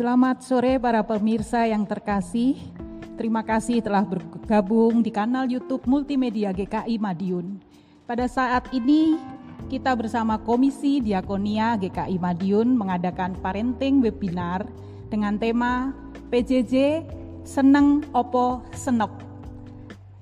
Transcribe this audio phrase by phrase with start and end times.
[0.00, 2.56] Selamat sore para pemirsa yang terkasih.
[3.20, 7.60] Terima kasih telah bergabung di kanal YouTube Multimedia GKI Madiun.
[8.08, 9.20] Pada saat ini
[9.68, 14.64] kita bersama Komisi Diakonia GKI Madiun mengadakan parenting webinar
[15.12, 15.92] dengan tema
[16.32, 17.04] PJJ
[17.44, 19.12] Seneng Opo Senep.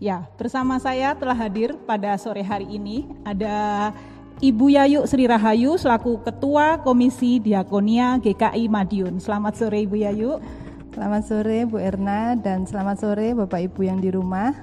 [0.02, 3.94] Ya, bersama saya telah hadir pada sore hari ini ada
[4.38, 9.18] Ibu Yayu Sri Rahayu selaku Ketua Komisi Diakonia GKI Madiun.
[9.18, 10.38] Selamat sore Ibu Yayu.
[10.94, 14.54] Selamat sore Bu Erna dan selamat sore Bapak Ibu yang di rumah.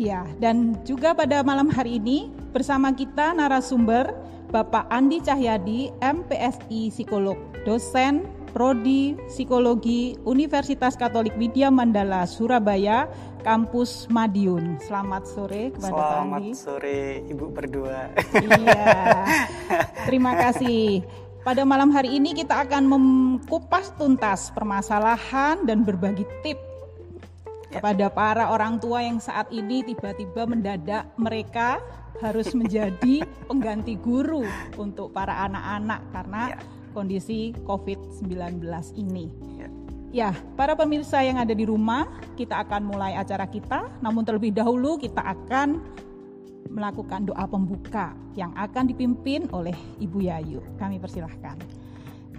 [0.00, 4.16] Iya, dan juga pada malam hari ini bersama kita narasumber
[4.48, 7.36] Bapak Andi Cahyadi, MPSI Psikolog,
[7.68, 8.24] dosen
[8.56, 14.76] Prodi Psikologi Universitas Katolik Widya Mandala Surabaya kampus Madiun.
[14.84, 16.50] Selamat sore kepada Selamat Pak Andi.
[16.52, 17.98] Selamat sore Ibu berdua.
[18.36, 18.94] Iya.
[20.08, 21.02] Terima kasih.
[21.40, 26.68] Pada malam hari ini kita akan mengupas tuntas permasalahan dan berbagi tips
[27.72, 31.80] kepada para orang tua yang saat ini tiba-tiba mendadak mereka
[32.20, 34.44] harus menjadi pengganti guru
[34.76, 36.58] untuk para anak-anak karena Ya.
[36.90, 38.66] kondisi COVID-19
[38.98, 39.30] ini.
[39.56, 39.68] Ya.
[40.10, 43.86] Ya, para pemirsa yang ada di rumah, kita akan mulai acara kita.
[44.02, 45.78] Namun terlebih dahulu kita akan
[46.66, 50.58] melakukan doa pembuka yang akan dipimpin oleh Ibu Yayu.
[50.82, 51.54] Kami persilahkan.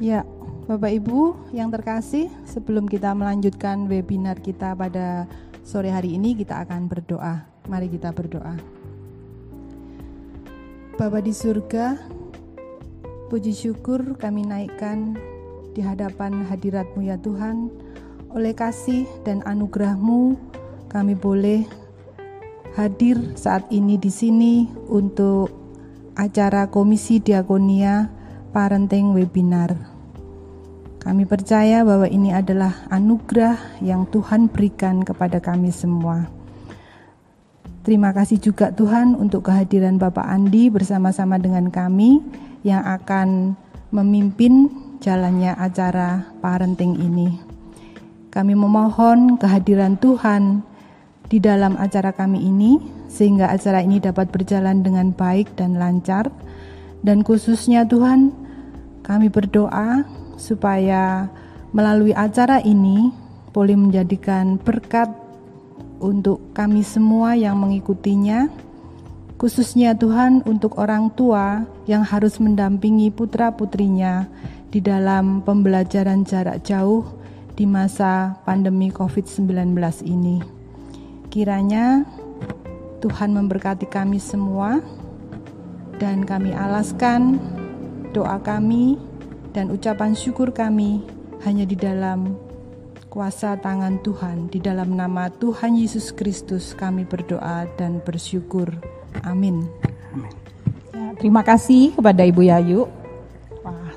[0.04, 0.28] Ya,
[0.68, 5.24] Bapak Ibu yang terkasih, sebelum kita melanjutkan webinar kita pada
[5.64, 7.48] sore hari ini, kita akan berdoa.
[7.72, 8.60] Mari kita berdoa.
[11.00, 11.96] Bapa di surga,
[13.32, 15.16] puji syukur kami naikkan
[15.72, 17.72] di hadapan hadiratmu ya Tuhan.
[18.32, 20.40] Oleh kasih dan anugerahmu,
[20.88, 21.68] kami boleh
[22.80, 25.52] hadir saat ini di sini untuk
[26.16, 28.08] acara Komisi Diakonia
[28.56, 29.76] Parenting Webinar.
[31.02, 36.30] Kami percaya bahwa ini adalah anugerah yang Tuhan berikan kepada kami semua.
[37.82, 42.22] Terima kasih juga Tuhan untuk kehadiran Bapak Andi bersama-sama dengan kami
[42.62, 43.58] yang akan
[43.90, 44.70] memimpin
[45.02, 47.42] jalannya acara parenting ini.
[48.30, 50.62] Kami memohon kehadiran Tuhan
[51.28, 52.78] di dalam acara kami ini
[53.10, 56.32] sehingga acara ini dapat berjalan dengan baik dan lancar
[57.02, 58.32] dan khususnya Tuhan
[59.02, 60.06] kami berdoa
[60.38, 61.28] supaya
[61.74, 63.10] melalui acara ini
[63.52, 65.12] boleh menjadikan berkat
[66.00, 68.48] untuk kami semua yang mengikutinya
[69.36, 74.30] khususnya Tuhan untuk orang tua yang harus mendampingi putra-putrinya
[74.72, 77.04] di dalam pembelajaran jarak jauh
[77.60, 79.76] di masa pandemi COVID-19
[80.08, 80.40] ini.
[81.28, 82.08] Kiranya
[83.04, 84.80] Tuhan memberkati kami semua
[86.00, 87.38] dan kami alaskan
[88.16, 88.96] doa kami
[89.52, 91.04] dan ucapan syukur kami
[91.44, 92.40] hanya di dalam
[93.12, 94.48] kuasa tangan Tuhan.
[94.48, 98.72] Di dalam nama Tuhan Yesus Kristus kami berdoa dan bersyukur.
[99.28, 99.68] Amin.
[100.96, 103.01] Ya, terima kasih kepada Ibu Yayu.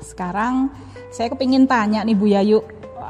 [0.05, 0.69] Sekarang
[1.09, 2.61] saya kepingin tanya nih Bu Yayu,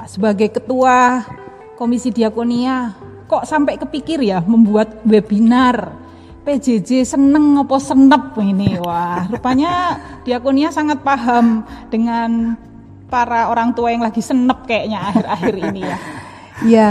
[0.08, 1.28] sebagai ketua
[1.76, 2.96] Komisi Diakonia,
[3.28, 5.92] kok sampai kepikir ya membuat webinar
[6.48, 8.80] PJJ seneng apa senep ini?
[8.80, 12.56] Wah, rupanya Diakonia sangat paham dengan
[13.12, 15.98] para orang tua yang lagi senep kayaknya akhir-akhir ini ya.
[16.64, 16.90] Ya,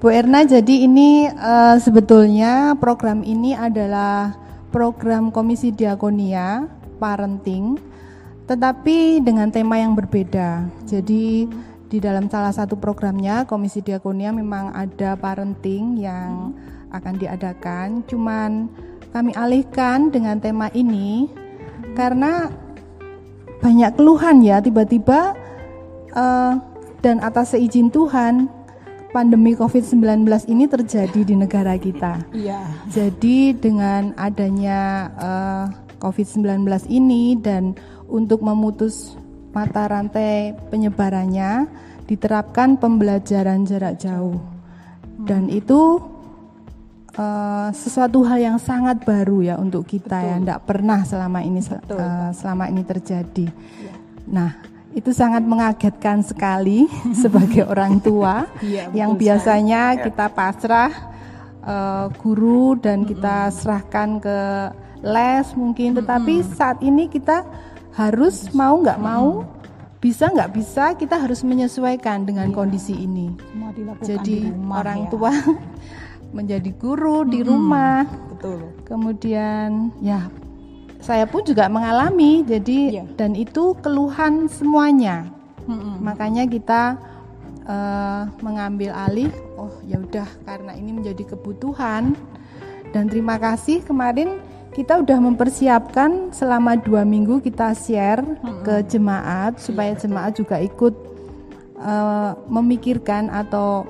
[0.00, 4.32] Bu Erna, jadi ini eh, sebetulnya program ini adalah
[4.72, 6.64] program Komisi Diakonia
[6.96, 7.76] Parenting,
[8.44, 10.68] tetapi dengan tema yang berbeda.
[10.84, 11.48] Jadi
[11.88, 16.52] di dalam salah satu programnya Komisi Diakonia memang ada parenting yang
[16.92, 18.68] akan diadakan, cuman
[19.14, 21.30] kami alihkan dengan tema ini
[21.94, 22.50] karena
[23.62, 25.32] banyak keluhan ya tiba-tiba
[26.12, 26.52] eh,
[27.00, 28.50] dan atas seizin Tuhan
[29.14, 32.26] pandemi COVID-19 ini terjadi di negara kita.
[32.34, 32.66] Iya.
[32.90, 35.64] Jadi dengan adanya eh,
[36.02, 37.78] COVID-19 ini dan
[38.08, 39.16] untuk memutus
[39.54, 41.70] mata rantai penyebarannya
[42.04, 44.36] diterapkan pembelajaran jarak jauh.
[45.14, 46.02] Dan itu
[47.14, 51.96] eh, sesuatu hal yang sangat baru ya untuk kita ya, tidak pernah selama ini Betul,
[52.02, 53.46] eh, selama ini terjadi.
[54.28, 54.50] Nah,
[54.94, 56.90] itu sangat mengagetkan sekali
[57.22, 60.92] sebagai orang tua Iya, yang betul biasanya kita pasrah
[61.62, 64.38] eh, guru dan kita serahkan ke
[65.04, 67.44] les mungkin, tetapi saat ini kita
[67.94, 69.46] harus mau nggak mau
[70.02, 73.32] bisa nggak bisa kita harus menyesuaikan dengan kondisi ini.
[73.48, 75.08] Semua dilakukan Jadi di rumah orang ya.
[75.08, 75.32] tua
[76.36, 78.04] menjadi guru di rumah,
[78.36, 78.74] Betul.
[78.84, 80.28] kemudian ya
[81.00, 82.44] saya pun juga mengalami.
[82.44, 83.04] Jadi Iya.
[83.16, 85.24] dan itu keluhan semuanya.
[85.64, 86.04] Mm-mm.
[86.04, 87.00] Makanya kita
[87.64, 89.32] uh, mengambil alih.
[89.56, 92.12] Oh ya udah karena ini menjadi kebutuhan
[92.92, 94.36] dan terima kasih kemarin
[94.74, 98.26] kita udah mempersiapkan selama dua minggu kita share
[98.66, 100.94] ke jemaat supaya jemaat juga ikut
[101.78, 103.86] uh, memikirkan atau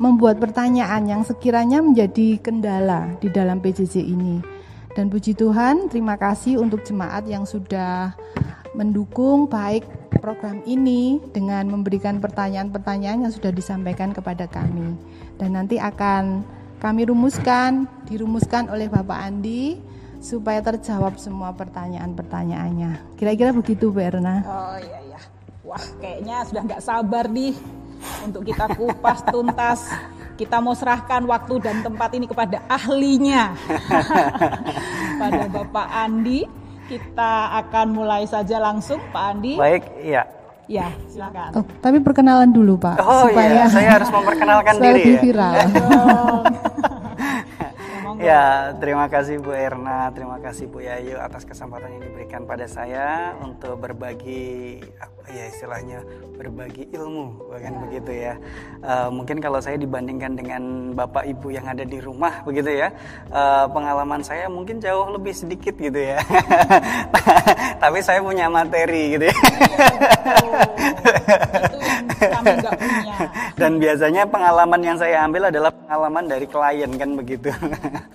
[0.00, 4.40] membuat pertanyaan yang sekiranya menjadi kendala di dalam PJJ ini.
[4.96, 8.16] Dan puji Tuhan, terima kasih untuk jemaat yang sudah
[8.72, 9.84] mendukung baik
[10.20, 14.96] program ini dengan memberikan pertanyaan-pertanyaan yang sudah disampaikan kepada kami.
[15.36, 16.44] Dan nanti akan
[16.82, 19.78] kami rumuskan, dirumuskan oleh Bapak Andi
[20.18, 23.14] supaya terjawab semua pertanyaan-pertanyaannya.
[23.14, 24.42] Kira-kira begitu, Bu Erna.
[24.42, 25.20] Oh iya iya.
[25.62, 27.54] Wah, kayaknya sudah nggak sabar nih
[28.26, 29.94] untuk kita kupas tuntas.
[30.34, 33.54] Kita mau serahkan waktu dan tempat ini kepada ahlinya.
[35.22, 36.42] Pada Bapak Andi,
[36.90, 39.54] kita akan mulai saja langsung Pak Andi.
[39.54, 40.26] Baik, iya.
[40.70, 41.50] Ya, silakan.
[41.58, 42.96] Oh, tapi perkenalan dulu Pak.
[43.02, 45.20] Oh iya, saya harus memperkenalkan diri ya.
[45.20, 45.54] viral.
[45.54, 45.66] Ya,
[48.78, 53.82] terima kasih Bu Erna, terima kasih Bu Yayu atas kesempatan yang diberikan pada saya untuk
[53.82, 56.06] berbagi apa ya istilahnya
[56.38, 58.38] berbagi ilmu, bahkan begitu ya.
[58.78, 62.94] Uh, mungkin kalau saya dibandingkan dengan Bapak Ibu yang ada di rumah begitu ya,
[63.34, 66.22] uh, pengalaman saya mungkin jauh lebih sedikit gitu ya.
[67.82, 69.36] Tapi saya punya materi gitu ya.
[73.58, 77.50] Dan biasanya pengalaman yang saya ambil adalah pengalaman dari klien kan begitu.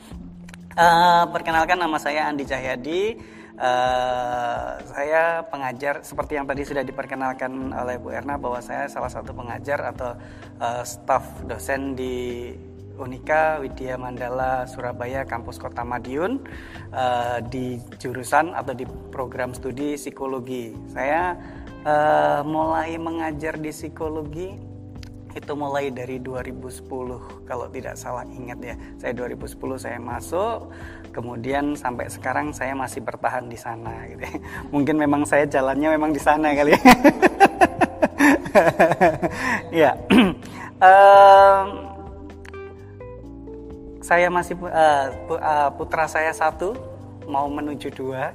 [0.77, 3.17] Uh, perkenalkan nama saya Andi Cahyadi.
[3.57, 9.33] Uh, saya pengajar seperti yang tadi sudah diperkenalkan oleh Bu Erna bahwa saya salah satu
[9.33, 10.13] pengajar atau
[10.61, 12.53] uh, staf dosen di
[12.97, 16.45] Unika Widya Mandala Surabaya kampus Kota Madiun
[16.93, 20.73] uh, di jurusan atau di program studi psikologi.
[20.93, 21.37] Saya
[21.85, 24.76] uh, mulai mengajar di psikologi
[25.37, 26.89] itu mulai dari 2010
[27.45, 28.75] kalau tidak salah ingat ya.
[28.97, 30.73] Saya 2010 saya masuk
[31.13, 34.37] kemudian sampai sekarang saya masih bertahan di sana gitu ya.
[34.73, 36.73] mungkin memang saya jalannya memang di sana kali
[39.81, 39.91] ya.
[40.77, 41.89] Um,
[43.97, 45.09] saya masih uh,
[45.73, 46.77] putra saya satu
[47.27, 48.31] mau menuju dua.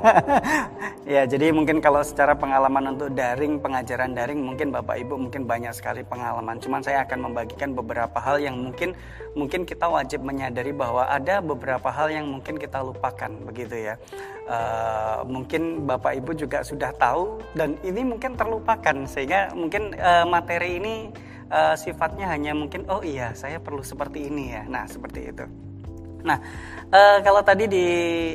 [1.14, 5.76] ya, jadi mungkin kalau secara pengalaman untuk daring, pengajaran daring, mungkin Bapak Ibu mungkin banyak
[5.76, 6.56] sekali pengalaman.
[6.58, 8.96] Cuman saya akan membagikan beberapa hal yang mungkin
[9.36, 13.94] mungkin kita wajib menyadari bahwa ada beberapa hal yang mungkin kita lupakan, begitu ya.
[14.50, 20.82] Uh, mungkin Bapak Ibu juga sudah tahu dan ini mungkin terlupakan sehingga mungkin uh, materi
[20.82, 21.14] ini
[21.52, 24.62] uh, sifatnya hanya mungkin oh iya saya perlu seperti ini ya.
[24.66, 25.44] Nah, seperti itu.
[26.20, 26.38] Nah,
[26.90, 27.86] uh, kalau tadi di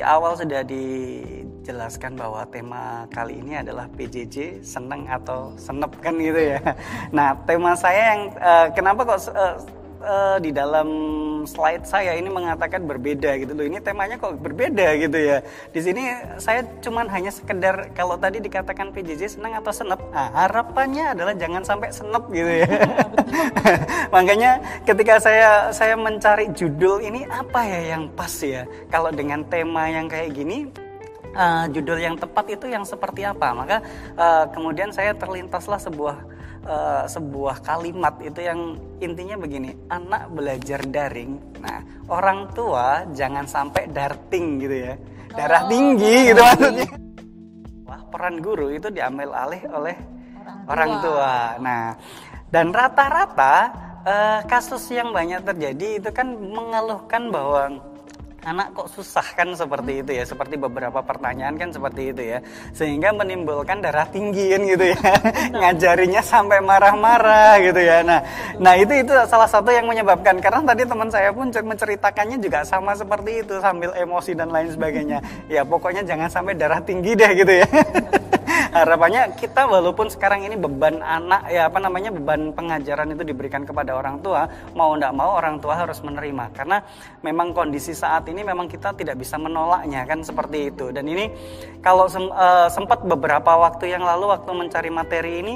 [0.02, 6.60] awal sudah dijelaskan bahwa tema kali ini adalah PJJ seneng atau senep kan gitu ya.
[7.16, 9.56] Nah, tema saya yang uh, kenapa kok uh,
[10.06, 10.88] uh, di dalam
[11.50, 13.66] slide saya ini mengatakan berbeda gitu loh.
[13.66, 15.42] Ini temanya kok berbeda gitu ya.
[15.74, 19.98] Di sini saya cuman hanya sekedar kalau tadi dikatakan PJJ senang atau senep.
[20.14, 22.70] Nah, harapannya adalah jangan sampai senep gitu ya.
[24.16, 28.70] Makanya ketika saya saya mencari judul ini apa ya yang pas ya.
[28.94, 30.70] Kalau dengan tema yang kayak gini
[31.36, 33.52] uh, judul yang tepat itu yang seperti apa?
[33.52, 33.78] Maka
[34.16, 36.35] uh, kemudian saya terlintaslah sebuah
[36.66, 41.40] uh, sebuah kalimat itu yang intinya begini, anak belajar daring.
[41.62, 41.80] Nah,
[42.10, 44.94] orang tua jangan sampai darting gitu ya.
[45.36, 46.90] Darah oh, tinggi gitu maksudnya.
[47.86, 49.96] Wah, peran guru itu diambil alih oleh
[50.42, 50.72] orang tua.
[50.74, 51.34] Orang tua.
[51.62, 51.84] Nah,
[52.50, 53.56] dan rata-rata
[54.06, 57.62] uh, kasus yang banyak terjadi itu kan mengeluhkan bahwa
[58.46, 62.40] anak kok susah kan seperti itu ya seperti beberapa pertanyaan kan seperti itu ya.
[62.78, 65.00] Sehingga menimbulkan darah tinggi kan gitu ya.
[65.60, 68.06] Ngajarinya sampai marah-marah gitu ya.
[68.06, 68.22] Nah
[68.62, 70.38] nah itu itu salah satu yang menyebabkan.
[70.38, 75.20] Karena tadi teman saya pun menceritakannya juga sama seperti itu sambil emosi dan lain sebagainya.
[75.46, 77.68] Ya pokoknya jangan sampai darah tinggi deh gitu ya.
[78.76, 83.96] Harapannya kita walaupun sekarang ini beban anak ya apa namanya beban pengajaran itu diberikan kepada
[83.96, 86.52] orang tua mau tidak mau orang tua harus menerima.
[86.52, 86.84] Karena
[87.24, 91.30] memang kondisi saat ini memang kita tidak bisa menolaknya kan seperti itu dan ini
[91.80, 95.56] kalau sem, uh, sempat beberapa waktu yang lalu waktu mencari materi ini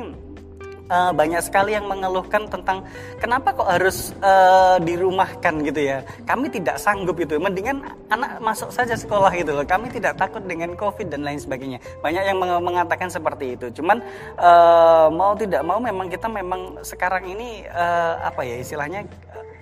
[0.89, 2.83] uh, banyak sekali yang mengeluhkan tentang
[3.21, 6.03] kenapa kok harus uh, dirumahkan gitu ya.
[6.25, 7.37] Kami tidak sanggup itu.
[7.37, 9.63] Mendingan anak masuk saja sekolah gitu loh.
[9.63, 11.79] Kami tidak takut dengan covid dan lain sebagainya.
[12.01, 13.69] Banyak yang mengatakan seperti itu.
[13.79, 14.01] Cuman
[14.41, 19.05] uh, mau tidak mau memang kita memang sekarang ini uh, apa ya istilahnya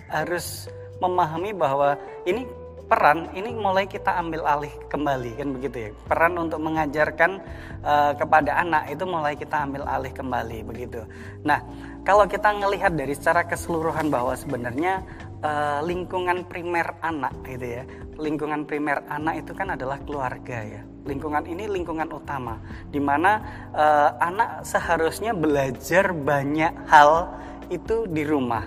[0.08, 1.94] harus memahami bahwa
[2.26, 2.48] ini
[2.88, 5.90] peran ini mulai kita ambil alih kembali kan begitu ya?
[6.08, 7.44] Peran untuk mengajarkan
[7.84, 11.04] uh, kepada anak itu mulai kita ambil alih kembali begitu.
[11.44, 11.62] Nah
[12.08, 15.04] kalau kita melihat dari secara keseluruhan bahwa sebenarnya
[15.44, 17.84] uh, lingkungan primer anak gitu ya
[18.18, 20.82] lingkungan primer anak itu kan adalah keluarga ya.
[21.08, 22.60] Lingkungan ini lingkungan utama
[22.92, 23.40] di mana
[23.72, 27.32] uh, anak seharusnya belajar banyak hal
[27.72, 28.66] itu di rumah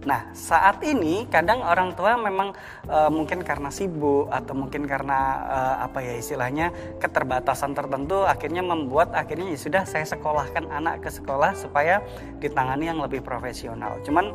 [0.00, 2.56] Nah, saat ini kadang orang tua memang
[2.88, 9.12] uh, mungkin karena sibuk atau mungkin karena uh, apa ya istilahnya keterbatasan tertentu akhirnya membuat
[9.12, 12.00] akhirnya ya sudah saya sekolahkan anak ke sekolah supaya
[12.40, 14.00] ditangani yang lebih profesional.
[14.00, 14.32] Cuman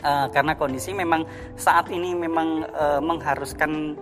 [0.00, 1.28] uh, karena kondisi memang
[1.60, 4.00] saat ini memang uh, mengharuskan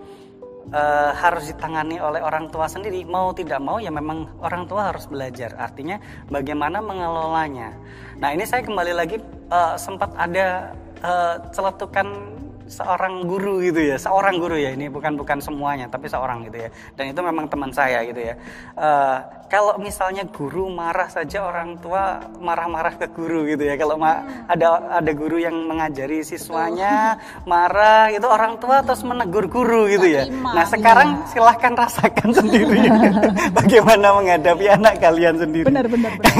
[0.70, 3.02] uh, harus ditangani oleh orang tua sendiri.
[3.02, 5.58] Mau tidak mau ya memang orang tua harus belajar.
[5.58, 5.98] Artinya
[6.30, 7.74] bagaimana mengelolanya.
[8.22, 9.18] Nah ini saya kembali lagi
[9.50, 12.34] uh, sempat ada uh, celetukan
[12.68, 13.96] seorang guru gitu ya.
[14.00, 16.68] Seorang guru ya ini bukan bukan semuanya tapi seorang gitu ya.
[16.96, 18.34] Dan itu memang teman saya gitu ya.
[18.76, 19.18] Uh,
[19.52, 23.76] kalau misalnya guru marah saja orang tua marah-marah ke guru gitu ya.
[23.76, 27.20] Kalau ma ada ada guru yang mengajari siswanya
[27.50, 30.26] marah itu orang tua terus menegur guru gitu ya.
[30.26, 31.28] nah sekarang iya.
[31.30, 32.80] silahkan rasakan sendiri.
[33.58, 35.68] Bagaimana menghadapi anak kalian sendiri.
[35.68, 36.32] Benar benar, benar.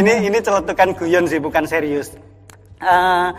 [0.00, 2.16] ini ini celetukan guyon sih bukan serius.
[2.82, 3.30] Uh,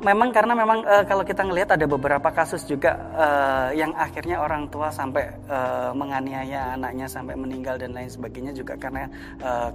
[0.00, 4.72] memang karena memang uh, kalau kita ngelihat ada beberapa kasus juga uh, yang akhirnya orang
[4.72, 9.12] tua sampai uh, menganiaya anaknya sampai meninggal dan lain sebagainya juga karena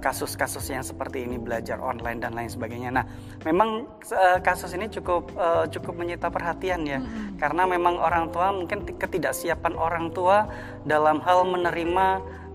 [0.02, 2.90] kasus-kasus uh, yang seperti ini belajar online dan lain sebagainya.
[2.90, 3.04] Nah,
[3.46, 7.38] memang uh, kasus ini cukup uh, cukup menyita perhatian ya, hmm.
[7.38, 10.50] karena memang orang tua mungkin ketidaksiapan orang tua
[10.82, 12.06] dalam hal menerima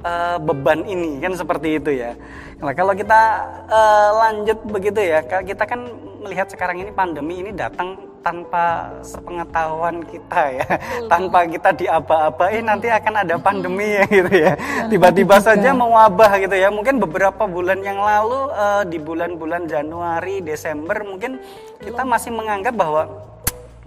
[0.03, 2.19] uh, beban ini kan seperti itu ya.
[2.61, 3.21] Nah, kalau kita
[3.71, 10.41] uh, lanjut begitu ya, kita kan melihat sekarang ini pandemi ini datang tanpa sepengetahuan kita
[10.61, 10.67] ya,
[11.11, 14.53] tanpa kita diaba-abain nanti akan ada pandemi ya gitu ya.
[14.87, 16.69] Tiba-tiba saja mewabah gitu ya.
[16.69, 21.41] Mungkin beberapa bulan yang lalu uh, di bulan-bulan Januari, Desember mungkin
[21.81, 23.09] kita masih menganggap bahwa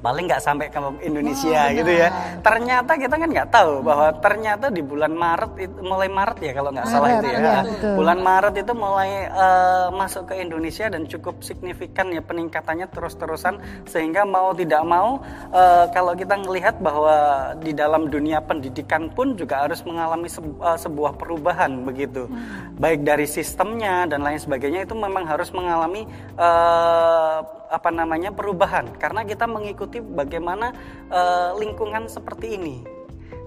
[0.05, 2.09] paling nggak sampai ke Indonesia oh, gitu ya.
[2.45, 6.71] Ternyata kita kan nggak tahu bahwa ternyata di bulan Maret itu mulai Maret ya kalau
[6.77, 7.41] nggak salah itu ya.
[7.41, 7.59] ya
[7.97, 13.57] bulan Maret itu mulai uh, masuk ke Indonesia dan cukup signifikan ya peningkatannya terus-terusan
[13.89, 15.25] sehingga mau tidak mau
[15.57, 20.29] uh, kalau kita melihat bahwa di dalam dunia pendidikan pun juga harus mengalami
[20.61, 22.29] uh, sebuah perubahan begitu.
[22.29, 22.77] Hmm.
[22.77, 26.05] Baik dari sistemnya dan lain sebagainya itu memang harus mengalami
[26.37, 28.93] uh, apa namanya perubahan.
[28.97, 30.73] Karena kita mengikuti bagaimana
[31.09, 32.77] uh, lingkungan seperti ini.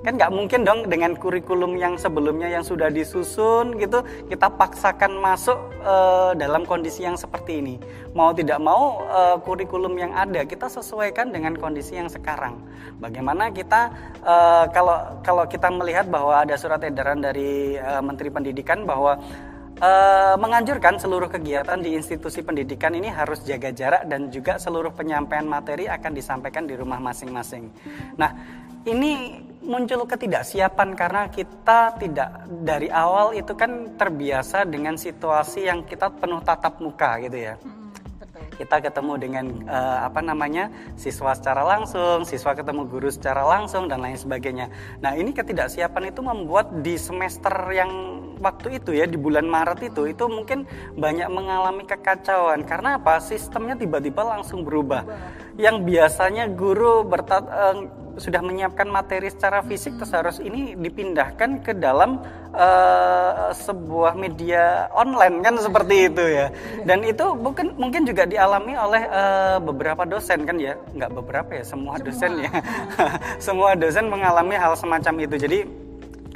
[0.05, 5.57] Kan nggak mungkin dong dengan kurikulum yang sebelumnya yang sudah disusun gitu kita paksakan masuk
[5.83, 7.75] uh, dalam kondisi yang seperti ini.
[8.13, 12.61] Mau tidak mau uh, kurikulum yang ada kita sesuaikan dengan kondisi yang sekarang.
[13.01, 19.19] Bagaimana kita uh, kalau kalau kita melihat bahwa ada surat edaran dari Menteri Pendidikan bahwa
[19.81, 25.45] uh, menganjurkan seluruh kegiatan di institusi pendidikan ini harus jaga jarak dan juga seluruh penyampaian
[25.45, 27.69] materi akan disampaikan di rumah masing-masing.
[28.17, 28.31] Nah,
[28.87, 36.07] ini muncul ketidaksiapan karena kita tidak dari awal itu kan terbiasa dengan situasi yang kita
[36.07, 37.59] penuh tatap muka gitu ya
[38.57, 44.01] kita ketemu dengan uh, apa namanya siswa secara langsung, siswa ketemu guru secara langsung dan
[44.01, 44.67] lain sebagainya.
[44.99, 50.09] Nah ini ketidaksiapan itu membuat di semester yang waktu itu ya di bulan Maret itu
[50.09, 55.05] itu mungkin banyak mengalami kekacauan karena apa sistemnya tiba-tiba langsung berubah.
[55.57, 57.75] Yang biasanya guru bertat uh,
[58.17, 62.21] sudah menyiapkan materi secara fisik terus harus ini dipindahkan ke dalam
[62.51, 66.49] uh, sebuah media online kan seperti itu ya.
[66.83, 70.73] Dan itu mungkin mungkin juga dialami oleh uh, beberapa dosen kan ya?
[70.97, 72.05] Nggak beberapa ya semua, semua.
[72.09, 72.51] dosen ya.
[73.47, 75.35] Semua dosen mengalami hal semacam itu.
[75.37, 75.59] Jadi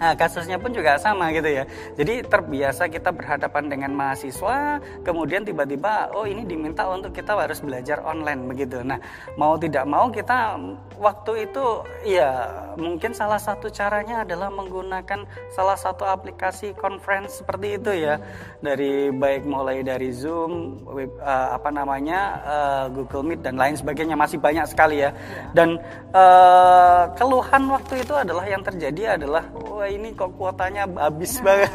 [0.01, 1.69] Nah, kasusnya pun juga sama gitu ya.
[1.93, 8.01] Jadi terbiasa kita berhadapan dengan mahasiswa, kemudian tiba-tiba oh ini diminta untuk kita harus belajar
[8.01, 8.81] online begitu.
[8.81, 8.97] Nah,
[9.37, 10.57] mau tidak mau kita
[10.97, 12.49] waktu itu ya
[12.81, 15.21] mungkin salah satu caranya adalah menggunakan
[15.53, 18.17] salah satu aplikasi conference seperti itu ya.
[18.57, 24.17] Dari baik mulai dari Zoom, web, uh, apa namanya uh, Google Meet dan lain sebagainya
[24.17, 25.13] masih banyak sekali ya.
[25.53, 25.77] Dan
[26.09, 31.71] uh, keluhan waktu itu adalah yang terjadi adalah wah ini kok kuotanya habis nah, banget.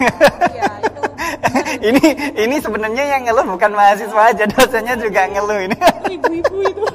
[0.52, 1.02] Iya, itu.
[1.92, 2.04] ini
[2.36, 5.76] ini sebenarnya yang ngeluh bukan mahasiswa aja, dosennya juga ngeluh ini.
[6.08, 6.86] Ibu-ibu itu.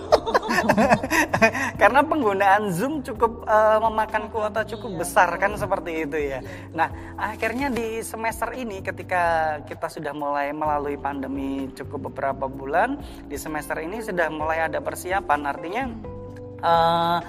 [1.81, 4.99] Karena penggunaan Zoom cukup uh, memakan kuota cukup iya.
[5.01, 6.39] besar kan seperti itu ya.
[6.73, 13.37] Nah, akhirnya di semester ini ketika kita sudah mulai melalui pandemi cukup beberapa bulan, di
[13.37, 15.83] semester ini sudah mulai ada persiapan artinya
[16.61, 17.19] uh,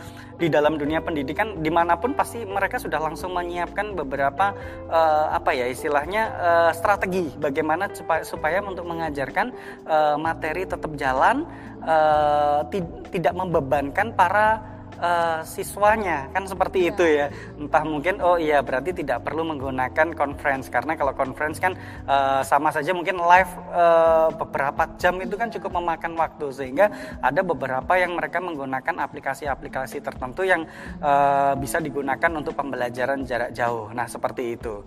[0.40, 4.56] di dalam dunia pendidikan di mana pun pasti mereka sudah langsung menyiapkan beberapa
[4.90, 9.54] uh, apa ya istilahnya uh, strategi bagaimana supaya, supaya untuk mengajarkan
[9.86, 11.46] uh, materi tetap jalan
[11.86, 12.66] uh,
[13.12, 14.71] tidak membebankan para
[15.02, 16.30] uh, siswanya.
[16.30, 16.90] Kan seperti ya.
[16.94, 17.26] itu ya.
[17.58, 20.70] Entah mungkin oh iya berarti tidak perlu menggunakan conference.
[20.70, 21.74] Karena kalau conference kan
[22.06, 26.46] uh, sama saja mungkin live uh, beberapa jam itu kan cukup memakan waktu.
[26.54, 30.62] Sehingga ada beberapa yang mereka menggunakan aplikasi-aplikasi tertentu yang
[31.02, 33.90] uh, bisa digunakan untuk pembelajaran jarak jauh.
[33.90, 34.86] Nah seperti itu.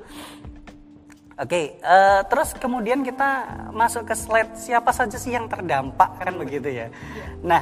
[1.35, 3.43] Oke, okay, uh, terus kemudian kita
[3.75, 4.55] masuk ke slide.
[4.55, 6.87] Siapa saja sih yang terdampak kan begitu ya.
[6.87, 7.25] Iya.
[7.43, 7.61] Nah,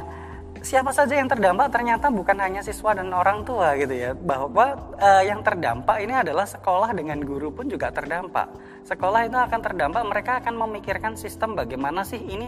[0.64, 5.20] siapa saja yang terdampak ternyata bukan hanya siswa dan orang tua gitu ya bahwa uh,
[5.20, 8.48] yang terdampak ini adalah sekolah dengan guru pun juga terdampak
[8.88, 12.48] sekolah itu akan terdampak mereka akan memikirkan sistem bagaimana sih ini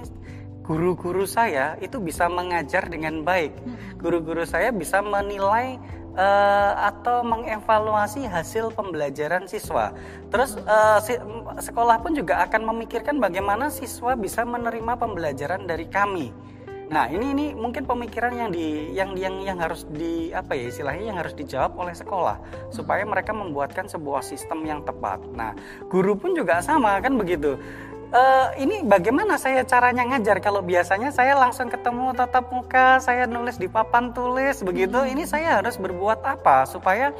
[0.63, 3.51] guru-guru saya itu bisa mengajar dengan baik
[4.00, 5.75] guru-guru saya bisa menilai
[6.15, 9.93] uh, atau mengevaluasi hasil pembelajaran siswa.
[10.31, 11.19] Terus uh, si,
[11.62, 16.31] sekolah pun juga akan memikirkan bagaimana siswa bisa menerima pembelajaran dari kami.
[16.86, 21.06] Nah, ini ini mungkin pemikiran yang di yang yang yang harus di apa ya istilahnya
[21.10, 22.38] yang harus dijawab oleh sekolah
[22.70, 25.18] supaya mereka membuatkan sebuah sistem yang tepat.
[25.34, 25.58] Nah,
[25.89, 27.58] guru pun juga sama kan begitu.
[28.15, 33.58] Uh, ini bagaimana saya caranya ngajar kalau biasanya saya langsung ketemu tatap muka, saya nulis
[33.58, 35.01] di papan tulis begitu.
[35.01, 35.10] Hmm.
[35.10, 37.12] Ini saya harus berbuat apa supaya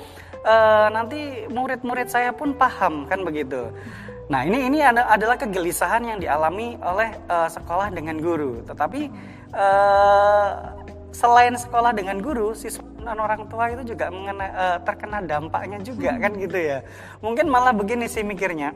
[0.46, 3.74] uh, nanti murid-murid saya pun paham kan begitu.
[4.26, 8.62] Nah, ini ini adalah kegelisahan yang dialami oleh uh, sekolah dengan guru.
[8.66, 9.02] Tetapi
[9.56, 10.76] uh,
[11.16, 16.18] selain sekolah dengan guru, siswa dan orang tua itu juga mengena, uh, terkena dampaknya juga
[16.18, 16.82] kan gitu ya.
[17.22, 18.76] Mungkin malah begini sih mikirnya.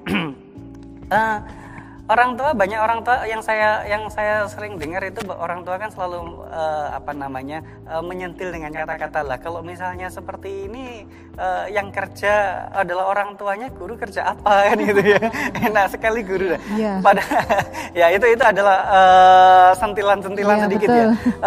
[1.12, 1.38] uh,
[2.10, 5.94] orang tua banyak orang tua yang saya yang saya sering dengar itu orang tua kan
[5.94, 11.06] selalu uh, apa namanya uh, menyentil dengan kata-kata lah kalau misalnya seperti ini
[11.38, 15.22] uh, yang kerja adalah orang tuanya guru kerja apa kan gitu ya
[15.70, 16.98] enak sekali guru dah yeah.
[16.98, 17.22] pada
[18.02, 21.06] ya itu itu adalah uh, sentilan-sentilan yeah, sedikit ya.
[21.06, 21.14] betul.
[21.14, 21.46] ya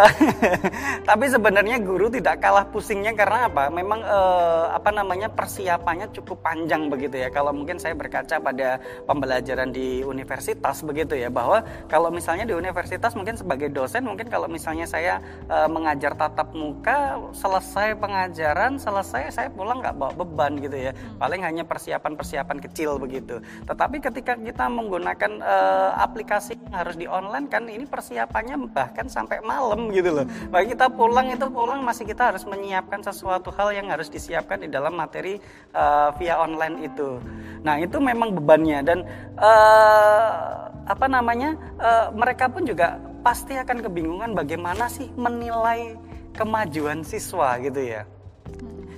[1.11, 6.87] tapi sebenarnya guru tidak kalah pusingnya karena apa memang uh, apa namanya persiapannya cukup panjang
[6.87, 8.79] begitu ya kalau mungkin saya berkaca pada
[9.11, 11.29] pembelajaran di universitas universitas begitu ya.
[11.33, 16.53] Bahwa kalau misalnya di universitas mungkin sebagai dosen mungkin kalau misalnya saya e, mengajar tatap
[16.53, 20.93] muka selesai pengajaran selesai saya pulang nggak bawa beban gitu ya.
[20.93, 21.17] Hmm.
[21.17, 23.41] paling hanya persiapan-persiapan kecil begitu.
[23.65, 25.57] Tetapi ketika kita menggunakan e,
[25.97, 30.25] aplikasi yang harus di online kan ini persiapannya bahkan sampai malam gitu loh.
[30.29, 30.53] Hmm.
[30.53, 34.69] bagi kita pulang itu pulang masih kita harus menyiapkan sesuatu hal yang harus disiapkan di
[34.69, 35.41] dalam materi
[35.73, 35.85] e,
[36.21, 37.17] via online itu.
[37.63, 38.79] Nah itu memang bebannya.
[38.83, 38.99] Dan
[39.39, 40.42] uh,
[40.89, 45.95] apa namanya uh, mereka pun juga pasti akan kebingungan bagaimana sih menilai
[46.35, 48.03] kemajuan siswa gitu ya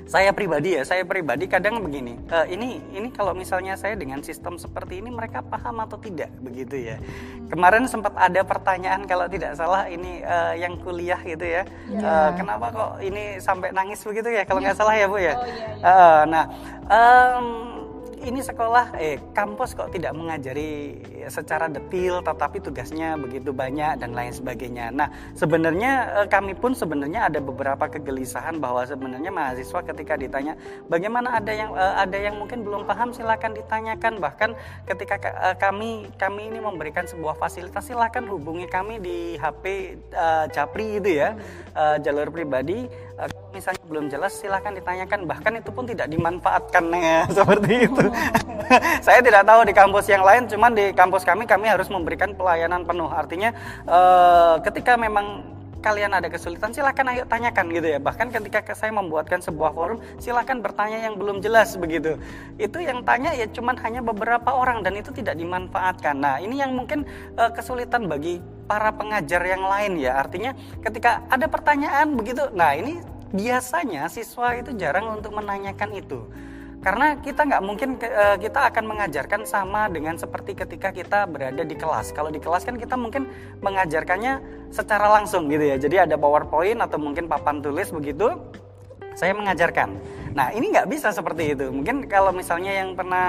[0.04, 2.20] saya pribadi ya, saya pribadi kadang begini.
[2.28, 6.92] Uh, ini ini kalau misalnya saya dengan sistem seperti ini mereka paham atau tidak begitu
[6.92, 7.00] ya.
[7.48, 11.64] Kemarin sempat ada pertanyaan kalau tidak salah ini uh, yang kuliah gitu ya.
[11.88, 12.04] Yeah.
[12.04, 14.44] Uh, kenapa kok ini sampai nangis begitu ya?
[14.44, 15.34] Kalau nggak salah ya bu ya.
[15.34, 15.88] Oh, yeah, yeah.
[15.88, 16.44] Uh, nah.
[16.84, 17.46] Um,
[18.24, 20.96] ini sekolah eh kampus kok tidak mengajari
[21.28, 24.88] secara detail tetapi tugasnya begitu banyak dan lain sebagainya.
[24.90, 30.56] Nah, sebenarnya eh, kami pun sebenarnya ada beberapa kegelisahan bahwa sebenarnya mahasiswa ketika ditanya
[30.88, 34.18] bagaimana ada yang eh, ada yang mungkin belum paham silakan ditanyakan.
[34.18, 34.50] Bahkan
[34.88, 39.64] ketika eh, kami kami ini memberikan sebuah fasilitas silakan hubungi kami di HP
[40.16, 41.36] uh, Japri itu ya
[41.76, 45.26] uh, jalur pribadi uh, misalnya belum jelas silahkan ditanyakan.
[45.28, 47.20] Bahkan itu pun tidak dimanfaatkan ya.
[47.38, 48.04] Seperti itu.
[49.06, 52.82] Saya tidak tahu di kampus yang lain cuman di kampus kami kami harus memberikan pelayanan
[52.82, 53.10] penuh.
[53.10, 53.54] Artinya
[53.86, 58.00] uh, ketika memang kalian ada kesulitan silahkan ayo tanyakan gitu ya.
[58.00, 62.16] Bahkan ketika saya membuatkan sebuah forum silahkan bertanya yang belum jelas begitu.
[62.56, 66.16] Itu yang tanya ya cuman hanya beberapa orang dan itu tidak dimanfaatkan.
[66.16, 67.04] Nah ini yang mungkin
[67.36, 70.18] uh, kesulitan bagi para pengajar yang lain ya.
[70.20, 73.00] Artinya ketika ada pertanyaan begitu nah ini
[73.34, 76.24] biasanya siswa itu jarang untuk menanyakan itu.
[76.84, 81.72] Karena kita nggak mungkin eh, kita akan mengajarkan sama dengan seperti ketika kita berada di
[81.72, 82.12] kelas.
[82.12, 83.24] Kalau di kelas kan kita mungkin
[83.64, 85.80] mengajarkannya secara langsung gitu ya.
[85.80, 88.36] Jadi ada powerpoint atau mungkin papan tulis begitu
[89.14, 89.94] saya mengajarkan
[90.34, 91.70] Nah ini nggak bisa seperti itu.
[91.70, 93.26] Mungkin kalau misalnya yang pernah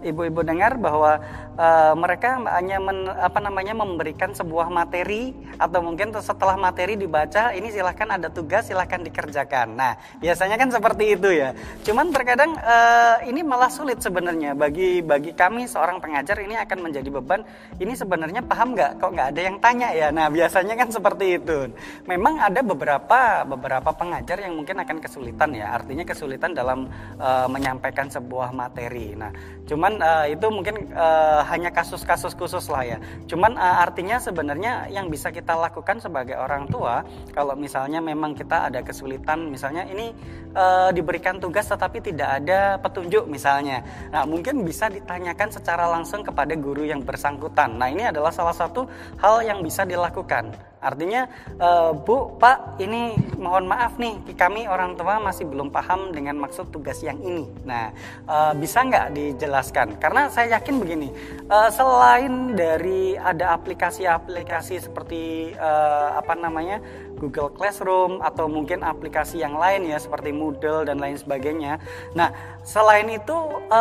[0.00, 1.20] ibu-ibu uh, dengar bahwa
[1.58, 7.68] uh, mereka hanya men, apa namanya memberikan sebuah materi atau mungkin setelah materi dibaca ini
[7.68, 9.76] silahkan ada tugas silahkan dikerjakan.
[9.76, 11.52] Nah biasanya kan seperti itu ya.
[11.84, 17.08] Cuman terkadang uh, ini malah sulit sebenarnya bagi bagi kami seorang pengajar ini akan menjadi
[17.12, 17.44] beban.
[17.76, 19.02] Ini sebenarnya paham nggak?
[19.02, 20.08] Kok nggak ada yang tanya ya?
[20.08, 21.68] Nah biasanya kan seperti itu.
[22.08, 25.74] Memang ada beberapa beberapa pengajar yang mungkin akan kesulitan ya.
[25.74, 29.14] Artinya kesulitan dalam uh, menyampaikan sebuah materi.
[29.14, 29.30] Nah,
[29.64, 32.98] cuman uh, itu mungkin uh, hanya kasus-kasus khusus lah ya.
[33.30, 38.68] Cuman uh, artinya sebenarnya yang bisa kita lakukan sebagai orang tua, kalau misalnya memang kita
[38.68, 40.12] ada kesulitan, misalnya ini
[40.54, 43.82] uh, diberikan tugas tetapi tidak ada petunjuk misalnya.
[44.10, 47.78] Nah, mungkin bisa ditanyakan secara langsung kepada guru yang bersangkutan.
[47.78, 48.84] Nah, ini adalah salah satu
[49.22, 50.50] hal yang bisa dilakukan.
[50.78, 51.26] Artinya,
[51.58, 51.70] e,
[52.06, 57.02] Bu, Pak, ini mohon maaf nih, kami orang tua masih belum paham dengan maksud tugas
[57.02, 57.46] yang ini.
[57.66, 57.90] Nah,
[58.26, 59.98] e, bisa nggak dijelaskan?
[59.98, 61.10] Karena saya yakin begini,
[61.50, 65.70] e, selain dari ada aplikasi-aplikasi seperti e,
[66.14, 66.78] apa namanya
[67.18, 71.82] Google Classroom atau mungkin aplikasi yang lain ya seperti Moodle dan lain sebagainya.
[72.14, 72.30] Nah,
[72.62, 73.36] selain itu
[73.66, 73.80] e,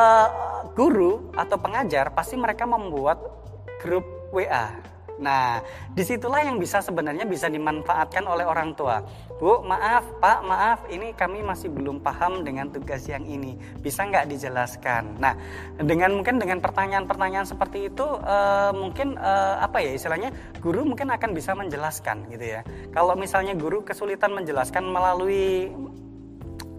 [0.74, 3.22] guru atau pengajar pasti mereka membuat
[3.82, 5.62] grup WA Nah,
[5.94, 9.02] di situlah yang bisa sebenarnya bisa dimanfaatkan oleh orang tua.
[9.38, 13.58] Bu, maaf, Pak, maaf, ini kami masih belum paham dengan tugas yang ini.
[13.82, 15.18] Bisa nggak dijelaskan?
[15.18, 15.34] Nah,
[15.78, 21.34] dengan mungkin dengan pertanyaan-pertanyaan seperti itu, uh, mungkin uh, apa ya istilahnya, guru mungkin akan
[21.34, 22.62] bisa menjelaskan gitu ya.
[22.94, 25.70] Kalau misalnya guru kesulitan menjelaskan melalui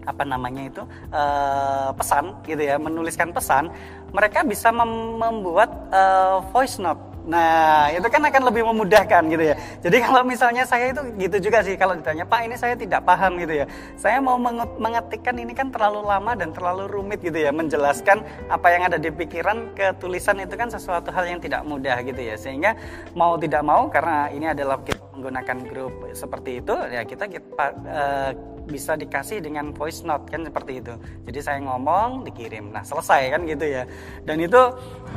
[0.09, 0.81] apa namanya itu
[1.13, 3.69] uh, pesan gitu ya menuliskan pesan
[4.09, 9.55] mereka bisa mem membuat uh, voice note Nah, itu kan akan lebih memudahkan gitu ya.
[9.83, 13.35] Jadi kalau misalnya saya itu gitu juga sih kalau ditanya, "Pak, ini saya tidak paham
[13.41, 13.65] gitu ya.
[13.97, 14.39] Saya mau
[14.79, 19.11] mengetikkan ini kan terlalu lama dan terlalu rumit gitu ya, menjelaskan apa yang ada di
[19.11, 22.37] pikiran ke tulisan itu kan sesuatu hal yang tidak mudah gitu ya.
[22.39, 22.77] Sehingga
[23.17, 28.31] mau tidak mau karena ini adalah kita menggunakan grup seperti itu, ya kita, kita uh,
[28.69, 30.93] bisa dikasih dengan voice note kan seperti itu.
[31.25, 32.69] Jadi saya ngomong dikirim.
[32.69, 33.83] Nah, selesai kan gitu ya.
[34.23, 34.61] Dan itu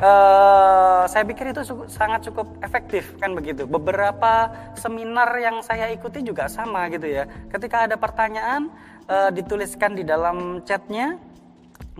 [0.00, 3.68] uh, saya pikir itu sangat cukup efektif kan begitu.
[3.68, 7.28] Beberapa seminar yang saya ikuti juga sama gitu ya.
[7.52, 8.72] Ketika ada pertanyaan
[9.06, 11.20] uh, dituliskan di dalam chatnya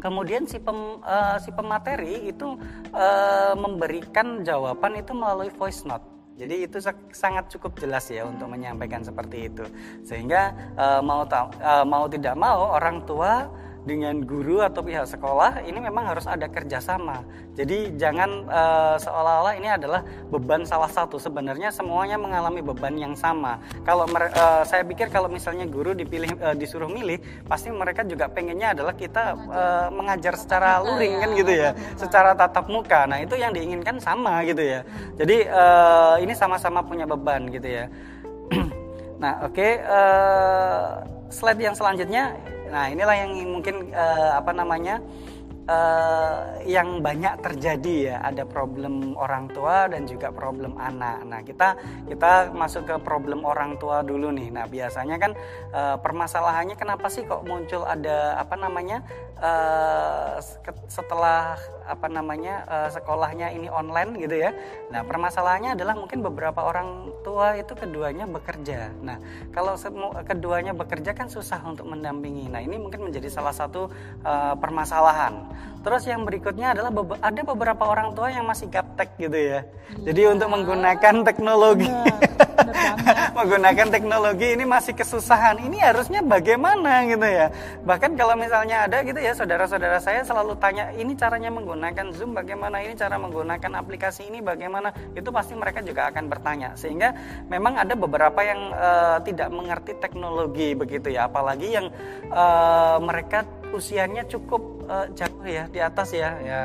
[0.01, 2.57] Kemudian si pem, uh, si pemateri itu
[2.97, 6.12] uh, memberikan jawaban itu melalui voice note.
[6.43, 6.83] Jadi itu
[7.15, 9.63] sangat cukup jelas ya untuk menyampaikan seperti itu.
[10.03, 13.47] Sehingga uh, mau uh, mau tidak mau orang tua
[13.83, 17.27] dengan guru atau pihak sekolah ini memang harus ada kerjasama.
[17.53, 21.19] Jadi jangan uh, seolah-olah ini adalah beban salah satu.
[21.19, 23.59] Sebenarnya semuanya mengalami beban yang sama.
[23.83, 27.19] Kalau uh, saya pikir kalau misalnya guru dipilih uh, disuruh milih,
[27.51, 32.71] pasti mereka juga pengennya adalah kita uh, mengajar secara luring kan gitu ya, secara tatap
[32.71, 33.05] muka.
[33.11, 34.87] Nah itu yang diinginkan sama gitu ya.
[35.19, 37.91] Jadi uh, ini sama-sama punya beban gitu ya.
[39.23, 39.59] nah oke.
[39.59, 39.73] Okay,
[41.33, 42.37] slide yang selanjutnya
[42.73, 45.05] Nah, inilah yang mungkin uh, apa namanya?
[45.63, 51.23] Uh, yang banyak terjadi ya ada problem orang tua dan juga problem anak.
[51.23, 51.79] Nah kita
[52.11, 54.51] kita masuk ke problem orang tua dulu nih.
[54.51, 55.39] Nah biasanya kan
[55.71, 59.07] uh, permasalahannya kenapa sih kok muncul ada apa namanya
[59.43, 60.39] uh,
[60.87, 64.55] setelah apa namanya uh, sekolahnya ini online gitu ya.
[64.95, 68.95] Nah permasalahannya adalah mungkin beberapa orang tua itu keduanya bekerja.
[69.03, 69.19] Nah
[69.51, 69.75] kalau
[70.23, 72.47] keduanya bekerja kan susah untuk mendampingi.
[72.49, 73.91] Nah ini mungkin menjadi salah satu
[74.23, 75.51] uh, permasalahan.
[75.83, 79.67] Terus yang berikutnya adalah ada beberapa orang tua yang masih gaptek gitu ya.
[79.99, 80.31] Jadi iya.
[80.31, 81.91] untuk menggunakan teknologi,
[83.33, 85.59] menggunakan teknologi ini masih kesusahan.
[85.61, 87.51] Ini harusnya bagaimana gitu ya.
[87.85, 92.81] Bahkan kalau misalnya ada gitu ya saudara-saudara saya selalu tanya ini caranya menggunakan Zoom bagaimana,
[92.85, 94.95] ini cara menggunakan aplikasi ini bagaimana.
[95.13, 96.75] Itu pasti mereka juga akan bertanya.
[96.79, 97.13] Sehingga
[97.49, 101.27] memang ada beberapa yang uh, tidak mengerti teknologi begitu ya.
[101.27, 101.87] Apalagi yang
[102.31, 106.37] uh, mereka usianya cukup uh, jauh ya di atas ya.
[106.45, 106.61] Ya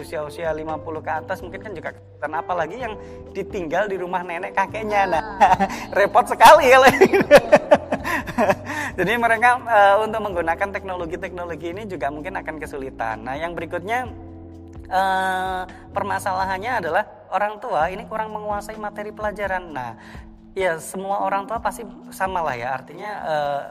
[0.00, 2.96] usia-usia 50 ke atas mungkin kan juga dan apalagi yang
[3.36, 5.04] ditinggal di rumah nenek kakeknya.
[5.04, 5.22] Nah
[5.96, 6.88] repot sekali kalau
[8.98, 13.28] jadi mereka uh, untuk menggunakan teknologi-teknologi ini juga mungkin akan kesulitan.
[13.28, 14.08] Nah yang berikutnya
[14.88, 19.76] uh, permasalahannya adalah orang tua ini kurang menguasai materi pelajaran.
[19.76, 19.92] Nah
[20.56, 22.68] ya semua orang tua pasti sama lah ya.
[22.72, 23.62] Artinya uh,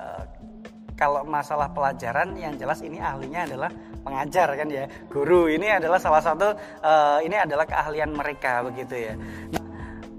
[0.95, 3.71] kalau masalah pelajaran yang jelas ini ahlinya adalah
[4.05, 4.85] pengajar kan ya.
[5.09, 6.53] Guru ini adalah salah satu
[6.85, 9.13] uh, ini adalah keahlian mereka begitu ya.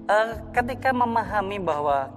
[0.07, 2.11] Uh, ketika memahami bahwa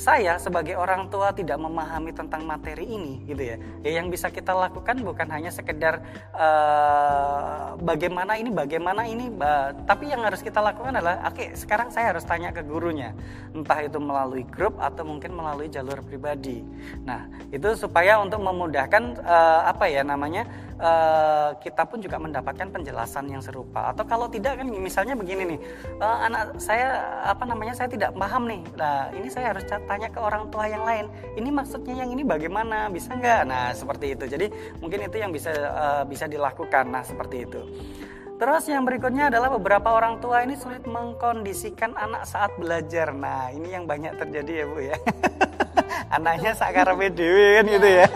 [0.00, 3.56] saya sebagai orang tua tidak memahami tentang materi ini gitu ya.
[3.84, 6.00] Ya yang bisa kita lakukan bukan hanya sekedar
[6.32, 11.92] uh, bagaimana ini bagaimana ini uh, tapi yang harus kita lakukan adalah oke okay, sekarang
[11.92, 13.12] saya harus tanya ke gurunya.
[13.52, 16.64] Entah itu melalui grup atau mungkin melalui jalur pribadi.
[17.04, 20.48] Nah itu supaya untuk memudahkan uh, apa ya namanya
[20.80, 23.92] uh, kita pun juga mendapatkan penjelasan yang serupa.
[23.92, 25.60] Atau kalau tidak kan misalnya begini nih
[26.00, 28.60] uh, anak saya apa namanya saya tidak paham nih.
[28.74, 31.06] Nah ini saya harus tanya ke orang tua yang lain.
[31.36, 32.88] Ini maksudnya yang ini bagaimana?
[32.90, 33.40] Bisa nggak?
[33.46, 34.24] Nah seperti itu.
[34.26, 34.46] Jadi
[34.80, 36.88] mungkin itu yang bisa uh, bisa dilakukan.
[36.88, 37.60] Nah seperti itu.
[38.40, 43.12] Terus yang berikutnya adalah beberapa orang tua ini sulit mengkondisikan anak saat belajar.
[43.12, 44.96] Nah, ini yang banyak terjadi ya, Bu ya.
[46.16, 48.08] Anaknya sakar dewi kan gitu ya.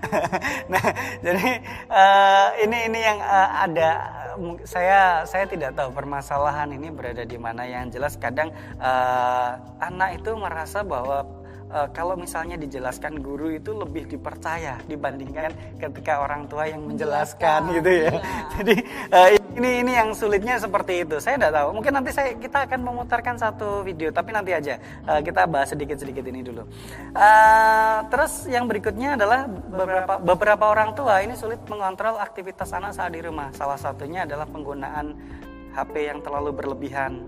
[0.72, 0.86] nah,
[1.20, 1.48] jadi
[1.88, 3.90] uh, ini ini yang uh, ada
[4.64, 7.68] saya saya tidak tahu permasalahan ini berada di mana.
[7.68, 11.24] Yang jelas kadang uh, anak itu merasa bahwa
[11.72, 17.90] uh, kalau misalnya dijelaskan guru itu lebih dipercaya dibandingkan ketika orang tua yang menjelaskan, gitu
[17.90, 18.10] ya.
[18.12, 18.12] ya.
[18.60, 18.74] Jadi
[19.10, 21.16] uh, ini ini yang sulitnya seperti itu.
[21.18, 21.68] Saya tidak tahu.
[21.80, 24.76] Mungkin nanti saya kita akan memutarkan satu video, tapi nanti aja
[25.08, 26.68] uh, kita bahas sedikit sedikit ini dulu.
[27.16, 33.12] Uh, terus yang berikutnya adalah beberapa beberapa orang tua ini sulit mengontrol aktivitas anak saat
[33.16, 33.48] di rumah.
[33.56, 35.16] Salah satunya adalah penggunaan
[35.72, 37.24] HP yang terlalu berlebihan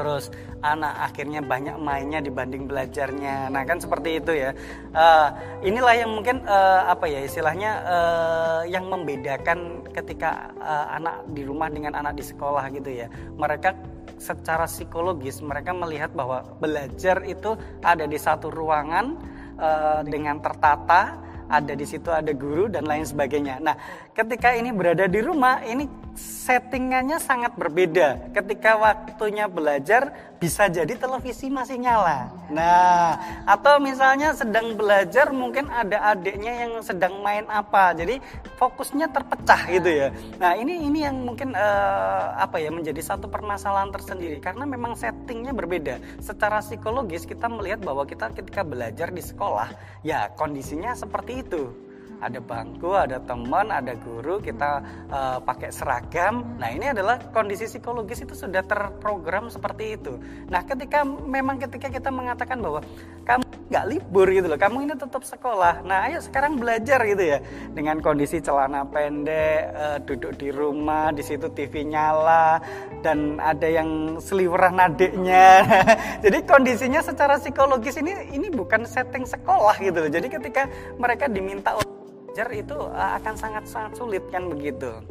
[0.00, 0.32] terus
[0.64, 3.52] anak akhirnya banyak mainnya dibanding belajarnya.
[3.52, 4.56] Nah kan seperti itu ya.
[4.96, 5.28] Uh,
[5.60, 11.68] inilah yang mungkin uh, apa ya istilahnya uh, yang membedakan ketika uh, anak di rumah
[11.68, 13.12] dengan anak di sekolah gitu ya.
[13.36, 13.76] Mereka
[14.16, 19.20] secara psikologis mereka melihat bahwa belajar itu ada di satu ruangan
[19.60, 23.58] uh, dengan tertata ada di situ ada guru dan lain sebagainya.
[23.58, 23.74] Nah,
[24.14, 28.32] ketika ini berada di rumah, ini settingannya sangat berbeda.
[28.34, 32.32] Ketika waktunya belajar, bisa jadi televisi masih nyala.
[32.48, 37.92] Nah, atau misalnya sedang belajar mungkin ada adiknya yang sedang main apa.
[37.92, 38.18] Jadi
[38.56, 40.08] fokusnya terpecah gitu ya.
[40.40, 45.52] Nah, ini ini yang mungkin uh, apa ya menjadi satu permasalahan tersendiri karena memang settingnya
[45.52, 46.00] berbeda.
[46.24, 51.89] Secara psikologis kita melihat bahwa kita ketika belajar di sekolah ya kondisinya seperti itu
[52.20, 56.44] ada bangku, ada teman, ada guru, kita uh, pakai seragam.
[56.60, 60.20] Nah, ini adalah kondisi psikologis itu sudah terprogram seperti itu.
[60.52, 62.84] Nah, ketika memang ketika kita mengatakan bahwa
[63.24, 65.80] kamu nggak libur gitu loh, kamu ini tetap sekolah.
[65.80, 67.38] Nah, ayo sekarang belajar gitu ya.
[67.72, 72.60] Dengan kondisi celana pendek, uh, duduk di rumah, di situ TV nyala
[73.00, 75.64] dan ada yang seliweran adiknya.
[76.24, 80.10] Jadi kondisinya secara psikologis ini ini bukan setting sekolah gitu loh.
[80.12, 80.68] Jadi ketika
[81.00, 81.72] mereka diminta
[82.30, 85.02] belajar itu uh, akan sangat-sangat sulit kan begitu.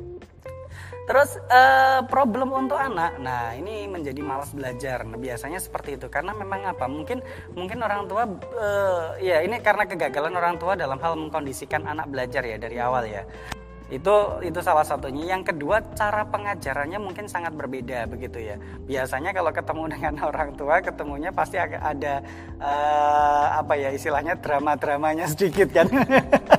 [1.03, 5.03] Terus uh, problem untuk anak, nah ini menjadi malas belajar.
[5.03, 6.87] Nah, biasanya seperti itu karena memang apa?
[6.87, 7.19] Mungkin
[7.59, 8.23] mungkin orang tua,
[8.55, 13.03] uh, ya ini karena kegagalan orang tua dalam hal mengkondisikan anak belajar ya dari awal
[13.03, 13.27] ya.
[13.91, 15.35] Itu itu salah satunya.
[15.35, 18.55] Yang kedua cara pengajarannya mungkin sangat berbeda begitu ya.
[18.87, 22.23] Biasanya kalau ketemu dengan orang tua, ketemunya pasti ada
[22.63, 25.91] uh, apa ya istilahnya drama-dramanya sedikit kan.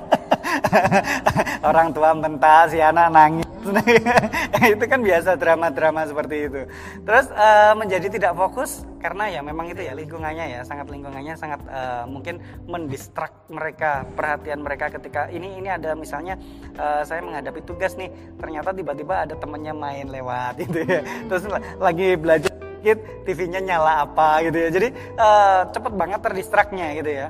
[1.68, 3.48] orang tua mentah si anak nangis.
[4.74, 6.60] Itu kan biasa drama-drama seperti itu.
[7.04, 11.60] Terus uh, menjadi tidak fokus karena ya memang itu ya lingkungannya ya sangat lingkungannya sangat
[11.72, 12.36] uh, mungkin
[12.68, 16.36] mendistrak mereka perhatian mereka ketika ini ini ada misalnya
[16.76, 21.00] uh, saya menghadapi tugas nih ternyata tiba-tiba ada temennya main lewat gitu ya.
[21.28, 21.44] Terus
[21.80, 24.68] lagi belajar sedikit TV-nya nyala apa gitu ya.
[24.72, 24.88] Jadi
[25.20, 27.28] uh, cepet banget terdistraknya gitu ya.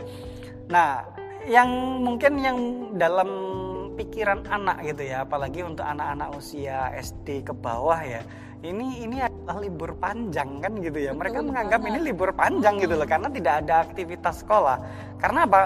[0.71, 1.71] Nah yang
[2.05, 2.59] mungkin yang
[2.99, 3.29] dalam
[3.97, 8.25] pikiran anak gitu ya apalagi untuk anak-anak usia SD ke bawah ya
[8.61, 11.17] ini ini adalah libur panjang kan gitu ya.
[11.17, 14.77] Mereka menganggap ini libur panjang gitu loh karena tidak ada aktivitas sekolah.
[15.17, 15.61] Karena apa?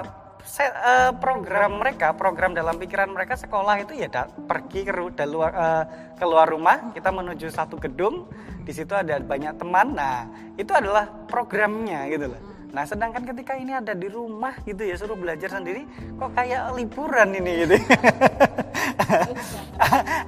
[0.44, 4.92] Eh, program mereka program dalam pikiran mereka sekolah itu ya pergi ke
[5.24, 5.84] luar uh,
[6.20, 8.28] keluar rumah kita menuju satu gedung
[8.60, 9.96] di situ ada banyak teman.
[9.96, 10.28] Nah
[10.60, 15.14] itu adalah programnya gitu loh Nah, sedangkan ketika ini ada di rumah gitu ya, suruh
[15.14, 15.86] belajar sendiri,
[16.18, 17.78] kok kayak liburan ini gitu.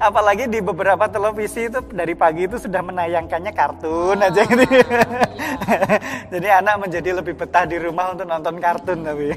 [0.07, 4.63] Apalagi di beberapa televisi itu dari pagi itu sudah menayangkannya kartun aja gitu.
[6.39, 9.35] Jadi anak menjadi lebih betah di rumah untuk nonton kartun tapi.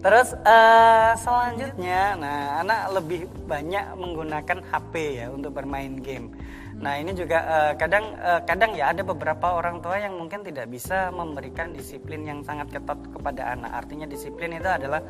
[0.00, 6.32] Terus uh, selanjutnya, nah anak lebih banyak menggunakan HP ya untuk bermain game.
[6.76, 10.68] Nah ini juga uh, kadang uh, kadang ya ada beberapa orang tua yang mungkin tidak
[10.68, 13.72] bisa memberikan disiplin yang sangat ketat kepada anak.
[13.72, 15.00] Artinya disiplin itu adalah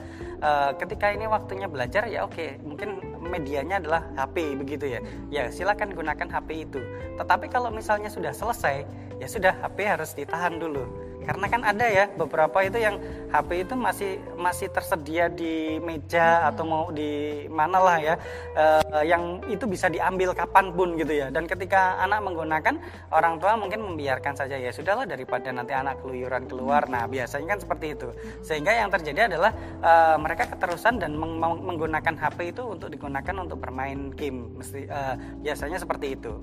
[0.42, 5.00] uh, ketika ini waktunya belajar ya oke mungkin medianya adalah HP begitu ya.
[5.28, 6.80] Ya silakan gunakan HP itu.
[7.18, 8.86] Tetapi kalau misalnya sudah selesai
[9.18, 13.00] ya sudah HP harus ditahan dulu karena kan ada ya beberapa itu yang
[13.32, 18.14] HP itu masih masih tersedia di meja atau mau di mana lah ya.
[18.54, 21.32] Uh, yang itu bisa diambil kapan pun gitu ya.
[21.32, 22.78] Dan ketika anak menggunakan
[23.10, 24.70] orang tua mungkin membiarkan saja ya.
[24.70, 26.86] Sudahlah daripada nanti anak keluyuran keluar.
[26.86, 28.08] Nah biasanya kan seperti itu.
[28.46, 29.50] Sehingga yang terjadi adalah
[29.82, 34.56] uh, mereka keterusan dan meng menggunakan HP itu untuk digunakan untuk bermain game.
[34.56, 36.38] Mesti uh, biasanya seperti itu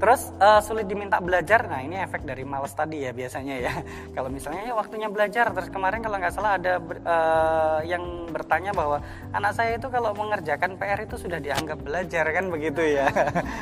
[0.00, 3.72] Terus uh, sulit diminta belajar, nah ini efek dari males tadi ya biasanya ya.
[4.16, 9.04] kalau misalnya ya waktunya belajar, terus kemarin kalau nggak salah ada uh, yang bertanya bahwa
[9.36, 13.12] anak saya itu kalau mengerjakan PR itu sudah dianggap belajar kan begitu ya.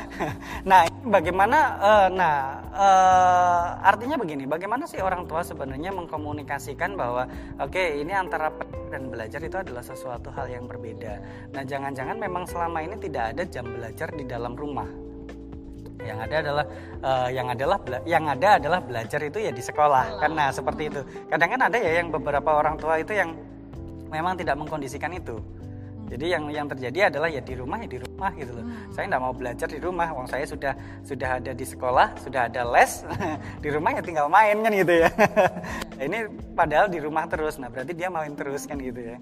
[0.69, 1.59] nah bagaimana?
[1.75, 2.35] Uh, nah
[2.71, 7.27] uh, artinya begini, bagaimana sih orang tua sebenarnya mengkomunikasikan bahwa
[7.59, 8.47] oke okay, ini antara
[8.87, 11.19] dan belajar itu adalah sesuatu hal yang berbeda.
[11.51, 15.08] Nah jangan-jangan memang selama ini tidak ada jam belajar di dalam rumah
[15.99, 16.65] yang ada adalah
[17.03, 20.19] uh, yang adalah yang ada adalah belajar itu ya di sekolah.
[20.19, 21.01] Karena seperti itu.
[21.27, 23.35] Kadang kan ada ya yang beberapa orang tua itu yang
[24.09, 25.37] memang tidak mengkondisikan itu
[26.09, 28.91] jadi yang yang terjadi adalah ya di rumah ya di rumah gitu loh hmm.
[28.91, 30.73] saya tidak mau belajar di rumah wong saya sudah
[31.05, 33.05] sudah ada di sekolah sudah ada les
[33.63, 35.09] di rumah ya tinggal main kan gitu ya
[36.05, 36.25] ini
[36.57, 39.17] padahal di rumah terus nah berarti dia main terus kan gitu ya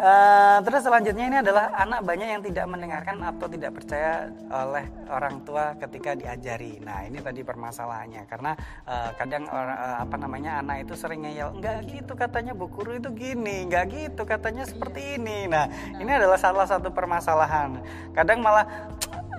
[0.00, 5.42] Uh, terus selanjutnya ini adalah anak banyak yang tidak mendengarkan atau tidak percaya oleh orang
[5.44, 6.80] tua ketika diajari.
[6.80, 11.84] Nah ini tadi permasalahannya karena uh, kadang uh, apa namanya anak itu sering ngeyel, enggak
[11.90, 15.50] gitu katanya bu guru itu gini, enggak gitu katanya seperti ini.
[15.50, 15.68] Nah
[16.00, 17.78] ini adalah salah satu permasalahan.
[18.16, 18.64] Kadang malah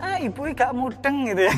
[0.02, 1.54] ah ibu gak mudeng gitu ya.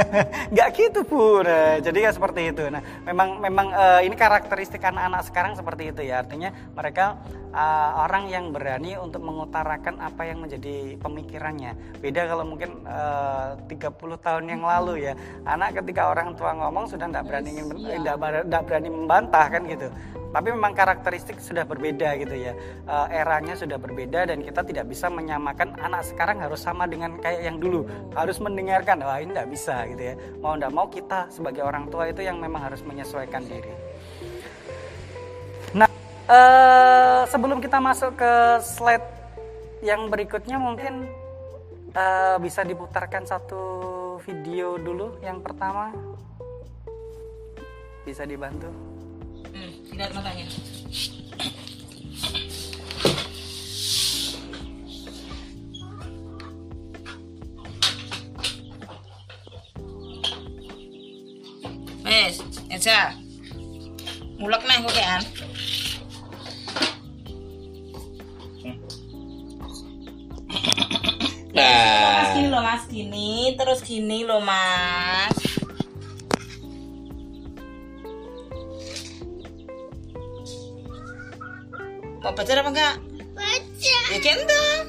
[0.52, 1.44] Nggak gitu bu.
[1.44, 2.64] Nah, jadi ya seperti itu.
[2.68, 6.20] Nah memang memang uh, ini karakteristik anak-anak sekarang seperti itu ya.
[6.24, 7.20] Artinya mereka
[7.52, 12.00] uh, orang yang berani untuk mengutarakan apa yang menjadi pemikirannya.
[12.00, 15.14] Beda kalau mungkin uh, 30 tahun yang lalu ya.
[15.44, 19.88] Anak ketika orang tua ngomong sudah tidak berani tidak berani membantah kan gitu.
[20.32, 22.56] Tapi memang karakteristik sudah berbeda gitu ya.
[22.88, 27.44] Uh, eranya sudah berbeda dan kita tidak bisa menyamakan anak sekarang harus sama dengan kayak
[27.44, 27.84] yang dulu.
[28.16, 30.14] Harus mendengarkan wah ini tidak bisa gitu ya.
[30.40, 33.91] Mau tidak mau kita sebagai orang tua itu yang memang harus menyesuaikan diri
[36.32, 38.32] uh, sebelum kita masuk ke
[38.64, 39.04] slide
[39.84, 41.10] yang berikutnya mungkin
[41.92, 43.62] uh, bisa diputarkan satu
[44.24, 45.20] video dulu.
[45.20, 45.92] Yang pertama
[48.06, 48.70] bisa dibantu?
[49.92, 50.46] Lihat matanya.
[62.02, 63.14] Wes, Eja.
[64.36, 65.51] Mulek neh kok
[72.62, 75.34] loh mas gini, terus gini loh mas.
[82.22, 82.94] Mau baca apa enggak?
[83.34, 83.98] Baca.
[84.14, 84.86] Ya gendong.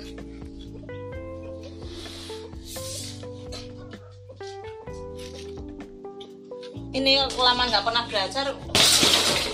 [6.94, 8.54] Ini lama nggak pernah belajar.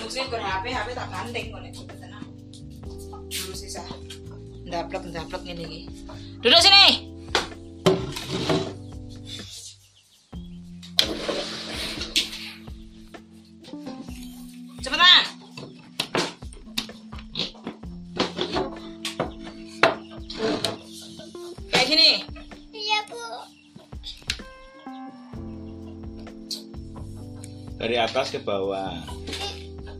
[0.03, 2.27] Mungkin ber-HP, HP tak gandeng kok nek tenang.
[3.31, 3.87] Dulu sisa.
[4.67, 5.87] Ndaplek ndaplek ini.
[6.43, 7.08] Duduk sini.
[28.19, 28.99] Atas ke bawah.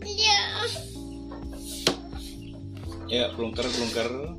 [0.03, 0.43] Iya.
[3.07, 4.35] Ya kelungker kelungker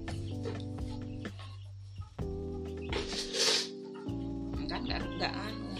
[4.60, 5.72] enggak enggak enggak anu.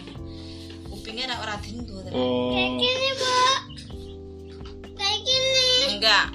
[0.89, 2.49] Kupingnya ada orang tinggu oh.
[2.49, 3.37] kayak gini bu
[4.97, 5.61] kayak gini.
[5.93, 6.25] Enggak.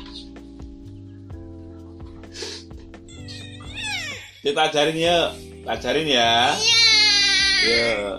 [4.39, 5.19] Kita ajarin ya
[5.67, 6.55] ajarin ya.
[6.55, 6.87] Iya.
[7.67, 8.16] Ya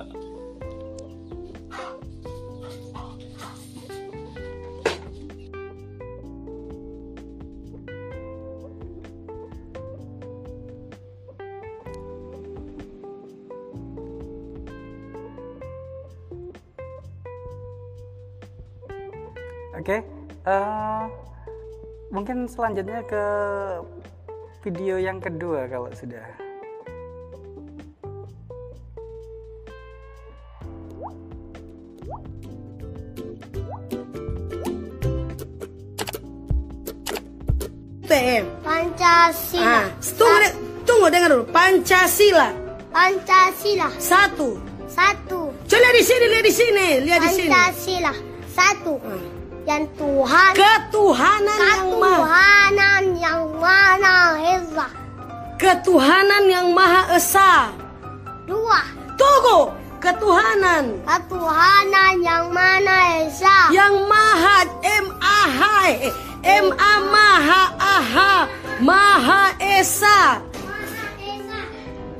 [22.27, 23.23] mungkin selanjutnya ke
[24.59, 26.27] video yang kedua kalau sudah.
[38.11, 38.43] PM.
[38.59, 39.63] Pancasila.
[39.63, 40.47] Ah, tunggu,
[40.83, 41.47] tunggu dengar dulu.
[41.47, 42.51] Pancasila.
[42.91, 43.87] Pancasila.
[44.03, 44.59] Satu.
[44.91, 45.55] Satu.
[45.63, 47.47] Coba lihat di sini, lihat di sini, lihat di sini.
[47.55, 48.11] Pancasila
[48.57, 48.97] satu
[49.67, 54.87] yang Tuhan Ketuhanan yang maha ketuhanan yang mana esa
[55.59, 57.75] Ketuhanan yang maha esa.
[58.47, 58.81] dua
[59.19, 65.61] Tunggu, ketuhanan ketuhanan yang mana esa yang maha M A H
[65.91, 66.13] eh,
[66.47, 68.33] M A maha aha
[68.79, 70.39] maha esa.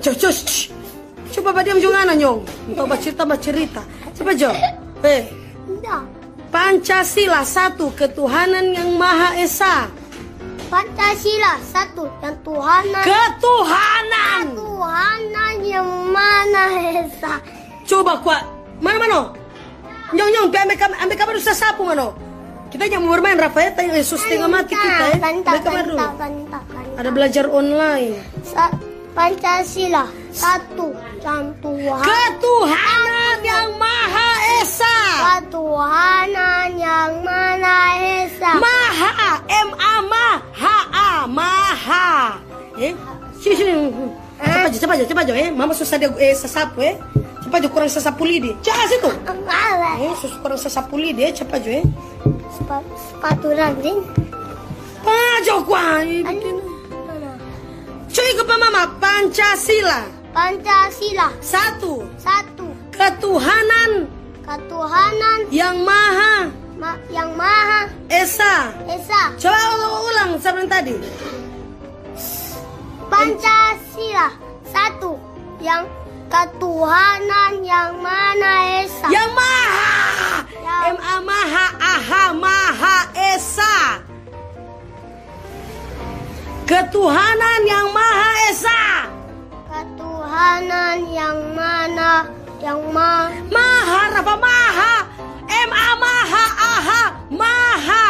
[0.02, 0.30] Coba,
[1.32, 2.42] coba coba diam juga nyong.
[2.70, 3.82] Entah baca cerita baca cerita.
[4.18, 4.50] Coba Jo.
[5.06, 5.47] Eh.
[6.58, 9.86] Pancasila satu ketuhanan yang maha esa.
[10.74, 14.42] Pancasila satu yang Tuhanan Ketuhanan.
[14.58, 16.66] ketuhanan yang mana
[16.98, 17.38] esa
[17.86, 18.42] Coba kuat.
[18.82, 19.20] Mana mana?
[20.18, 22.10] Nyong nyong, ambil kamera, ambil kamera usah sapu mana?
[22.74, 25.18] Kita jangan bermain Rafael, tanya Yesus setengah mati kita ya.
[25.22, 26.62] Bentar, bentar, bentar.
[26.98, 28.18] Ada belajar online.
[28.42, 28.74] Sa-
[29.18, 30.94] Pancasila satu
[31.26, 33.97] yang Tuhan Ketuhanan yang maha
[35.18, 35.26] esa.
[35.42, 37.76] ketuhanan yang mana
[38.22, 42.38] esa Maha M A ma ha a maha.
[42.78, 42.94] Eh,
[43.42, 43.74] sini sini.
[44.38, 45.50] Cepat aja, cepat aja, cepat aja eh.
[45.50, 46.94] Mama susah dia eh sesapu eh.
[47.42, 48.54] Cepat aja kurang sesapu lidi.
[48.62, 49.10] Jangan situ.
[49.26, 51.86] Enggak, Eh, sus kurang sesapu lidi eh, cepat aja eh.
[52.54, 54.06] Sepa- sepatu ranting
[55.02, 56.06] Pajo kuah.
[58.08, 64.10] Cuy ke mama Pancasila Pancasila satu satu ketuhanan
[64.48, 66.48] ketuhanan yang maha
[66.80, 68.72] ma- yang maha esa.
[68.88, 70.96] esa Coba ulang, ulang sebelum tadi.
[73.12, 74.32] Pancasila
[74.64, 75.20] satu
[75.60, 75.84] yang
[76.28, 79.96] ketuhanan yang mana esa Yang maha
[80.64, 82.98] Yang- M A maha aha maha
[83.36, 83.76] esa.
[86.68, 88.82] Ketuhanan yang maha esa.
[89.68, 92.28] ketuhanan yang mana
[92.62, 94.94] yang ma Maha Rafa maha.
[95.48, 97.02] M A maha aha
[97.32, 98.06] maha.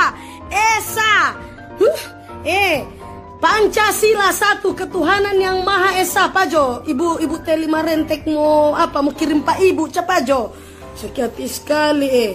[0.49, 1.35] Esa.
[1.77, 2.01] Huh,
[2.47, 2.81] eh.
[3.37, 9.45] Pancasila satu ketuhanan yang maha esa Pajo Ibu ibu telima rentek mau apa mau kirim
[9.45, 10.57] pak ibu cepajo
[10.97, 12.33] Sakit sekali eh.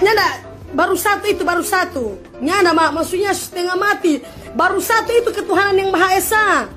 [0.00, 2.16] Nyanda baru satu itu baru satu.
[2.40, 4.24] Nyanda mak maksudnya setengah mati.
[4.56, 6.72] Baru satu itu ketuhanan yang maha esa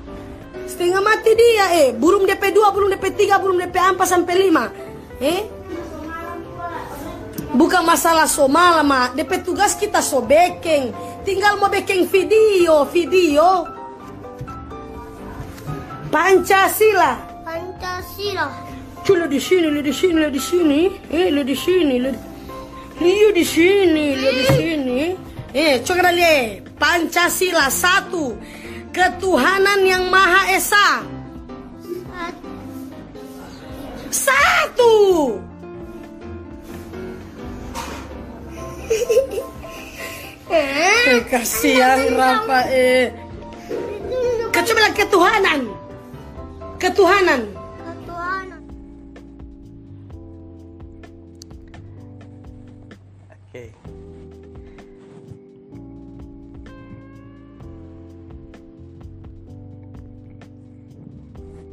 [0.66, 5.22] Setengah mati dia eh Belum DP 2, belum DP 3, belum DP 4 sampai 5
[5.22, 5.40] Eh
[7.56, 10.92] Bukan masalah so malam DP tugas kita so bekeng
[11.24, 13.64] Tinggal mau bekeng video Video
[16.10, 18.66] Pancasila Pancasila
[19.06, 20.80] Cula di sini, lihat di sini, lihat di sini.
[21.14, 22.18] Eh, lihat di sini, lihat.
[22.98, 25.00] Lihat di sini, lihat di sini.
[25.54, 26.74] Eh, coba lihat.
[26.74, 28.34] Pancasila satu.
[28.96, 31.04] Ketuhanan yang Maha Esa.
[34.08, 34.96] Satu.
[40.48, 43.12] Eh, kasihan Rafa eh.
[44.56, 44.88] Coba.
[44.96, 45.60] Ketuhanan.
[46.76, 47.55] ketuhanan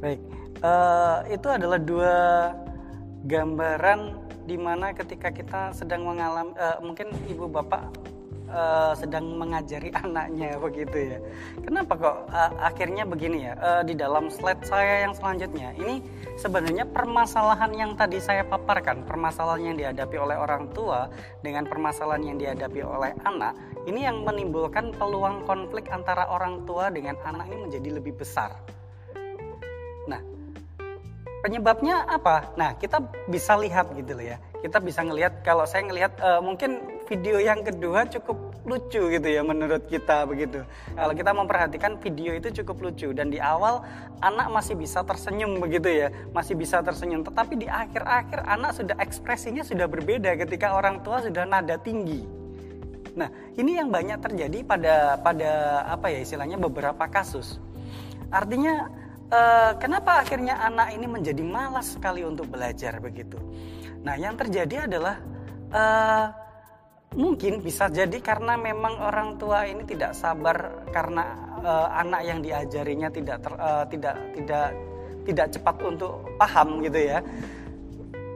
[0.03, 0.19] Baik,
[0.59, 2.15] eh, itu adalah dua
[3.23, 7.87] gambaran di mana ketika kita sedang mengalami, eh, mungkin ibu bapak
[8.51, 11.19] eh, sedang mengajari anaknya begitu ya.
[11.63, 13.55] Kenapa kok eh, akhirnya begini ya?
[13.55, 16.03] Eh, di dalam slide saya yang selanjutnya, ini
[16.35, 21.07] sebenarnya permasalahan yang tadi saya paparkan, permasalahan yang dihadapi oleh orang tua
[21.39, 23.55] dengan permasalahan yang dihadapi oleh anak,
[23.87, 28.72] ini yang menimbulkan peluang konflik antara orang tua dengan anak ini menjadi lebih besar.
[31.43, 32.55] Penyebabnya apa?
[32.55, 34.39] Nah, kita bisa lihat gitu loh ya.
[34.63, 39.43] Kita bisa ngelihat kalau saya ngelihat eh, mungkin video yang kedua cukup lucu gitu ya
[39.43, 40.63] menurut kita begitu.
[40.95, 43.83] Kalau kita memperhatikan video itu cukup lucu dan di awal
[44.23, 47.27] anak masih bisa tersenyum begitu ya, masih bisa tersenyum.
[47.27, 52.23] Tetapi di akhir-akhir anak sudah ekspresinya sudah berbeda ketika orang tua sudah nada tinggi.
[53.19, 53.27] Nah,
[53.59, 57.59] ini yang banyak terjadi pada pada apa ya istilahnya beberapa kasus.
[58.31, 59.02] Artinya
[59.33, 63.41] eh, kenapa akhirnya anak ini menjadi malas sekali untuk belajar begitu?
[64.05, 65.17] Nah, yang terjadi adalah
[65.73, 66.25] eh,
[67.17, 71.23] mungkin bisa jadi karena memang orang tua ini tidak sabar karena
[71.61, 74.67] eh, anak yang diajarinya tidak ter- eh, tidak tidak
[75.23, 77.19] tidak cepat untuk paham gitu ya.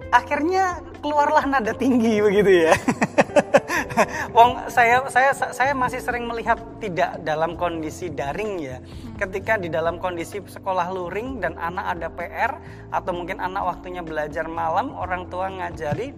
[0.07, 2.73] Akhirnya keluarlah nada tinggi begitu ya.
[4.35, 8.77] Wong saya saya saya masih sering melihat tidak dalam kondisi daring ya.
[9.19, 12.51] Ketika di dalam kondisi sekolah luring dan anak ada PR
[12.93, 16.13] atau mungkin anak waktunya belajar malam, orang tua ngajari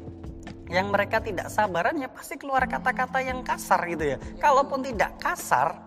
[0.70, 4.18] yang mereka tidak sabaran ya pasti keluar kata-kata yang kasar gitu ya.
[4.38, 5.82] Kalaupun tidak kasar,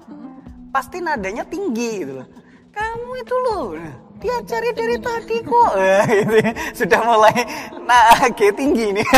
[0.75, 2.29] pasti nadanya tinggi gitu loh.
[2.73, 3.77] Kamu itu loh,
[4.16, 5.73] diajari dari tadi kok.
[5.83, 6.53] Eh, gitu ya.
[6.73, 7.37] Sudah mulai
[7.85, 9.09] nah G tinggi nih.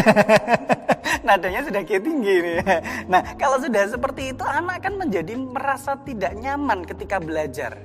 [1.27, 2.59] Nadanya sudah G tinggi nih.
[3.07, 7.79] Nah, kalau sudah seperti itu anak kan menjadi merasa tidak nyaman ketika belajar.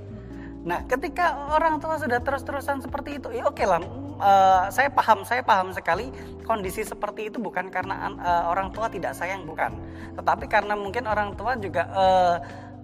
[0.65, 3.80] Nah, ketika orang tua sudah terus-terusan seperti itu, ya oke lah,
[4.20, 6.11] eh, saya paham, saya paham sekali
[6.43, 9.72] kondisi seperti itu bukan karena eh, orang tua tidak sayang, bukan,
[10.20, 12.36] tetapi karena mungkin orang tua juga, eh,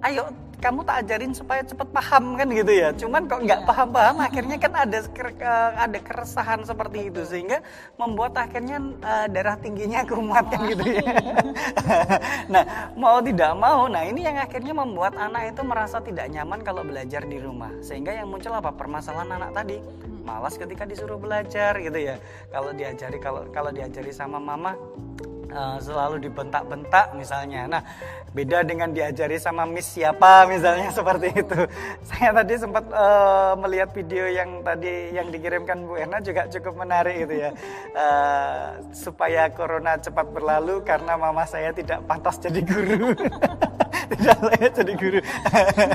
[0.06, 0.30] ayo
[0.66, 2.90] kamu tak ajarin supaya cepat paham kan gitu ya.
[2.96, 7.62] Cuman kok nggak paham-paham, akhirnya kan ada eh, ada keresahan seperti itu sehingga
[8.02, 11.06] membuat akhirnya eh, darah tingginya kumat kan gitu ya.
[12.54, 12.64] nah
[12.98, 17.22] mau tidak mau, nah ini yang akhirnya membuat anak itu merasa tidak nyaman kalau belajar
[17.28, 17.70] di rumah.
[17.86, 19.78] Sehingga yang muncul apa permasalahan anak tadi
[20.26, 22.18] malas ketika disuruh belajar gitu ya.
[22.50, 24.74] Kalau diajari kalau kalau diajari sama mama
[25.46, 27.70] eh, selalu dibentak-bentak misalnya.
[27.70, 27.84] Nah,
[28.36, 31.60] beda dengan diajari sama Miss siapa misalnya seperti itu.
[32.04, 37.16] Saya tadi sempat eh, melihat video yang tadi yang dikirimkan Bu Erna juga cukup menarik
[37.24, 37.52] gitu ya.
[37.96, 43.16] Eh, supaya corona cepat berlalu karena mama saya tidak pantas jadi guru.
[44.14, 45.20] tidak layak jadi guru.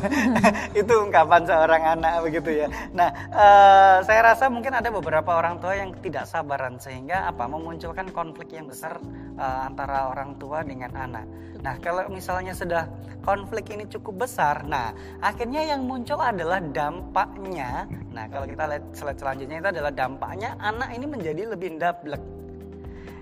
[0.80, 2.66] itu ungkapan seorang anak begitu ya.
[2.90, 8.11] Nah, eh, saya rasa mungkin ada beberapa orang tua yang tidak sabaran sehingga apa memunculkan
[8.11, 8.98] konflik yang besar
[9.38, 11.26] eh, antara orang tua dengan anak.
[11.61, 12.88] Nah, kalau misalnya sudah
[13.20, 17.84] konflik ini cukup besar, nah akhirnya yang muncul adalah dampaknya.
[18.16, 22.22] Nah, kalau kita lihat slide selanjutnya itu adalah dampaknya anak ini menjadi lebih ndablek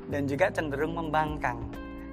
[0.09, 1.59] dan juga cenderung membangkang.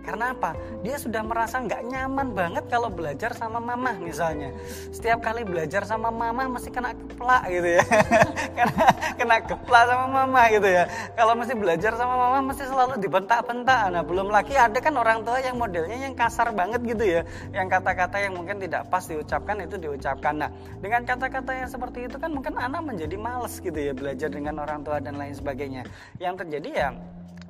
[0.06, 0.53] Karena apa?
[0.86, 4.53] Dia sudah merasa nggak nyaman banget kalau belajar sama mama misalnya.
[4.93, 7.84] Setiap kali belajar sama mama mesti kena keplak gitu ya.
[8.58, 8.86] kena,
[9.18, 10.86] kena keplak sama mama gitu ya.
[11.18, 13.89] Kalau mesti belajar sama mama mesti selalu dibentak-bentak.
[13.89, 17.22] Nah belum lagi ada kan orang tua yang modelnya yang kasar banget gitu ya.
[17.49, 20.38] Yang kata-kata yang mungkin tidak pas diucapkan itu diucapkan.
[20.38, 24.62] Nah dengan kata-kata yang seperti itu kan mungkin anak menjadi males gitu ya belajar dengan
[24.62, 25.82] orang tua dan lain sebagainya.
[26.22, 26.89] Yang terjadi ya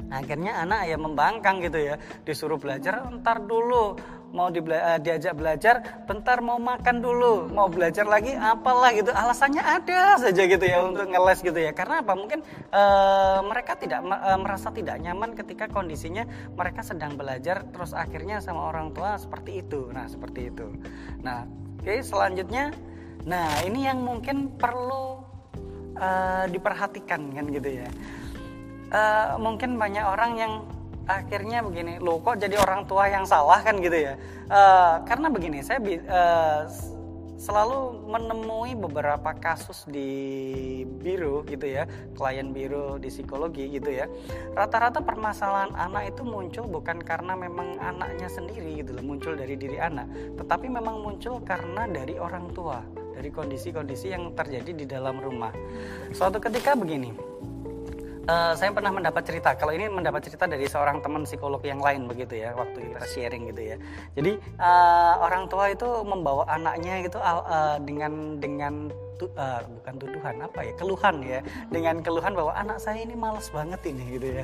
[0.10, 1.96] akhirnya anak ya membangkang gitu ya.
[2.26, 3.98] Disuruh belajar ntar dulu
[4.36, 9.16] mau dibela- eh, diajak belajar bentar mau makan dulu mau belajar lagi apalah gitu.
[9.16, 11.72] Alasannya ada saja gitu ya untuk ngeles gitu ya.
[11.72, 12.14] Karena apa?
[12.14, 18.44] Mungkin eh, mereka tidak eh, merasa tidak nyaman ketika kondisinya mereka sedang belajar terus akhirnya
[18.44, 19.88] sama orang tua seperti itu.
[19.96, 20.68] Nah seperti itu.
[21.24, 21.48] Nah
[21.82, 22.76] oke selanjutnya.
[23.26, 25.24] Nah ini yang mungkin perlu
[25.96, 27.90] eh, diperhatikan kan gitu ya
[28.96, 30.54] Eh, mungkin banyak orang yang
[31.04, 34.16] akhirnya begini, loh kok jadi orang tua yang salah kan gitu ya?
[34.48, 35.84] Eh, karena begini, saya
[36.64, 36.96] s-
[37.36, 40.08] selalu menemui beberapa kasus di
[40.88, 41.84] biro gitu ya,
[42.16, 44.08] klien biro di psikologi gitu ya.
[44.56, 49.76] Rata-rata permasalahan anak itu muncul bukan karena memang anaknya sendiri gitu loh, muncul dari diri
[49.76, 50.08] anak,
[50.40, 52.80] tetapi memang muncul karena dari orang tua,
[53.12, 55.52] dari kondisi-kondisi yang terjadi di dalam rumah.
[56.16, 57.35] Suatu ketika begini,
[58.26, 59.54] Eh, saya pernah mendapat cerita.
[59.54, 63.54] Kalau ini mendapat cerita dari seorang teman psikolog yang lain begitu ya, waktu kita sharing
[63.54, 63.78] gitu ya.
[64.18, 69.94] Jadi eh, orang tua itu membawa anaknya gitu al- eh, dengan dengan tu- eh, bukan
[70.00, 71.40] tuduhan apa ya, keluhan ya,
[71.72, 74.44] dengan keluhan bahwa anak saya ini malas banget ini gitu ya.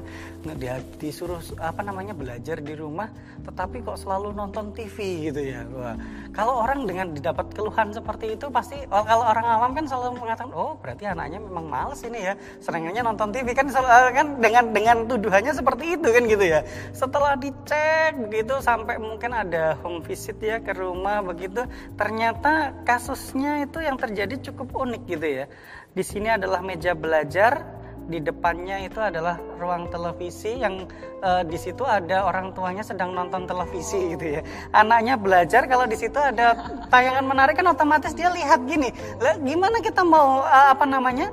[0.57, 3.11] Dia disuruh apa namanya belajar di rumah,
[3.43, 5.63] tetapi kok selalu nonton TV gitu ya.
[5.71, 5.95] Wah,
[6.31, 10.51] kalau orang dengan didapat keluhan seperti itu pasti oh, kalau orang awam kan selalu mengatakan
[10.53, 14.65] oh berarti anaknya memang males ini ya seringnya nonton TV kan sel- eh, kan dengan
[14.69, 16.59] dengan tuduhannya seperti itu kan gitu ya
[16.93, 21.65] setelah dicek begitu sampai mungkin ada home visit ya ke rumah begitu
[21.97, 25.45] ternyata kasusnya itu yang terjadi cukup unik gitu ya
[25.91, 27.81] di sini adalah meja belajar
[28.11, 30.83] di depannya itu adalah ruang televisi yang
[31.23, 34.41] eh, di situ ada orang tuanya sedang nonton televisi gitu ya.
[34.75, 36.57] Anaknya belajar kalau di situ ada
[36.91, 38.91] tayangan menarik kan otomatis dia lihat gini.
[39.21, 41.27] Lah gimana kita mau eh, apa namanya?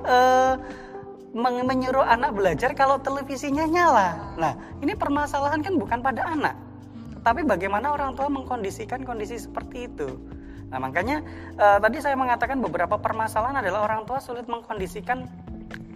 [1.34, 4.34] meng- menyuruh anak belajar kalau televisinya nyala.
[4.40, 6.56] Nah, ini permasalahan kan bukan pada anak.
[7.20, 10.08] Tapi bagaimana orang tua mengkondisikan kondisi seperti itu.
[10.68, 11.24] Nah, makanya
[11.56, 15.24] eh, tadi saya mengatakan beberapa permasalahan adalah orang tua sulit mengkondisikan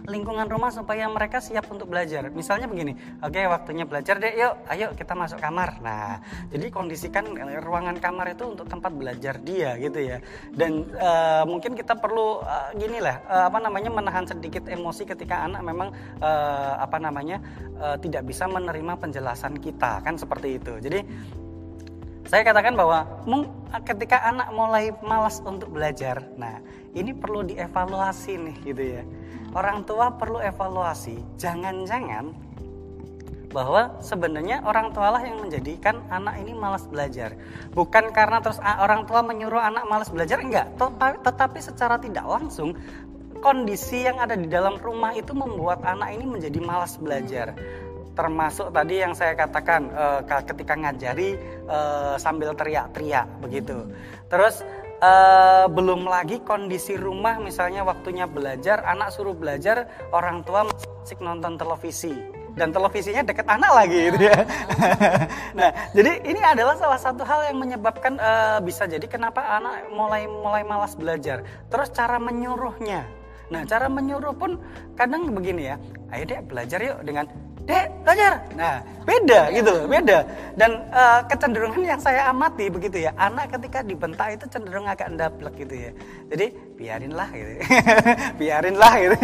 [0.03, 2.27] lingkungan rumah supaya mereka siap untuk belajar.
[2.27, 2.91] Misalnya begini,
[3.23, 5.79] oke waktunya belajar deh, yuk, ayo kita masuk kamar.
[5.79, 6.19] Nah,
[6.51, 10.19] jadi kondisikan eh, ruangan kamar itu untuk tempat belajar dia gitu ya.
[10.51, 15.47] Dan eh, mungkin kita perlu eh, gini lah, eh, apa namanya menahan sedikit emosi ketika
[15.47, 17.39] anak memang eh, apa namanya
[17.79, 20.83] eh, tidak bisa menerima penjelasan kita kan seperti itu.
[20.83, 20.99] Jadi
[22.23, 23.03] saya katakan bahwa
[23.83, 26.63] ketika anak mulai malas untuk belajar, nah
[26.95, 29.03] ini perlu dievaluasi nih gitu ya.
[29.53, 32.33] Orang tua perlu evaluasi, jangan-jangan
[33.53, 37.37] bahwa sebenarnya orang tua lah yang menjadikan anak ini malas belajar.
[37.69, 40.73] Bukan karena terus orang tua menyuruh anak malas belajar, enggak.
[40.73, 42.73] Teta- Tetapi secara tidak langsung
[43.45, 47.53] kondisi yang ada di dalam rumah itu membuat anak ini menjadi malas belajar.
[48.13, 49.89] Termasuk tadi yang saya katakan
[50.29, 51.33] ka- ketika ngajari
[51.65, 53.89] eh, sambil teriak-teriak begitu.
[54.29, 54.61] Terus
[55.01, 61.57] eh, belum lagi kondisi rumah misalnya waktunya belajar, anak suruh belajar, orang tua masih nonton
[61.57, 62.13] televisi
[62.53, 64.37] dan televisinya deket anak lagi gitu ya.
[65.57, 70.29] nah, jadi ini adalah salah satu hal yang menyebabkan eh, bisa jadi kenapa anak mulai
[70.29, 71.41] mulai malas belajar.
[71.73, 73.09] Terus cara menyuruhnya.
[73.51, 74.61] Nah, cara menyuruh pun
[74.97, 75.75] kadang begini ya.
[76.13, 77.25] Ayo dek belajar yuk dengan
[77.63, 78.43] Dek, belajar.
[78.59, 80.19] Nah, beda gitu loh, beda.
[80.59, 85.55] Dan eh, kecenderungan yang saya amati begitu ya, anak ketika dibentak itu cenderung agak ndablek
[85.63, 85.91] gitu ya.
[86.27, 87.51] Jadi biarinlah gitu.
[88.41, 89.15] biarinlah gitu.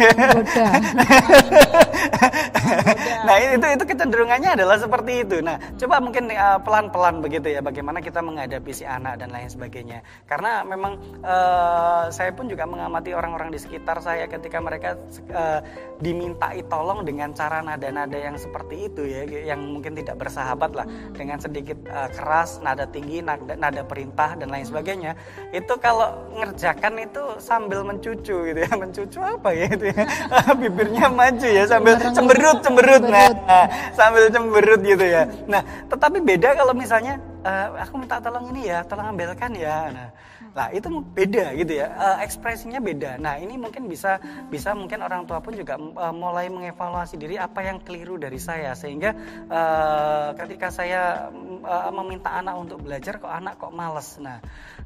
[3.20, 5.36] Nah itu itu kecenderungannya adalah seperti itu.
[5.44, 10.00] Nah coba mungkin uh, pelan-pelan begitu ya bagaimana kita menghadapi si anak dan lain sebagainya.
[10.24, 14.96] Karena memang uh, saya pun juga mengamati orang-orang di sekitar saya ketika mereka
[15.34, 15.60] uh,
[16.00, 19.24] dimintai tolong dengan cara nada-nada yang seperti itu ya,
[19.54, 24.50] yang mungkin tidak bersahabat lah dengan sedikit uh, keras, nada tinggi, nada, nada perintah dan
[24.50, 25.16] lain sebagainya.
[25.50, 30.04] Itu kalau ngerjakan itu sambil mencucu gitu ya, mencucu apa ya itu ya,
[30.60, 33.02] bibirnya maju ya sambil cemberut cemberut.
[33.06, 33.66] Nah, nah,
[33.96, 35.26] sambil cemberut gitu ya.
[35.46, 39.90] Nah tetapi beda kalau misalnya eh, aku minta tolong ini ya tolong ambilkan ya.
[39.90, 40.08] Nah
[40.54, 43.18] Nah itu beda gitu ya eh, ekspresinya beda.
[43.22, 44.18] Nah ini mungkin bisa
[44.50, 48.74] bisa mungkin orang tua pun juga eh, mulai mengevaluasi diri apa yang keliru dari saya
[48.74, 49.14] sehingga
[49.46, 51.30] eh, ketika saya
[51.62, 54.18] eh, meminta anak untuk belajar kok anak kok males.
[54.18, 54.38] Nah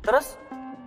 [0.04, 0.36] terus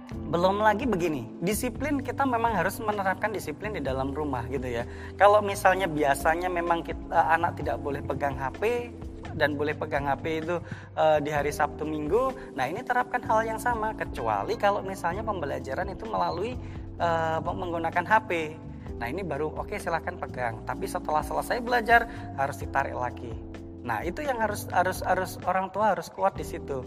[0.08, 4.88] belum lagi begini, disiplin kita memang harus menerapkan disiplin di dalam rumah gitu ya.
[5.20, 8.92] Kalau misalnya biasanya memang kita, anak tidak boleh pegang HP
[9.36, 10.58] dan boleh pegang HP itu
[10.96, 15.92] eh, di hari Sabtu Minggu, nah ini terapkan hal yang sama kecuali kalau misalnya pembelajaran
[15.92, 16.56] itu melalui
[17.02, 18.56] eh, menggunakan HP.
[18.98, 22.08] Nah ini baru oke silahkan pegang, tapi setelah selesai belajar
[22.40, 23.30] harus ditarik lagi.
[23.86, 26.82] Nah itu yang harus harus harus orang tua harus kuat di situ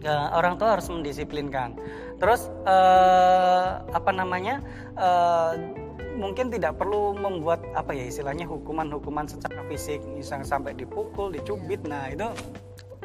[0.00, 1.76] ya, orang tua harus mendisiplinkan.
[2.20, 4.60] Terus eh, apa namanya?
[4.96, 5.79] eh,
[6.20, 11.80] mungkin tidak perlu membuat apa ya istilahnya hukuman-hukuman secara fisik, misalnya sampai dipukul, dicubit.
[11.88, 12.28] Nah, itu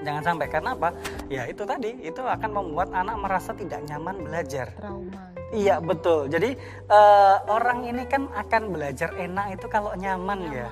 [0.04, 0.92] jangan sampai karena apa?
[1.32, 4.76] Ya itu tadi, itu akan membuat anak merasa tidak nyaman belajar.
[4.76, 5.32] Trauma.
[5.56, 6.28] Iya betul.
[6.28, 6.60] Jadi
[6.92, 10.70] eh, orang ini kan akan belajar enak itu kalau nyaman, ya.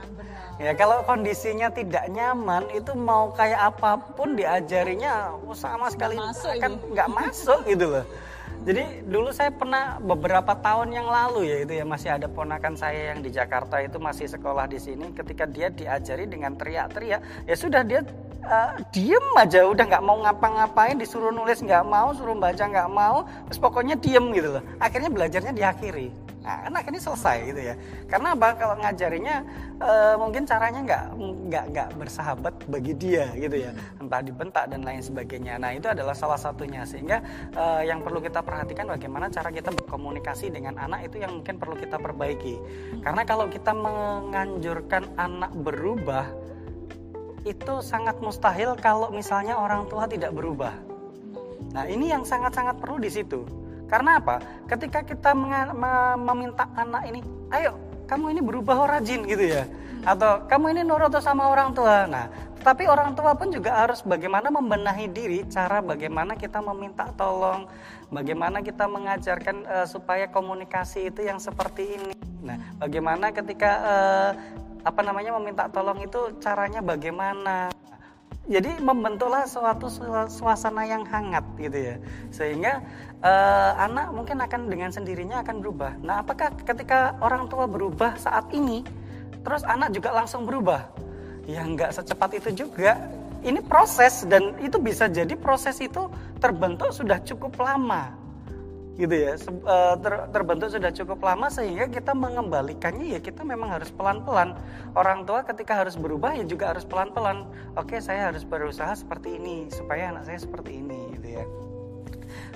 [0.62, 6.72] Ya kalau kondisinya tidak nyaman itu mau kayak apa pun diajarinya oh, sama sekali akan
[6.94, 8.06] nggak masuk gitu loh.
[8.64, 13.12] Jadi dulu saya pernah beberapa tahun yang lalu ya itu ya masih ada ponakan saya
[13.12, 15.12] yang di Jakarta itu masih sekolah di sini.
[15.12, 18.08] Ketika dia diajari dengan teriak-teriak, ya sudah dia
[18.40, 23.28] eh, diem aja, udah nggak mau ngapa-ngapain, disuruh nulis nggak mau, suruh baca nggak mau,
[23.52, 24.64] terus pokoknya diem gitu loh.
[24.80, 26.08] Akhirnya belajarnya diakhiri.
[26.44, 27.76] Nah, kan akhirnya selesai gitu ya.
[28.12, 28.48] Karena apa?
[28.60, 29.36] Kalau ngajarinya
[29.80, 31.04] eh, mungkin caranya nggak
[31.48, 33.72] nggak nggak bersahabat bagi dia gitu ya.
[34.04, 35.56] Entah dibentak dan lain sebagainya.
[35.56, 36.84] Nah, itu adalah salah satunya.
[36.84, 37.24] Sehingga
[37.56, 41.80] eh, yang perlu kita perhatikan bagaimana cara kita berkomunikasi dengan anak itu yang mungkin perlu
[41.80, 42.60] kita perbaiki.
[43.00, 46.28] Karena kalau kita menganjurkan anak berubah
[47.48, 50.76] itu sangat mustahil kalau misalnya orang tua tidak berubah.
[51.72, 53.63] Nah, ini yang sangat-sangat perlu di situ.
[53.88, 54.42] Karena apa?
[54.66, 55.36] Ketika kita
[56.18, 57.20] meminta anak ini,
[57.54, 57.78] ayo
[58.10, 59.64] kamu ini berubah oh, rajin gitu ya.
[60.04, 62.04] Atau kamu ini nurut sama orang tua.
[62.06, 62.28] Nah,
[62.64, 67.68] tapi orang tua pun juga harus bagaimana membenahi diri, cara bagaimana kita meminta tolong,
[68.12, 72.16] bagaimana kita mengajarkan eh, supaya komunikasi itu yang seperti ini.
[72.44, 74.32] Nah, bagaimana ketika eh,
[74.84, 77.72] apa namanya meminta tolong itu caranya bagaimana?
[78.44, 81.96] Jadi membentuklah suatu sua- suasana yang hangat gitu ya.
[82.32, 82.84] Sehingga
[83.24, 85.96] eh, anak mungkin akan dengan sendirinya akan berubah.
[86.04, 88.84] Nah apakah ketika orang tua berubah saat ini
[89.44, 90.92] terus anak juga langsung berubah?
[91.48, 93.00] Ya nggak secepat itu juga.
[93.44, 96.08] Ini proses dan itu bisa jadi proses itu
[96.40, 98.23] terbentuk sudah cukup lama
[98.94, 99.34] gitu ya.
[99.38, 104.54] Eh, ter- terbentuk sudah cukup lama sehingga kita mengembalikannya ya kita memang harus pelan-pelan.
[104.94, 107.50] Orang tua ketika harus berubah ya juga harus pelan-pelan.
[107.74, 111.46] Oke saya harus berusaha seperti ini supaya anak saya seperti ini gitu ya.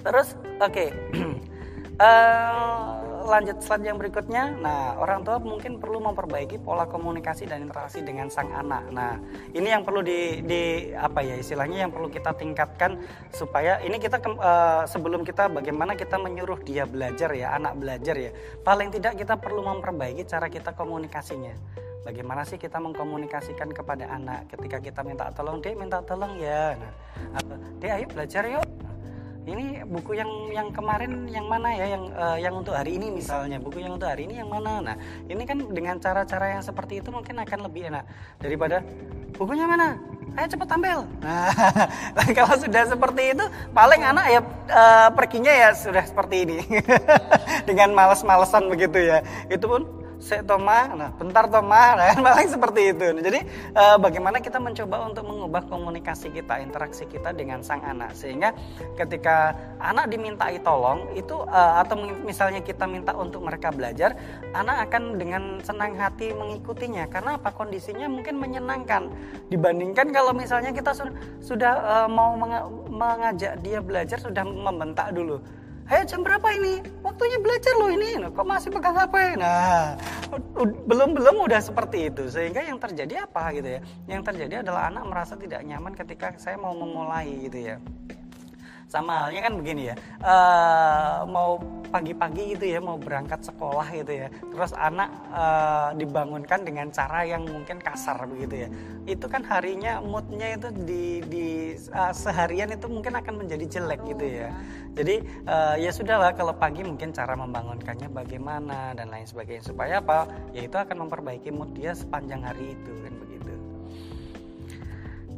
[0.06, 0.86] Terus oke
[1.98, 2.94] Eh,
[3.26, 4.54] lanjut slide yang berikutnya.
[4.62, 8.86] Nah, orang tua mungkin perlu memperbaiki pola komunikasi dan interaksi dengan sang anak.
[8.94, 9.18] Nah,
[9.58, 13.02] ini yang perlu di, di apa ya istilahnya yang perlu kita tingkatkan
[13.34, 18.32] supaya ini kita uh, sebelum kita bagaimana kita menyuruh dia belajar ya, anak belajar ya.
[18.62, 21.58] Paling tidak kita perlu memperbaiki cara kita komunikasinya.
[22.06, 26.78] Bagaimana sih kita mengkomunikasikan kepada anak ketika kita minta tolong, "Dek, minta tolong ya."
[27.34, 27.42] Nah,
[27.82, 28.64] "Dek, ayo belajar yuk."
[29.48, 31.86] Ini buku yang yang kemarin yang mana ya?
[31.96, 33.58] Yang uh, yang untuk hari ini misalnya.
[33.64, 34.84] Buku yang untuk hari ini yang mana?
[34.84, 34.96] Nah
[35.32, 38.04] ini kan dengan cara-cara yang seperti itu mungkin akan lebih enak
[38.44, 38.84] daripada
[39.40, 39.96] bukunya mana?
[40.36, 41.00] Ayo cepat tampil.
[42.18, 46.58] Nah kalau sudah seperti itu paling anak ya uh, perginya ya sudah seperti ini.
[47.70, 49.24] Dengan males-malesan begitu ya.
[49.48, 49.82] Itu pun
[50.18, 53.06] saya Toma, nah bentar Toma, nah kan paling seperti itu.
[53.14, 53.40] Nah, jadi
[53.78, 58.18] uh, bagaimana kita mencoba untuk mengubah komunikasi kita, interaksi kita dengan sang anak?
[58.18, 58.54] Sehingga
[58.98, 64.18] ketika anak dimintai tolong itu uh, atau misalnya kita minta untuk mereka belajar,
[64.58, 67.06] anak akan dengan senang hati mengikutinya.
[67.08, 67.54] Karena apa?
[67.54, 69.14] Kondisinya mungkin menyenangkan.
[69.54, 72.34] Dibandingkan kalau misalnya kita sudah, sudah uh, mau
[72.90, 75.40] mengajak dia belajar sudah membentak dulu
[75.88, 76.84] Ayo jam berapa ini?
[77.00, 78.20] Waktunya belajar loh ini.
[78.28, 79.40] Kok masih pegang HP?
[79.40, 79.96] Nah,
[80.84, 82.28] belum belum udah seperti itu.
[82.28, 83.82] Sehingga yang terjadi apa gitu ya?
[84.12, 87.80] Yang terjadi adalah anak merasa tidak nyaman ketika saya mau memulai gitu ya
[88.88, 94.28] sama halnya kan begini ya uh, mau pagi-pagi gitu ya mau berangkat sekolah gitu ya
[94.52, 98.70] terus anak uh, dibangunkan dengan cara yang mungkin kasar begitu ya.
[99.08, 101.48] Itu kan harinya moodnya itu di, di
[101.94, 104.50] uh, seharian itu mungkin akan menjadi jelek gitu ya.
[104.98, 110.28] Jadi uh, ya sudahlah kalau pagi mungkin cara membangunkannya bagaimana dan lain sebagainya supaya apa?
[110.52, 113.54] Ya itu akan memperbaiki mood dia sepanjang hari itu kan begitu.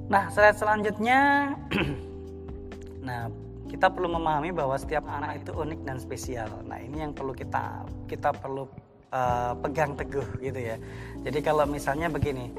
[0.09, 1.19] Nah selanjutnya
[3.09, 3.25] Nah,
[3.65, 6.49] kita perlu memahami bahwa setiap anak itu unik dan spesial.
[6.69, 8.69] Nah, ini yang perlu kita kita perlu
[9.09, 10.77] uh, pegang teguh gitu ya.
[11.25, 12.53] Jadi kalau misalnya begini,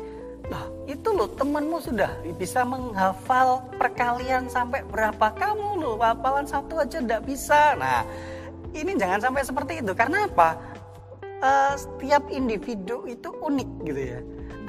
[0.51, 6.99] Lah, itu loh temanmu sudah bisa menghafal perkalian sampai berapa kamu loh hafalan satu aja
[6.99, 7.79] tidak bisa.
[7.79, 8.03] Nah,
[8.75, 10.59] ini jangan sampai seperti itu karena apa?
[11.41, 14.21] Uh, setiap individu itu unik gitu ya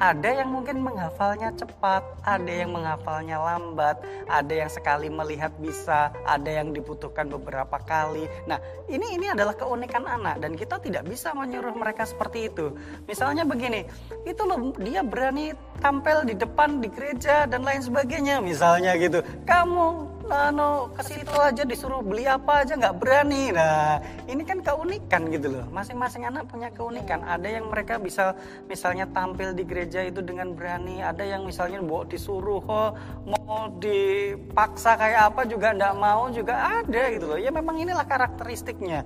[0.01, 6.49] ada yang mungkin menghafalnya cepat, ada yang menghafalnya lambat, ada yang sekali melihat bisa, ada
[6.49, 8.25] yang dibutuhkan beberapa kali.
[8.49, 8.57] Nah,
[8.89, 12.73] ini ini adalah keunikan anak dan kita tidak bisa menyuruh mereka seperti itu.
[13.05, 13.85] Misalnya begini,
[14.25, 19.21] itu loh dia berani tampil di depan di gereja dan lain sebagainya misalnya gitu.
[19.45, 23.51] Kamu anu ke situ aja disuruh beli apa aja nggak berani.
[23.53, 25.65] Nah, ini kan keunikan gitu loh.
[25.69, 27.23] Masing-masing anak punya keunikan.
[27.23, 32.07] Ada yang mereka bisa misalnya tampil di gereja itu dengan berani, ada yang misalnya mau
[32.07, 32.91] disuruh oh,
[33.27, 37.39] mau dipaksa kayak apa juga nggak mau juga ada gitu loh.
[37.39, 39.03] Ya memang inilah karakteristiknya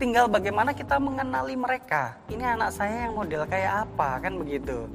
[0.00, 2.16] tinggal bagaimana kita mengenali mereka.
[2.32, 4.88] Ini anak saya yang model kayak apa kan begitu.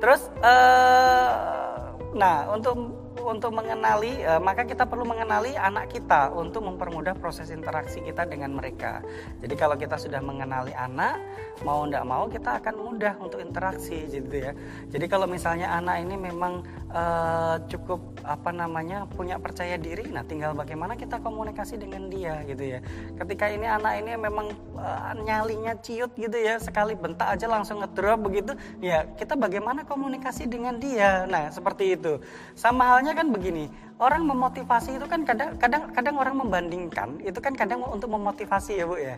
[0.00, 7.12] Terus, uh, nah untuk untuk mengenali uh, maka kita perlu mengenali anak kita untuk mempermudah
[7.18, 9.04] proses interaksi kita dengan mereka.
[9.44, 11.20] Jadi kalau kita sudah mengenali anak,
[11.66, 14.52] mau tidak mau kita akan mudah untuk interaksi gitu ya.
[14.88, 16.64] Jadi kalau misalnya anak ini memang
[16.96, 22.64] uh, cukup apa namanya punya percaya diri, nah tinggal bagaimana kita komunikasi dengan dia gitu
[22.64, 22.80] ya.
[23.20, 28.24] Ketika ini anak ini memang uh, nyalinya ciut gitu ya, sekali bentak aja langsung ngedrop
[28.24, 31.28] begitu, ya kita bagaimana komunikasi dengan dia.
[31.28, 32.16] Nah seperti itu.
[32.56, 33.66] Sama hal soalnya kan begini
[33.98, 37.20] orang memotivasi itu kan kadang kadang kadang orang membandingkan.
[37.20, 39.16] Itu kan kadang untuk memotivasi ya bu ya, ya.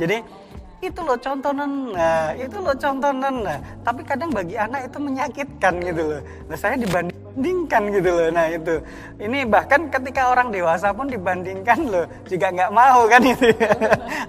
[0.00, 0.88] Jadi ya.
[0.92, 3.58] itu loh contonan nah itu loh contonan nah.
[3.86, 6.20] Tapi kadang bagi anak itu menyakitkan gitu loh.
[6.50, 8.74] Nah saya dibandingkan gitu loh nah itu.
[9.16, 13.70] Ini bahkan ketika orang dewasa pun dibandingkan loh juga nggak mau kan itu ya.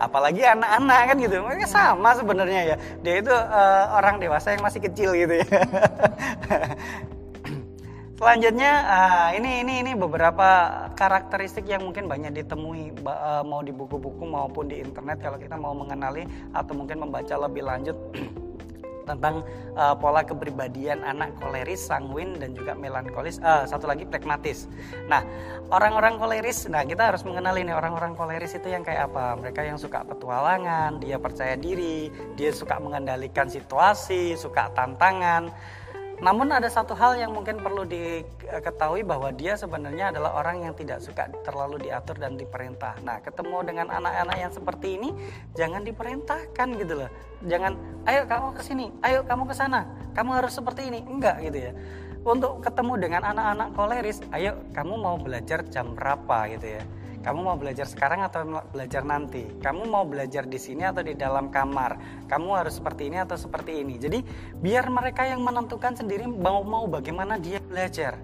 [0.06, 1.36] apalagi anak-anak kan gitu.
[1.42, 2.76] Mereka sama sebenarnya ya.
[3.04, 5.48] Dia itu uh, orang dewasa yang masih kecil gitu ya
[8.18, 14.26] Selanjutnya uh, ini ini ini beberapa karakteristik yang mungkin banyak ditemui uh, mau di buku-buku
[14.26, 17.94] maupun di internet kalau kita mau mengenali atau mungkin membaca lebih lanjut
[19.14, 19.46] tentang
[19.78, 23.38] uh, pola kepribadian anak koleris, sanguin dan juga melankolis.
[23.38, 24.66] Uh, satu lagi pragmatis.
[25.06, 25.22] Nah,
[25.70, 29.38] orang-orang koleris, nah kita harus mengenali nih orang-orang koleris itu yang kayak apa?
[29.38, 35.54] Mereka yang suka petualangan, dia percaya diri, dia suka mengendalikan situasi, suka tantangan
[36.18, 40.98] namun ada satu hal yang mungkin perlu diketahui bahwa dia sebenarnya adalah orang yang tidak
[40.98, 42.98] suka terlalu diatur dan diperintah.
[43.06, 45.10] Nah, ketemu dengan anak-anak yang seperti ini,
[45.54, 47.12] jangan diperintahkan gitu loh.
[47.46, 47.78] Jangan,
[48.10, 49.86] ayo kamu ke sini, ayo kamu ke sana,
[50.18, 51.06] kamu harus seperti ini.
[51.06, 51.72] Enggak gitu ya.
[52.26, 56.84] Untuk ketemu dengan anak-anak koleris, ayo kamu mau belajar jam berapa gitu ya
[57.28, 59.44] Kamu mau belajar sekarang atau belajar nanti?
[59.60, 62.24] Kamu mau belajar di sini atau di dalam kamar?
[62.24, 64.00] Kamu harus seperti ini atau seperti ini.
[64.00, 64.24] Jadi
[64.64, 68.16] biar mereka yang menentukan sendiri mau mau bagaimana dia belajar.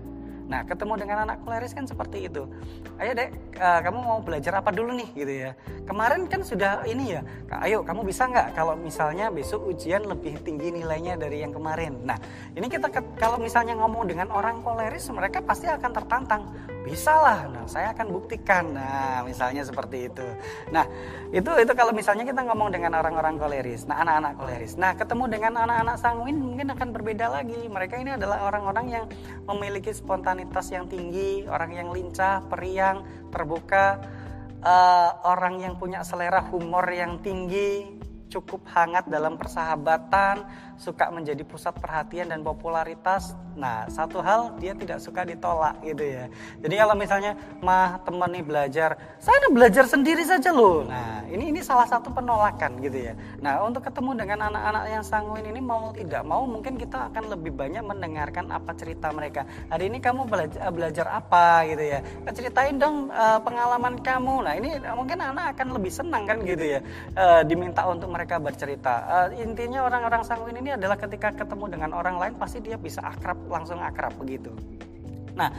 [0.47, 2.47] Nah, ketemu dengan anak koleris kan seperti itu.
[2.95, 5.51] Ayo dek, uh, kamu mau belajar apa dulu nih gitu ya.
[5.83, 7.27] Kemarin kan sudah ini ya,
[7.63, 12.07] ayo kamu bisa nggak kalau misalnya besok ujian lebih tinggi nilainya dari yang kemarin.
[12.07, 12.15] Nah,
[12.55, 12.87] ini kita
[13.19, 16.43] kalau misalnya ngomong dengan orang koleris, mereka pasti akan tertantang
[16.83, 18.75] bisa lah nah saya akan buktikan.
[18.75, 20.27] Nah misalnya seperti itu.
[20.69, 20.83] Nah
[21.31, 24.75] itu itu kalau misalnya kita ngomong dengan orang-orang koleris nah anak-anak koleris.
[24.75, 27.57] Nah ketemu dengan anak-anak sanguin mungkin akan berbeda lagi.
[27.71, 29.05] Mereka ini adalah orang-orang yang
[29.47, 34.03] memiliki spontanitas yang tinggi orang yang lincah periang terbuka
[34.63, 38.01] uh, orang yang punya selera humor yang tinggi
[38.33, 40.41] cukup hangat dalam persahabatan
[40.77, 43.35] suka menjadi pusat perhatian dan popularitas.
[43.53, 46.25] Nah, satu hal dia tidak suka ditolak gitu ya.
[46.61, 50.81] Jadi kalau misalnya mah teman nih belajar, saya udah belajar sendiri saja loh.
[50.85, 53.13] Nah, ini ini salah satu penolakan gitu ya.
[53.43, 57.53] Nah, untuk ketemu dengan anak-anak yang sanguin ini mau tidak mau mungkin kita akan lebih
[57.53, 59.45] banyak mendengarkan apa cerita mereka.
[59.69, 61.99] Hari ini kamu belajar belajar apa gitu ya.
[62.33, 64.35] Ceritain dong uh, pengalaman kamu.
[64.47, 66.79] Nah, ini mungkin anak akan lebih senang kan gitu ya.
[67.13, 68.93] Uh, diminta untuk mereka bercerita.
[69.05, 73.35] Uh, intinya orang-orang sanguin ini adalah ketika ketemu dengan orang lain pasti dia bisa akrab
[73.51, 74.55] langsung akrab begitu.
[75.33, 75.49] Nah,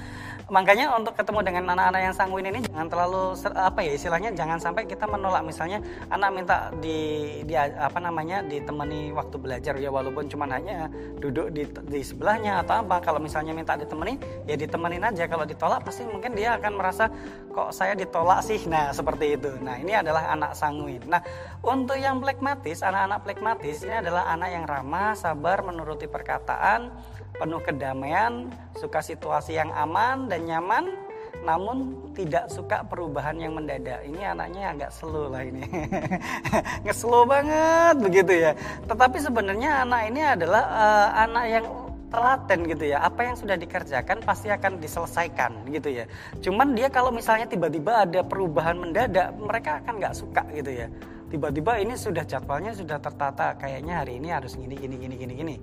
[0.46, 3.22] makanya untuk ketemu dengan anak-anak yang sanguin ini jangan terlalu
[3.56, 5.42] apa ya istilahnya jangan sampai kita menolak.
[5.42, 6.98] Misalnya anak minta di,
[7.42, 9.74] di apa namanya ditemani waktu belajar.
[9.80, 14.54] Ya walaupun cuma hanya duduk di, di sebelahnya atau apa kalau misalnya minta ditemani ya
[14.54, 15.26] ditemenin aja.
[15.26, 17.10] Kalau ditolak pasti mungkin dia akan merasa
[17.50, 18.62] kok saya ditolak sih?
[18.70, 19.50] Nah seperti itu.
[19.58, 21.02] Nah ini adalah anak sanguin.
[21.08, 21.24] Nah
[21.64, 26.92] untuk yang plekmatis anak-anak plekmatis ini adalah anak yang ramah sabar menuruti perkataan
[27.34, 30.94] penuh kedamaian, suka situasi yang aman dan nyaman,
[31.44, 34.00] namun tidak suka perubahan yang mendadak.
[34.06, 35.66] Ini anaknya agak slow lah ini.
[36.86, 38.52] Ngeslow banget begitu ya.
[38.88, 41.66] Tetapi sebenarnya anak ini adalah uh, anak yang
[42.08, 42.98] telaten gitu ya.
[43.04, 46.04] Apa yang sudah dikerjakan pasti akan diselesaikan gitu ya.
[46.40, 50.88] Cuman dia kalau misalnya tiba-tiba ada perubahan mendadak, mereka akan nggak suka gitu ya
[51.32, 55.56] tiba-tiba ini sudah jadwalnya sudah tertata kayaknya hari ini harus gini gini gini gini gini.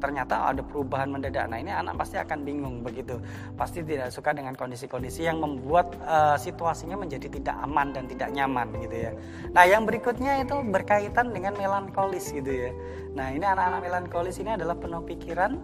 [0.00, 1.46] Ternyata ada perubahan mendadak.
[1.48, 3.20] Nah ini anak pasti akan bingung begitu.
[3.54, 8.72] Pasti tidak suka dengan kondisi-kondisi yang membuat uh, situasinya menjadi tidak aman dan tidak nyaman
[8.80, 9.12] gitu ya.
[9.52, 12.70] Nah yang berikutnya itu berkaitan dengan melankolis gitu ya.
[13.12, 15.60] Nah ini anak-anak melankolis ini adalah penuh pikiran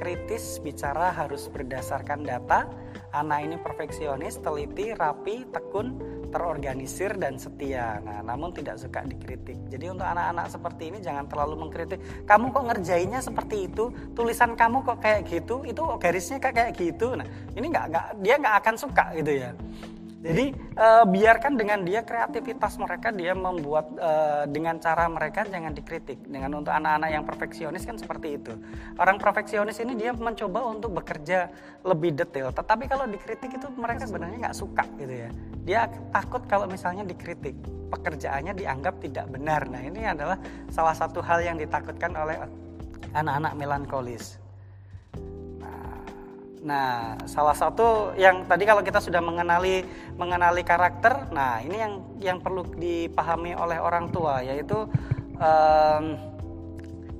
[0.00, 2.64] kritis bicara harus berdasarkan data.
[3.10, 7.98] Anak ini perfeksionis teliti rapi tekun terorganisir dan setia.
[8.00, 9.58] Nah, namun tidak suka dikritik.
[9.68, 12.00] Jadi untuk anak-anak seperti ini jangan terlalu mengkritik.
[12.24, 13.90] Kamu kok ngerjainnya seperti itu?
[14.14, 15.66] Tulisan kamu kok kayak gitu?
[15.66, 17.18] Itu garisnya kayak gitu.
[17.18, 17.26] Nah,
[17.58, 19.50] ini nggak nggak dia nggak akan suka gitu ya.
[20.20, 26.20] Jadi uh, biarkan dengan dia kreativitas mereka dia membuat uh, dengan cara mereka jangan dikritik.
[26.28, 28.52] Dengan untuk anak-anak yang perfeksionis kan seperti itu.
[29.00, 31.48] Orang perfeksionis ini dia mencoba untuk bekerja
[31.88, 32.52] lebih detail.
[32.52, 35.30] Tetapi kalau dikritik itu mereka sebenarnya nggak suka gitu ya.
[35.64, 35.80] Dia
[36.12, 37.56] takut kalau misalnya dikritik
[37.88, 39.64] pekerjaannya dianggap tidak benar.
[39.72, 40.36] Nah ini adalah
[40.68, 42.36] salah satu hal yang ditakutkan oleh
[43.16, 44.39] anak-anak melankolis.
[46.60, 49.80] Nah, salah satu yang tadi kalau kita sudah mengenali
[50.20, 54.84] mengenali karakter, nah ini yang yang perlu dipahami oleh orang tua yaitu
[55.40, 56.04] um,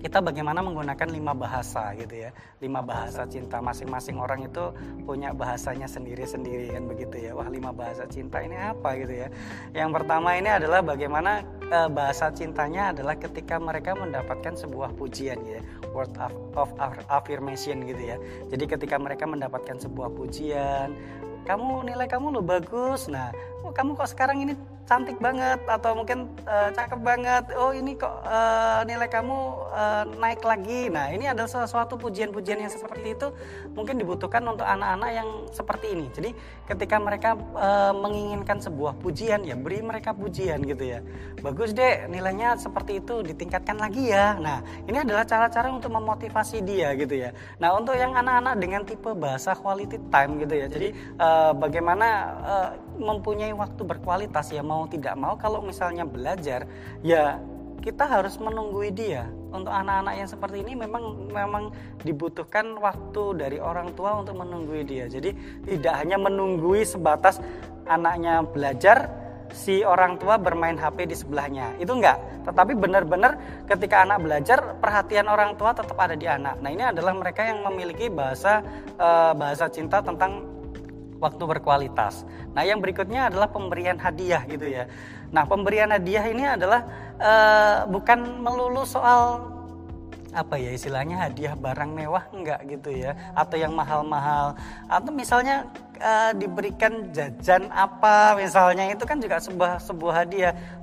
[0.01, 2.33] kita bagaimana menggunakan lima bahasa gitu ya.
[2.65, 4.73] Lima bahasa cinta masing-masing orang itu
[5.05, 7.37] punya bahasanya sendiri-sendiri kan begitu ya.
[7.37, 9.29] Wah lima bahasa cinta ini apa gitu ya?
[9.77, 15.61] Yang pertama ini adalah bagaimana e, bahasa cintanya adalah ketika mereka mendapatkan sebuah pujian ya.
[15.93, 16.71] Word of, of
[17.13, 18.17] affirmation gitu ya.
[18.49, 20.97] Jadi ketika mereka mendapatkan sebuah pujian
[21.45, 23.09] kamu nilai kamu lo bagus.
[23.09, 23.33] Nah
[23.65, 24.55] oh, kamu kok sekarang ini
[24.91, 27.45] cantik banget atau mungkin uh, cakep banget?
[27.55, 29.39] Oh ini kok uh, nilai kamu
[29.71, 30.91] uh, naik lagi.
[30.91, 33.31] Nah ini adalah sesuatu pujian-pujian yang seperti itu
[33.79, 36.11] mungkin dibutuhkan untuk anak-anak yang seperti ini.
[36.11, 36.31] Jadi
[36.67, 41.07] ketika mereka uh, menginginkan sebuah pujian ya beri mereka pujian gitu ya.
[41.39, 44.35] Bagus deh nilainya seperti itu ditingkatkan lagi ya.
[44.43, 44.59] Nah
[44.91, 47.31] ini adalah cara-cara untuk memotivasi dia gitu ya.
[47.63, 50.67] Nah untuk yang anak-anak dengan tipe bahasa quality time gitu ya.
[50.67, 50.89] Jadi
[51.23, 52.09] uh, bagaimana
[52.43, 56.67] uh, mempunyai waktu berkualitas ya mau tidak mau kalau misalnya belajar
[57.05, 57.39] ya
[57.81, 59.27] kita harus menunggui dia.
[59.51, 61.75] Untuk anak-anak yang seperti ini memang memang
[62.07, 65.11] dibutuhkan waktu dari orang tua untuk menunggui dia.
[65.11, 65.35] Jadi
[65.67, 67.43] tidak hanya menunggui sebatas
[67.89, 69.11] anaknya belajar
[69.51, 71.75] si orang tua bermain HP di sebelahnya.
[71.83, 72.47] Itu enggak.
[72.47, 76.63] Tetapi benar-benar ketika anak belajar perhatian orang tua tetap ada di anak.
[76.63, 78.63] Nah, ini adalah mereka yang memiliki bahasa
[78.95, 80.47] eh, bahasa cinta tentang
[81.21, 82.25] waktu berkualitas.
[82.57, 84.89] Nah, yang berikutnya adalah pemberian hadiah gitu ya.
[85.31, 86.83] Nah, pemberian hadiah ini adalah
[87.21, 89.47] uh, bukan melulu soal
[90.31, 94.55] apa ya istilahnya hadiah barang mewah enggak gitu ya atau yang mahal-mahal
[94.87, 95.67] atau misalnya
[95.99, 100.80] uh, diberikan jajan apa misalnya itu kan juga sebuah sebuah hadiah ah,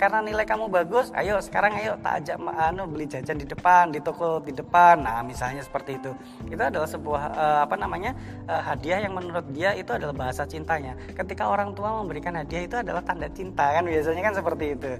[0.00, 4.00] karena nilai kamu bagus ayo sekarang ayo tak ajak anu beli jajan di depan di
[4.00, 5.04] toko di depan.
[5.04, 6.12] Nah misalnya seperti itu.
[6.48, 8.16] Itu adalah sebuah uh, apa namanya
[8.48, 10.96] uh, hadiah yang menurut dia itu adalah bahasa cintanya.
[11.12, 13.84] Ketika orang tua memberikan hadiah itu adalah tanda cinta kan?
[13.84, 14.90] Biasanya kan seperti itu.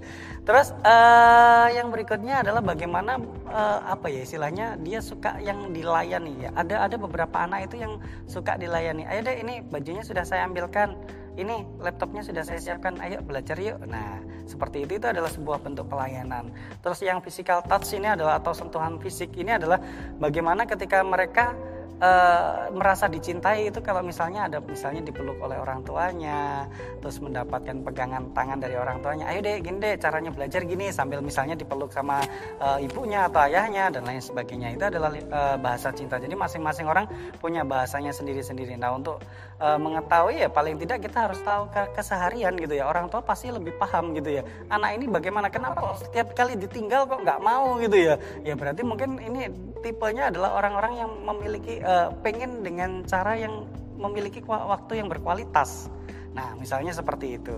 [0.45, 3.18] Terus uh, yang berikutnya adalah bagaimana
[3.49, 6.51] uh, apa ya istilahnya dia suka yang dilayani ya.
[6.55, 9.09] Ada ada beberapa anak itu yang suka dilayani.
[9.09, 10.95] Ayo deh ini bajunya sudah saya ambilkan
[11.37, 12.99] ini laptopnya sudah saya siapkan.
[13.01, 13.80] Ayo belajar yuk.
[13.84, 16.51] Nah seperti itu itu adalah sebuah bentuk pelayanan.
[16.80, 19.78] Terus yang physical touch ini adalah atau sentuhan fisik ini adalah
[20.18, 21.55] bagaimana ketika mereka
[22.01, 26.68] uh, merasa dicintai itu kalau misalnya ada misalnya dipeluk oleh orang tuanya
[27.01, 31.20] terus mendapatkan pegangan tangan dari orang tuanya ayo deh gini deh caranya belajar gini sambil
[31.24, 32.20] misalnya dipeluk sama
[32.61, 34.76] uh, ibunya atau ayahnya dan lain sebagainya.
[34.76, 36.20] Itu adalah uh, bahasa cinta.
[36.20, 37.09] Jadi masing-masing orang
[37.41, 38.76] punya bahasanya sendiri-sendiri.
[38.76, 39.22] Nah untuk
[39.61, 43.53] uh, mengetahui ya paling tidak kita harus tahu ke keseharian gitu ya orang tua pasti
[43.53, 47.97] lebih paham gitu ya anak ini bagaimana kenapa setiap kali ditinggal kok nggak mau gitu
[47.97, 49.49] ya ya berarti mungkin ini
[49.87, 55.89] tipenya adalah orang-orang yang memiliki uh, pengen dengan cara yang memiliki waktu yang berkualitas.
[56.37, 57.57] Nah, misalnya seperti itu.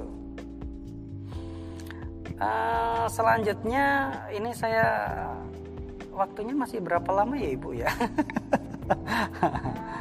[2.38, 4.86] Uh, selanjutnya ini saya
[6.14, 7.90] waktunya masih berapa lama ya ibu ya?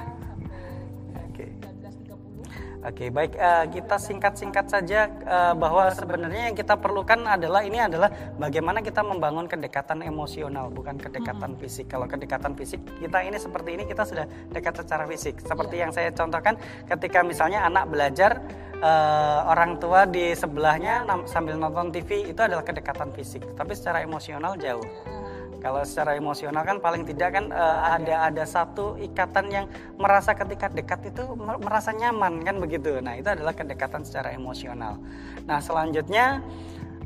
[2.87, 8.07] Oke, baik uh, kita singkat-singkat saja uh, bahwa sebenarnya yang kita perlukan adalah ini adalah
[8.39, 11.59] bagaimana kita membangun kedekatan emosional, bukan kedekatan hmm.
[11.59, 11.91] fisik.
[11.91, 14.23] Kalau kedekatan fisik kita ini seperti ini kita sudah
[14.55, 15.35] dekat secara fisik.
[15.43, 15.83] Seperti yeah.
[15.83, 16.55] yang saya contohkan
[16.87, 18.39] ketika misalnya anak belajar
[18.79, 24.55] uh, orang tua di sebelahnya sambil nonton TV itu adalah kedekatan fisik, tapi secara emosional
[24.55, 25.16] jauh.
[25.57, 29.65] Kalau secara emosional kan paling tidak kan uh, ada ada satu ikatan yang
[29.97, 33.01] merasa ketika dekat itu merasa nyaman kan begitu.
[33.01, 35.01] Nah, itu adalah kedekatan secara emosional.
[35.45, 36.45] Nah, selanjutnya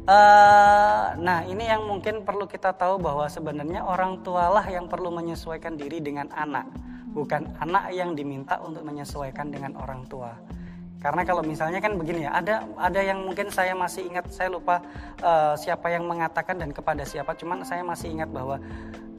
[0.02, 5.78] Uh, nah ini yang mungkin perlu kita tahu bahwa sebenarnya orang tualah yang perlu menyesuaikan
[5.78, 6.66] diri dengan anak,
[7.14, 10.34] bukan anak yang diminta untuk menyesuaikan dengan orang tua.
[11.02, 14.86] Karena kalau misalnya kan begini ya, ada ada yang mungkin saya masih ingat, saya lupa
[15.26, 18.62] uh, siapa yang mengatakan dan kepada siapa, cuman saya masih ingat bahwa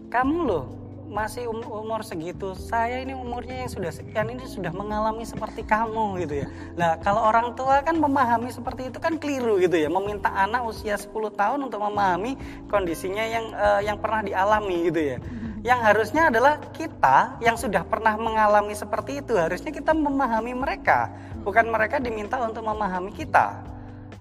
[0.07, 0.65] kamu loh
[1.13, 6.23] masih um, umur segitu, saya ini umurnya yang sudah sekian ini sudah mengalami seperti kamu
[6.25, 6.47] gitu ya.
[6.79, 10.97] Nah kalau orang tua kan memahami seperti itu kan keliru gitu ya, meminta anak usia
[10.97, 12.39] 10 tahun untuk memahami
[12.71, 15.19] kondisinya yang uh, yang pernah dialami gitu ya.
[15.63, 21.07] Yang harusnya adalah kita yang sudah pernah mengalami seperti itu harusnya kita memahami mereka
[21.43, 23.61] bukan mereka diminta untuk memahami kita.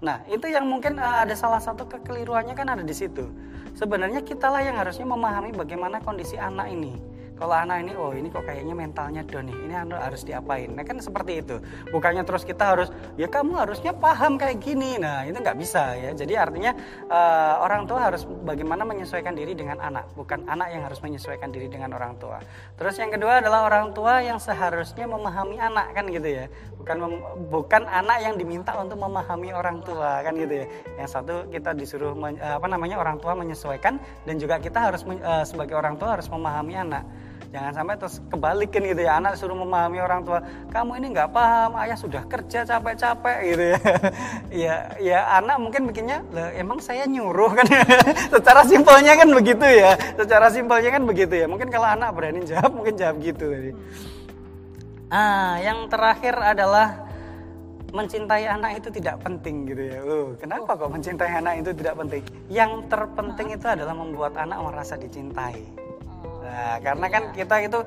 [0.02, 3.30] Nah itu yang mungkin uh, ada salah satu kekeliruannya kan ada di situ.
[3.78, 7.11] Sebenarnya kitalah yang harusnya memahami bagaimana kondisi anak ini
[7.42, 9.58] kalau anak ini oh ini kok kayaknya mentalnya down nih.
[9.66, 10.70] Ini harus diapain?
[10.78, 11.58] Nah kan seperti itu.
[11.90, 15.02] Bukannya terus kita harus ya kamu harusnya paham kayak gini.
[15.02, 16.14] Nah itu nggak bisa ya.
[16.14, 16.78] Jadi artinya
[17.10, 21.66] uh, orang tua harus bagaimana menyesuaikan diri dengan anak bukan anak yang harus menyesuaikan diri
[21.66, 22.38] dengan orang tua.
[22.78, 26.46] Terus yang kedua adalah orang tua yang seharusnya memahami anak kan gitu ya.
[26.78, 26.98] Bukan
[27.50, 30.66] bukan anak yang diminta untuk memahami orang tua kan gitu ya.
[31.02, 33.98] Yang satu kita disuruh apa namanya orang tua menyesuaikan
[34.30, 37.02] dan juga kita harus uh, sebagai orang tua harus memahami anak
[37.52, 39.20] jangan sampai terus kebalikin gitu ya.
[39.20, 40.40] Anak suruh memahami orang tua
[40.72, 43.80] kamu ini nggak paham ayah sudah kerja capek-capek gitu ya.
[44.52, 46.24] Ya ya anak mungkin bikinnya
[46.56, 47.68] emang saya nyuruh kan.
[48.34, 49.96] Secara simpelnya kan begitu ya.
[50.16, 51.46] Secara simpelnya kan begitu ya.
[51.48, 53.72] Mungkin kalau anak berani jawab mungkin jawab gitu tadi.
[55.12, 57.12] Ah yang terakhir adalah
[57.92, 60.00] mencintai anak itu tidak penting gitu ya.
[60.00, 62.24] Uh, kenapa kok mencintai anak itu tidak penting?
[62.48, 65.81] Yang terpenting itu adalah membuat anak merasa dicintai.
[66.52, 67.80] Nah, karena kan kita itu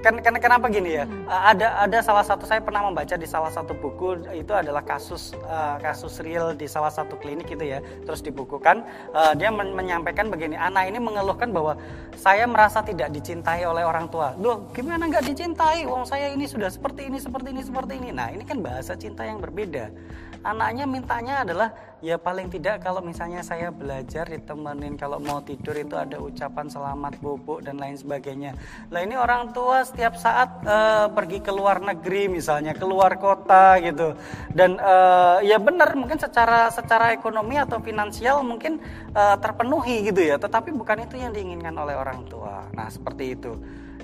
[0.00, 1.04] kan, kan kenapa gini ya?
[1.04, 1.28] Hmm.
[1.28, 5.76] ada ada salah satu saya pernah membaca di salah satu buku itu adalah kasus uh,
[5.78, 7.78] kasus real di salah satu klinik itu ya.
[8.08, 8.82] Terus dibukukan
[9.12, 11.76] uh, dia men menyampaikan begini anak ini mengeluhkan bahwa
[12.16, 14.34] saya merasa tidak dicintai oleh orang tua.
[14.40, 15.84] Loh gimana nggak dicintai?
[15.86, 18.10] Wong saya ini sudah seperti ini seperti ini seperti ini.
[18.10, 19.92] Nah ini kan bahasa cinta yang berbeda
[20.40, 21.68] anaknya mintanya adalah
[22.00, 27.20] ya paling tidak kalau misalnya saya belajar ditemenin kalau mau tidur itu ada ucapan selamat
[27.20, 28.56] bubuk dan lain sebagainya.
[28.88, 34.16] Lah ini orang tua setiap saat uh, pergi ke luar negeri misalnya keluar kota gitu.
[34.48, 38.80] Dan uh, ya benar mungkin secara secara ekonomi atau finansial mungkin
[39.12, 40.40] uh, terpenuhi gitu ya.
[40.40, 42.64] Tetapi bukan itu yang diinginkan oleh orang tua.
[42.72, 43.52] Nah seperti itu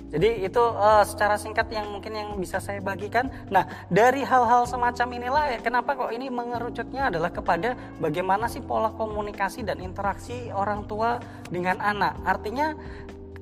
[0.07, 3.27] Jadi itu uh, secara singkat yang mungkin yang bisa saya bagikan.
[3.51, 8.95] Nah, dari hal-hal semacam inilah ya, kenapa kok ini mengerucutnya adalah kepada bagaimana sih pola
[8.95, 11.19] komunikasi dan interaksi orang tua
[11.51, 12.23] dengan anak.
[12.23, 12.79] Artinya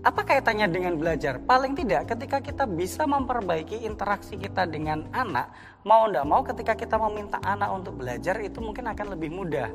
[0.05, 1.41] apa kaitannya dengan belajar?
[1.41, 5.53] Paling tidak ketika kita bisa memperbaiki interaksi kita dengan anak,
[5.85, 9.69] mau tidak mau ketika kita meminta anak untuk belajar itu mungkin akan lebih mudah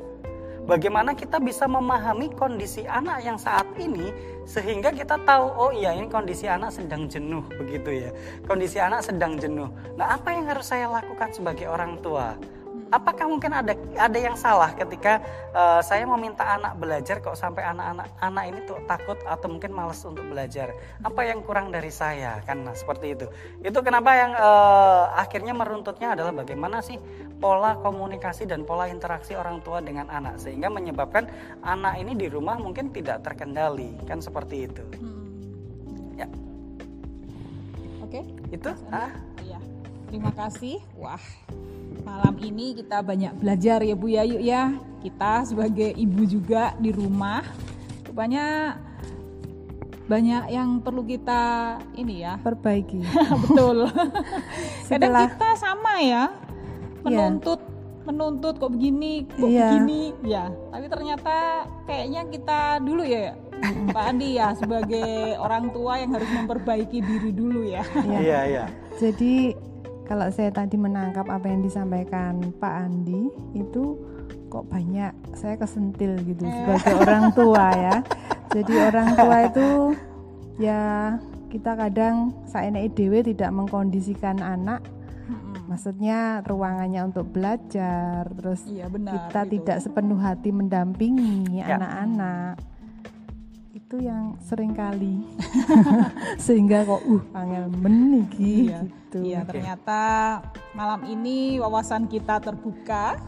[0.70, 4.14] bagaimana kita bisa memahami kondisi anak yang saat ini
[4.46, 8.10] sehingga kita tahu oh iya ini kondisi anak sedang jenuh begitu ya.
[8.46, 9.66] Kondisi anak sedang jenuh.
[9.98, 12.38] Nah apa yang harus saya lakukan sebagai orang tua?
[12.90, 15.22] Apakah mungkin ada ada yang salah ketika
[15.54, 20.02] uh, saya meminta anak belajar kok sampai anak-anak anak ini tuh takut atau mungkin malas
[20.02, 20.74] untuk belajar?
[21.06, 22.42] Apa yang kurang dari saya?
[22.42, 23.30] Kan nah, seperti itu.
[23.62, 26.98] Itu kenapa yang uh, akhirnya meruntutnya adalah bagaimana sih
[27.40, 31.26] pola komunikasi dan pola interaksi orang tua dengan anak sehingga menyebabkan
[31.64, 33.96] anak ini di rumah mungkin tidak terkendali.
[34.04, 34.84] Kan seperti itu.
[35.00, 36.20] Hmm.
[36.20, 36.28] ya.
[38.04, 38.20] Oke.
[38.52, 38.70] Itu?
[38.92, 39.10] Ah
[39.40, 39.58] iya.
[40.12, 40.84] Terima kasih.
[41.00, 41.24] Wah
[42.04, 44.76] malam ini kita banyak belajar ya Bu Yayu ya.
[45.00, 47.40] Kita sebagai ibu juga di rumah
[48.04, 48.76] rupanya
[50.04, 52.36] banyak yang perlu kita ini ya.
[52.36, 53.00] Perbaiki.
[53.48, 53.88] Betul.
[54.92, 56.49] Kadang kita sama ya
[57.06, 58.04] menuntut yeah.
[58.08, 59.70] menuntut kok begini, kok yeah.
[59.70, 60.44] begini ya.
[60.72, 61.36] Tapi ternyata
[61.84, 63.36] kayaknya kita dulu ya
[63.92, 67.84] Pak Andi ya sebagai orang tua yang harus memperbaiki diri dulu ya.
[68.00, 68.40] Iya, iya.
[68.48, 68.64] iya.
[68.96, 69.52] Jadi
[70.10, 73.94] kalau saya tadi menangkap apa yang disampaikan Pak Andi itu
[74.50, 76.50] kok banyak saya kesentil gitu eh.
[76.50, 77.96] sebagai orang tua ya
[78.50, 79.68] jadi orang tua itu
[80.58, 80.82] ya
[81.54, 84.82] kita kadang saya dewe tidak mengkondisikan anak
[85.70, 89.52] maksudnya ruangannya untuk belajar terus iya, benar, kita gitu.
[89.62, 91.78] tidak sepenuh hati mendampingi ya.
[91.78, 92.70] anak-anak ya
[93.90, 95.18] itu yang sering kali
[96.46, 98.86] sehingga kok uh angel meniki iya.
[98.86, 99.18] gitu.
[99.26, 100.02] Iya, ternyata
[100.78, 103.18] malam ini wawasan kita terbuka.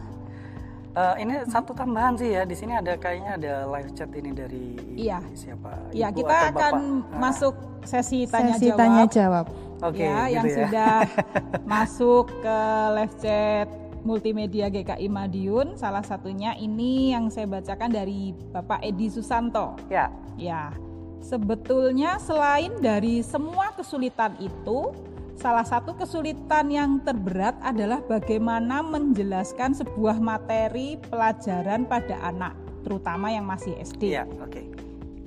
[0.95, 4.79] Uh, ini satu tambahan sih ya di sini ada kayaknya ada live chat ini dari
[4.95, 5.19] iya.
[5.35, 5.91] siapa?
[5.91, 6.75] Iya, kita akan
[7.11, 8.79] uh, masuk sesi tanya sesi jawab.
[8.79, 9.45] tanya jawab.
[9.83, 10.55] Okay, ya, gitu yang ya.
[10.55, 10.95] sudah
[11.75, 12.59] masuk ke
[12.95, 13.67] live chat
[14.03, 15.79] Multimedia GKI Madiun.
[15.79, 19.79] Salah satunya ini yang saya bacakan dari Bapak Edi Susanto.
[19.87, 20.11] Ya.
[20.35, 20.75] Ya.
[21.23, 24.91] Sebetulnya selain dari semua kesulitan itu,
[25.39, 32.51] salah satu kesulitan yang terberat adalah bagaimana menjelaskan sebuah materi pelajaran pada anak,
[32.83, 34.19] terutama yang masih SD.
[34.19, 34.51] Ya, oke.
[34.51, 34.67] Okay.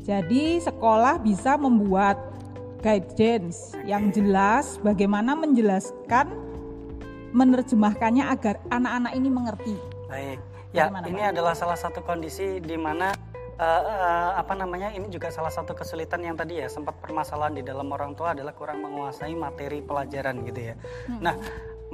[0.04, 2.20] Jadi sekolah bisa membuat
[2.87, 6.30] guidance yang jelas bagaimana menjelaskan
[7.34, 9.74] menerjemahkannya agar anak-anak ini mengerti.
[10.07, 10.39] Baik.
[10.70, 11.30] Ya, Bagaimana, ini Pak?
[11.34, 13.11] adalah salah satu kondisi di mana
[13.59, 17.62] uh, uh, apa namanya ini juga salah satu kesulitan yang tadi ya sempat permasalahan di
[17.66, 20.74] dalam orang tua adalah kurang menguasai materi pelajaran gitu ya.
[21.11, 21.20] Hmm.
[21.26, 21.34] Nah,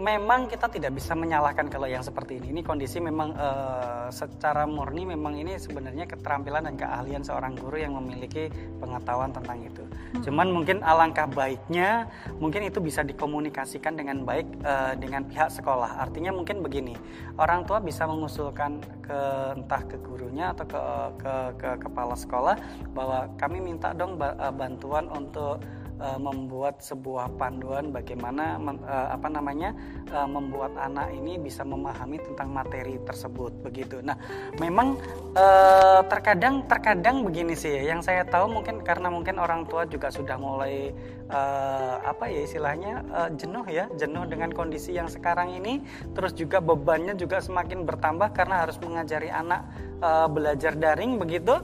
[0.01, 2.57] memang kita tidak bisa menyalahkan kalau yang seperti ini.
[2.57, 7.93] Ini kondisi memang uh, secara murni memang ini sebenarnya keterampilan dan keahlian seorang guru yang
[8.01, 8.49] memiliki
[8.81, 9.85] pengetahuan tentang itu.
[9.85, 10.23] Hmm.
[10.25, 12.09] Cuman mungkin alangkah baiknya
[12.41, 16.01] mungkin itu bisa dikomunikasikan dengan baik uh, dengan pihak sekolah.
[16.01, 16.97] Artinya mungkin begini,
[17.37, 19.21] orang tua bisa mengusulkan ke
[19.61, 20.81] entah ke gurunya atau ke
[21.21, 22.57] ke, ke kepala sekolah
[22.97, 25.61] bahwa kami minta dong eh, bantuan untuk
[26.03, 29.71] uh, membuat sebuah panduan bagaimana uh, apa namanya
[30.11, 34.03] uh, membuat anak ini bisa memahami tentang materi tersebut begitu.
[34.03, 34.19] Nah,
[34.59, 34.99] memang
[35.39, 37.73] uh, terkadang terkadang begini sih.
[37.73, 40.91] Ya, yang saya tahu mungkin karena mungkin orang tua juga sudah mulai
[41.31, 45.81] uh, apa ya istilahnya uh, jenuh ya, jenuh dengan kondisi yang sekarang ini,
[46.13, 49.63] terus juga bebannya juga semakin bertambah karena harus mengajari anak
[50.03, 51.63] uh, belajar daring begitu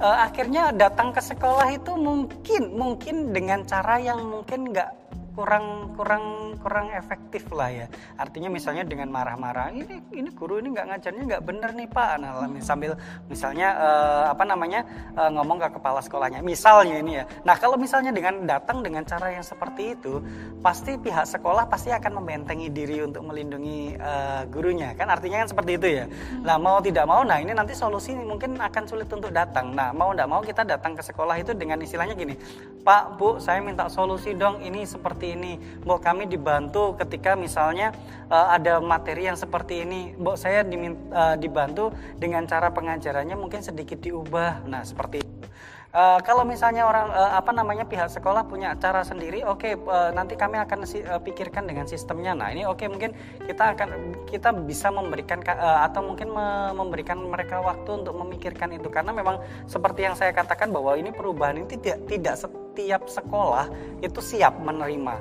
[0.00, 5.07] uh, akhirnya datang ke sekolah itu mungkin mungkin dengan cara yang mungkin nggak
[5.38, 7.86] kurang kurang kurang efektif lah ya.
[8.18, 12.10] Artinya misalnya dengan marah-marah ini ini guru ini nggak ngajarnya nggak bener nih pak.
[12.18, 12.98] Nah sambil
[13.30, 14.82] misalnya uh, apa namanya
[15.14, 16.42] uh, ngomong ke kepala sekolahnya.
[16.42, 17.24] Misalnya ini ya.
[17.46, 20.18] Nah kalau misalnya dengan datang dengan cara yang seperti itu
[20.58, 24.98] pasti pihak sekolah pasti akan membentengi diri untuk melindungi uh, gurunya.
[24.98, 26.04] Kan artinya kan seperti itu ya.
[26.42, 29.70] Nah mau tidak mau nah ini nanti solusi mungkin akan sulit untuk datang.
[29.70, 32.34] Nah mau tidak mau kita datang ke sekolah itu dengan istilahnya gini.
[32.82, 34.58] Pak bu saya minta solusi dong.
[34.58, 35.60] Ini seperti ini.
[35.84, 37.92] Mbok kami dibantu ketika misalnya
[38.32, 40.14] uh, ada materi yang seperti ini.
[40.16, 44.64] Mbok saya diminta, uh, dibantu dengan cara pengajarannya mungkin sedikit diubah.
[44.64, 45.48] Nah seperti itu.
[45.88, 50.12] Uh, kalau misalnya orang uh, apa namanya pihak sekolah punya cara sendiri, oke okay, uh,
[50.12, 52.36] nanti kami akan si, uh, pikirkan dengan sistemnya.
[52.36, 53.16] Nah ini oke okay, mungkin
[53.48, 53.88] kita akan
[54.28, 58.92] kita bisa memberikan uh, atau mungkin me memberikan mereka waktu untuk memikirkan itu.
[58.92, 62.36] Karena memang seperti yang saya katakan bahwa ini perubahan ini tidak tidak
[62.78, 63.66] setiap sekolah
[64.06, 65.18] itu siap menerima.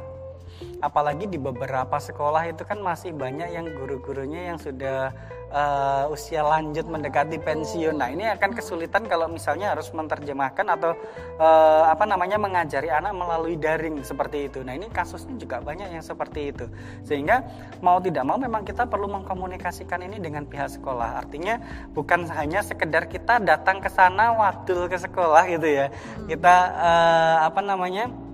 [0.78, 5.10] Apalagi di beberapa sekolah itu kan masih banyak yang guru-gurunya yang sudah
[5.52, 7.96] uh, usia lanjut mendekati pensiun.
[7.96, 10.92] Nah, ini akan kesulitan kalau misalnya harus menerjemahkan atau
[11.40, 14.64] uh, apa namanya mengajari anak melalui daring seperti itu.
[14.64, 16.66] Nah, ini kasusnya juga banyak yang seperti itu.
[17.08, 17.44] Sehingga
[17.80, 21.24] mau tidak mau memang kita perlu mengkomunikasikan ini dengan pihak sekolah.
[21.24, 21.60] Artinya
[21.96, 25.88] bukan hanya sekedar kita datang ke sana wadul ke sekolah gitu ya.
[26.28, 28.27] Kita uh, apa namanya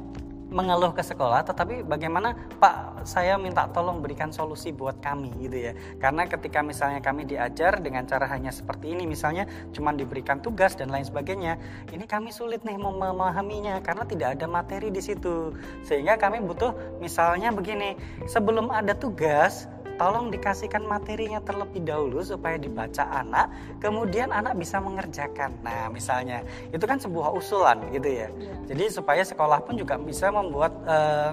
[0.54, 5.74] mengeluh ke sekolah, tetapi bagaimana Pak saya minta tolong berikan solusi buat kami gitu ya.
[5.98, 10.94] Karena ketika misalnya kami diajar dengan cara hanya seperti ini, misalnya cuma diberikan tugas dan
[10.94, 11.58] lain sebagainya,
[11.90, 15.58] ini kami sulit nih memahaminya karena tidak ada materi di situ.
[15.82, 17.98] Sehingga kami butuh misalnya begini,
[18.30, 19.66] sebelum ada tugas
[20.04, 23.48] tolong dikasihkan materinya terlebih dahulu supaya dibaca anak,
[23.80, 25.56] kemudian anak bisa mengerjakan.
[25.64, 26.44] Nah, misalnya
[26.76, 28.28] itu kan sebuah usulan gitu ya.
[28.36, 28.54] ya.
[28.68, 31.32] Jadi supaya sekolah pun juga bisa membuat uh,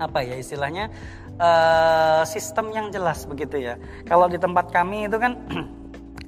[0.00, 0.88] apa ya istilahnya
[1.36, 3.76] uh, sistem yang jelas begitu ya.
[4.08, 5.36] Kalau di tempat kami itu kan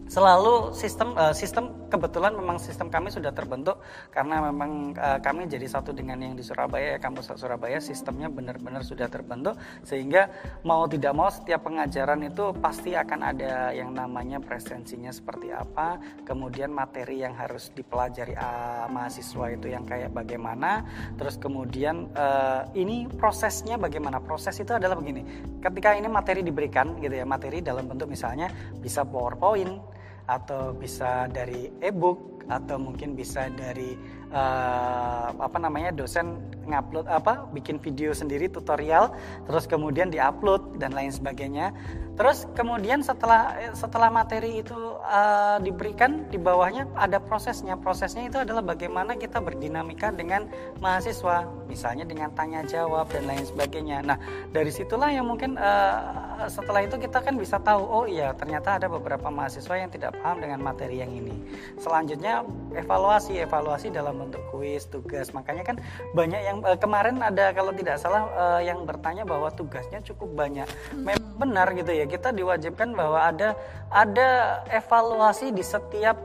[0.07, 3.83] selalu sistem uh, sistem kebetulan memang sistem kami sudah terbentuk
[4.15, 8.87] karena memang uh, kami jadi satu dengan yang di Surabaya ya kampus Surabaya sistemnya benar-benar
[8.87, 9.59] sudah terbentuk.
[9.83, 10.31] Sehingga
[10.63, 16.71] mau tidak mau setiap pengajaran itu pasti akan ada yang namanya presensinya seperti apa kemudian
[16.71, 20.87] materi yang harus dipelajari uh, mahasiswa itu yang kayak bagaimana
[21.19, 24.19] terus kemudian uh, ini prosesnya bagaimana.
[24.27, 25.23] Proses itu adalah begini
[25.61, 29.97] ketika ini materi diberikan gitu ya materi dalam bentuk misalnya bisa PowerPoint
[30.27, 33.99] atau bisa dari e-book atau mungkin bisa dari
[34.33, 39.15] uh, apa namanya dosen ngupload apa bikin video sendiri tutorial
[39.47, 41.71] terus kemudian diupload dan lain sebagainya.
[42.17, 44.75] Terus kemudian setelah setelah materi itu
[45.05, 47.77] uh, diberikan di bawahnya ada prosesnya.
[47.77, 50.49] Prosesnya itu adalah bagaimana kita berdinamika dengan
[50.81, 54.01] mahasiswa misalnya dengan tanya jawab dan lain sebagainya.
[54.01, 54.17] Nah
[54.49, 58.89] dari situlah yang mungkin uh, setelah itu kita kan bisa tahu oh iya ternyata ada
[58.89, 61.37] beberapa mahasiswa yang tidak paham dengan materi yang ini.
[61.77, 63.45] Selanjutnya evaluasi.
[63.45, 65.77] Evaluasi dalam bentuk kuis tugas makanya kan
[66.17, 70.69] banyak yang uh, kemarin ada kalau tidak salah uh, yang bertanya bahwa tugasnya cukup banyak
[70.97, 71.41] memang hmm.
[71.41, 73.55] benar gitu ya kita diwajibkan bahwa ada
[73.93, 76.17] ada evaluasi di setiap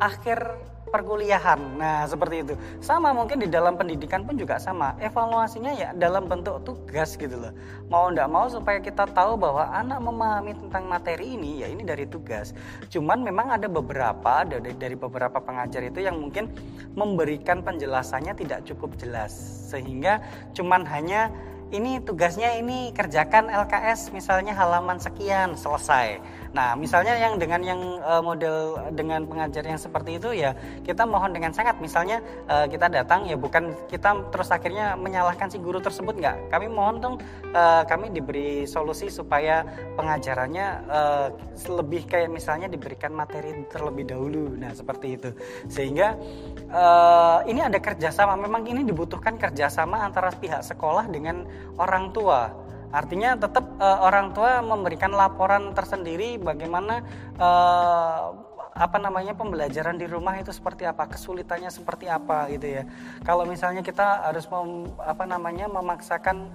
[0.00, 1.80] akhir perkuliahan.
[1.80, 2.54] Nah, seperti itu.
[2.84, 4.92] Sama mungkin di dalam pendidikan pun juga sama.
[5.00, 7.52] Evaluasinya ya dalam bentuk tugas gitu loh.
[7.88, 12.04] Mau ndak mau supaya kita tahu bahwa anak memahami tentang materi ini ya ini dari
[12.04, 12.52] tugas.
[12.92, 16.52] Cuman memang ada beberapa dari, dari beberapa pengajar itu yang mungkin
[16.92, 19.32] memberikan penjelasannya tidak cukup jelas
[19.72, 20.20] sehingga
[20.52, 21.32] cuman hanya
[21.72, 26.20] ini tugasnya ini kerjakan LKS misalnya halaman sekian selesai.
[26.52, 30.52] Nah, misalnya yang dengan yang uh, model dengan pengajar yang seperti itu ya
[30.84, 35.56] kita mohon dengan sangat misalnya uh, kita datang ya bukan kita terus akhirnya menyalahkan si
[35.56, 36.52] guru tersebut nggak.
[36.52, 37.16] Kami mohon dong
[37.56, 39.64] uh, kami diberi solusi supaya
[39.96, 41.26] pengajarannya uh,
[41.72, 44.52] lebih kayak misalnya diberikan materi terlebih dahulu.
[44.52, 45.32] Nah, seperti itu.
[45.72, 46.20] Sehingga
[46.68, 48.36] uh, ini ada kerjasama.
[48.36, 51.48] Memang ini dibutuhkan kerjasama antara pihak sekolah dengan
[51.80, 52.61] orang tua
[52.92, 57.00] Artinya tetap uh, orang tua memberikan laporan tersendiri bagaimana
[57.40, 62.82] uh, apa namanya pembelajaran di rumah itu seperti apa, kesulitannya seperti apa gitu ya.
[63.24, 66.48] Kalau misalnya kita harus mem, apa namanya memaksakan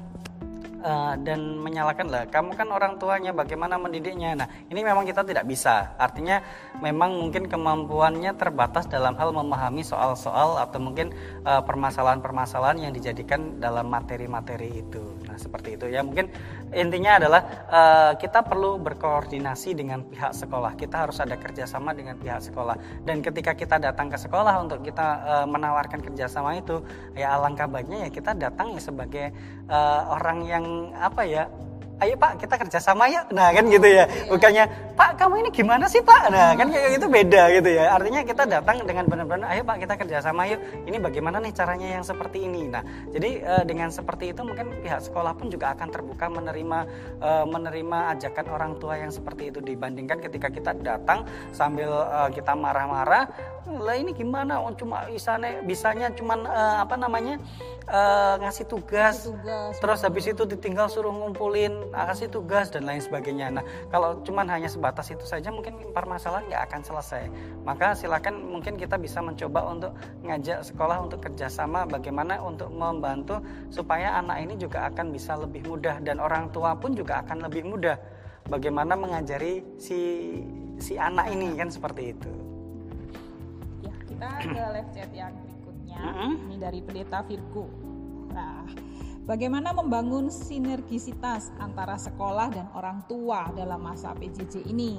[0.84, 5.46] uh, dan menyalahkan lah kamu kan orang tuanya bagaimana mendidiknya nah ini memang kita tidak
[5.48, 6.42] bisa artinya
[6.84, 11.14] memang mungkin kemampuannya terbatas dalam hal memahami soal-soal atau mungkin
[11.44, 15.02] permasalahan permasalahan-permasalahan yang dijadikan dalam materi-materi itu.
[15.28, 15.86] Nah seperti itu.
[15.92, 16.30] Ya mungkin
[16.72, 20.78] intinya adalah uh, kita perlu berkoordinasi dengan pihak sekolah.
[20.80, 22.76] Kita harus ada kerjasama dengan pihak sekolah.
[23.04, 26.82] Dan ketika kita datang ke sekolah untuk kita uh, menawarkan kerjasama itu
[27.14, 29.26] ya alangkah baiknya ya kita datang ya sebagai
[29.68, 30.66] uh, orang yang
[30.98, 31.50] apa ya
[31.98, 34.06] ayo pak kita kerjasama ya nah kan gitu ya.
[34.30, 36.30] Bukannya pak kamu ini gimana sih pak?
[36.30, 37.94] Nah kan kayak gitu beda gitu ya.
[37.98, 40.60] Artinya kita datang dengan benar-benar ayo pak kita kerjasama yuk.
[40.86, 42.70] Ini bagaimana nih caranya yang seperti ini?
[42.70, 46.80] Nah jadi uh, dengan seperti itu mungkin pihak sekolah pun juga akan terbuka menerima
[47.22, 49.60] uh, menerima ajakan orang tua yang seperti itu.
[49.62, 56.08] Dibandingkan ketika kita datang sambil uh, kita marah-marah lah ini gimana oh, cuma bisanya bisanya
[56.16, 57.36] cuman uh, apa namanya
[57.92, 63.52] uh, ngasih tugas, tugas terus habis itu ditinggal suruh ngumpulin kasih tugas dan lain sebagainya.
[63.60, 67.24] Nah, kalau cuman hanya sebatas itu saja mungkin permasalahan nggak akan selesai.
[67.68, 69.92] Maka silakan mungkin kita bisa mencoba untuk
[70.24, 76.00] ngajak sekolah untuk kerjasama bagaimana untuk membantu supaya anak ini juga akan bisa lebih mudah
[76.00, 78.00] dan orang tua pun juga akan lebih mudah
[78.48, 80.00] bagaimana mengajari si
[80.80, 82.47] si anak ini kan seperti itu.
[84.18, 86.00] Kita ke live chat yang berikutnya.
[86.02, 86.32] Mm-mm.
[86.50, 87.70] Ini dari Pendeta Virgo.
[88.34, 88.66] Nah,
[89.30, 94.98] bagaimana membangun sinergisitas antara sekolah dan orang tua dalam masa PJJ ini?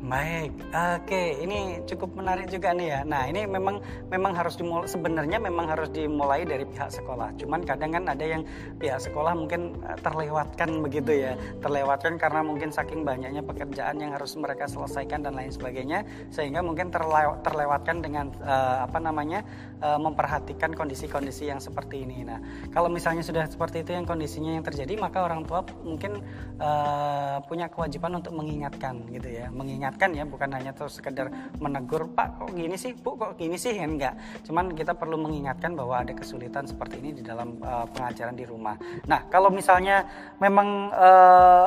[0.00, 3.00] Baik, oke, ini cukup menarik juga nih ya.
[3.04, 7.36] Nah, ini memang memang harus dimulai sebenarnya memang harus dimulai dari pihak sekolah.
[7.36, 8.40] Cuman kadang kan ada yang
[8.80, 14.32] pihak sekolah mungkin eh, terlewatkan begitu ya, terlewatkan karena mungkin saking banyaknya pekerjaan yang harus
[14.40, 16.00] mereka selesaikan dan lain sebagainya,
[16.32, 19.44] sehingga mungkin terlew- terlewatkan dengan eh, apa namanya
[19.80, 22.22] eh, memperhatikan kondisi-kondisi yang seperti ini.
[22.22, 22.38] Nah,
[22.70, 26.20] kalau misalnya sudah seperti itu yang kondisinya yang terjadi, maka orang tua mungkin
[26.60, 32.44] eh, punya kewajiban untuk mengingatkan gitu ya, mengingatkan ya, bukan hanya terus sekedar menegur, Pak
[32.44, 34.14] kok gini sih, Bu kok gini sih, ya enggak.
[34.46, 38.76] Cuman kita perlu mengingatkan bahwa ada kesulitan seperti ini di dalam eh, pengajaran di rumah.
[39.08, 40.04] Nah, kalau misalnya
[40.38, 41.66] memang eh,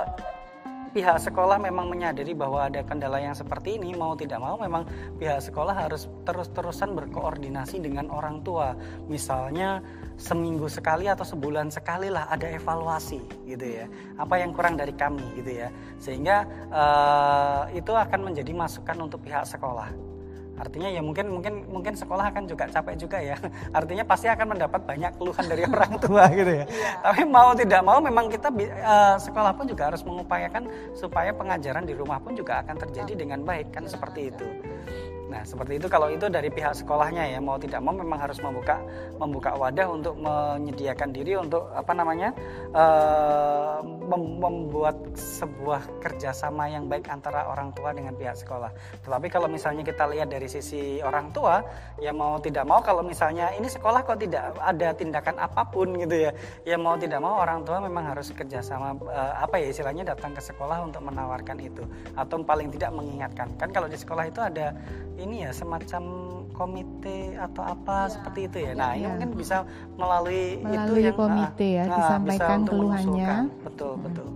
[0.94, 4.86] pihak sekolah memang menyadari bahwa ada kendala yang seperti ini mau tidak mau memang
[5.18, 8.78] pihak sekolah harus terus-terusan berkoordinasi dengan orang tua.
[9.10, 9.82] Misalnya
[10.16, 13.90] seminggu sekali atau sebulan sekali lah ada evaluasi gitu ya.
[14.22, 15.74] Apa yang kurang dari kami gitu ya.
[15.98, 20.13] Sehingga eh, itu akan menjadi masukan untuk pihak sekolah
[20.54, 23.38] Artinya ya mungkin mungkin mungkin sekolah akan juga capek juga ya.
[23.78, 26.66] Artinya pasti akan mendapat banyak keluhan dari orang tua gitu ya.
[27.02, 31.94] Tapi mau tidak mau memang kita eh, sekolah pun juga harus mengupayakan supaya pengajaran di
[31.98, 34.48] rumah pun juga akan terjadi dengan baik kan seperti itu.
[35.24, 38.78] Nah, seperti itu kalau itu dari pihak sekolahnya ya mau tidak mau memang harus membuka
[39.18, 42.30] membuka wadah untuk menyediakan diri untuk apa namanya
[42.70, 48.70] eh, mem- membuat sebuah kerjasama yang baik antara orang tua dengan pihak sekolah.
[49.02, 51.64] Tetapi kalau misalnya kita lihat dari sisi orang tua,
[51.98, 56.30] ya mau tidak mau kalau misalnya ini sekolah kok tidak ada tindakan apa pun gitu
[56.30, 56.32] ya,
[56.68, 60.42] ya mau tidak mau orang tua memang harus kerjasama eh, apa ya istilahnya datang ke
[60.44, 61.84] sekolah untuk menawarkan itu
[62.14, 63.50] atau paling tidak mengingatkan.
[63.58, 64.76] Kan kalau di sekolah itu ada
[65.24, 66.04] ini ya semacam
[66.54, 68.72] komite atau apa seperti itu ya.
[68.76, 69.10] Nah, ini Ya.
[69.16, 69.58] mungkin bisa
[69.96, 73.30] melalui, itu Melalui yang komite ya, bisa disampaikan untuk keluhannya.
[73.64, 74.28] Betul, betul.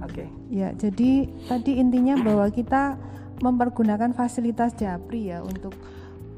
[0.00, 0.24] Oke.
[0.48, 1.10] Ya, jadi
[1.44, 2.96] tadi intinya bahwa kita
[3.40, 5.74] mempergunakan fasilitas Japri ya untuk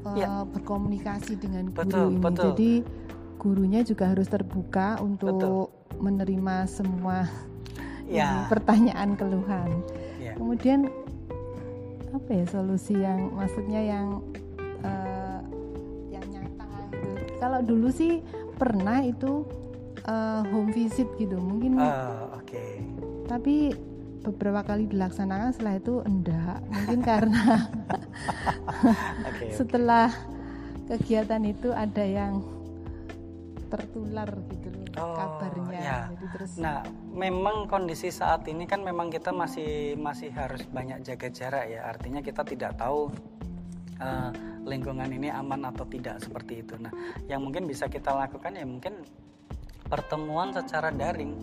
[0.03, 0.43] uh, Ya.
[0.43, 2.19] berkomunikasi dengan guru Betul, ini.
[2.23, 2.43] betul.
[2.51, 2.71] Jadi
[3.37, 5.69] gurunya juga harus terbuka untuk
[6.01, 7.29] menerima semua
[8.07, 8.23] Ya.
[8.27, 9.83] ini, pertanyaan keluhan.
[10.17, 10.33] Ya.
[10.39, 10.87] Kemudian
[12.17, 14.07] apa ya solusi yang maksudnya yang
[14.81, 15.39] uh,
[16.09, 17.07] yang nyata gitu.
[17.37, 18.19] Kalau dulu sih
[18.57, 19.45] pernah itu
[20.03, 21.37] uh, home visit gitu.
[21.37, 22.65] Mungkin Ah, oke.
[23.29, 23.71] tapi
[24.23, 27.43] beberapa kali dilaksanakan setelah itu enggak mungkin karena
[29.29, 29.53] Oke.
[29.59, 30.11] setelah
[30.87, 32.43] kegiatan itu ada yang
[33.67, 35.99] tertular gitu loh Oh, kabarnya ya.
[36.09, 36.81] jadi terus Nah,
[37.13, 41.85] memang kondisi saat ini kan memang kita masih masih harus banyak jaga jarak ya.
[41.85, 43.13] Artinya kita tidak tahu
[43.97, 44.29] eh,
[44.65, 46.75] lingkungan ini aman atau tidak seperti itu.
[46.81, 46.89] Nah,
[47.29, 49.05] yang mungkin bisa kita lakukan ya mungkin
[49.85, 51.37] pertemuan secara daring.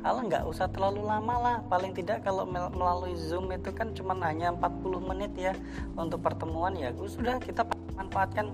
[0.00, 4.12] Kalau nggak usah terlalu lama lah, paling tidak kalau mel- melalui Zoom itu kan cuma
[4.20, 5.52] hanya 40 menit ya
[5.96, 6.92] untuk pertemuan ya.
[7.04, 7.64] Sudah kita
[7.96, 8.52] manfaatkan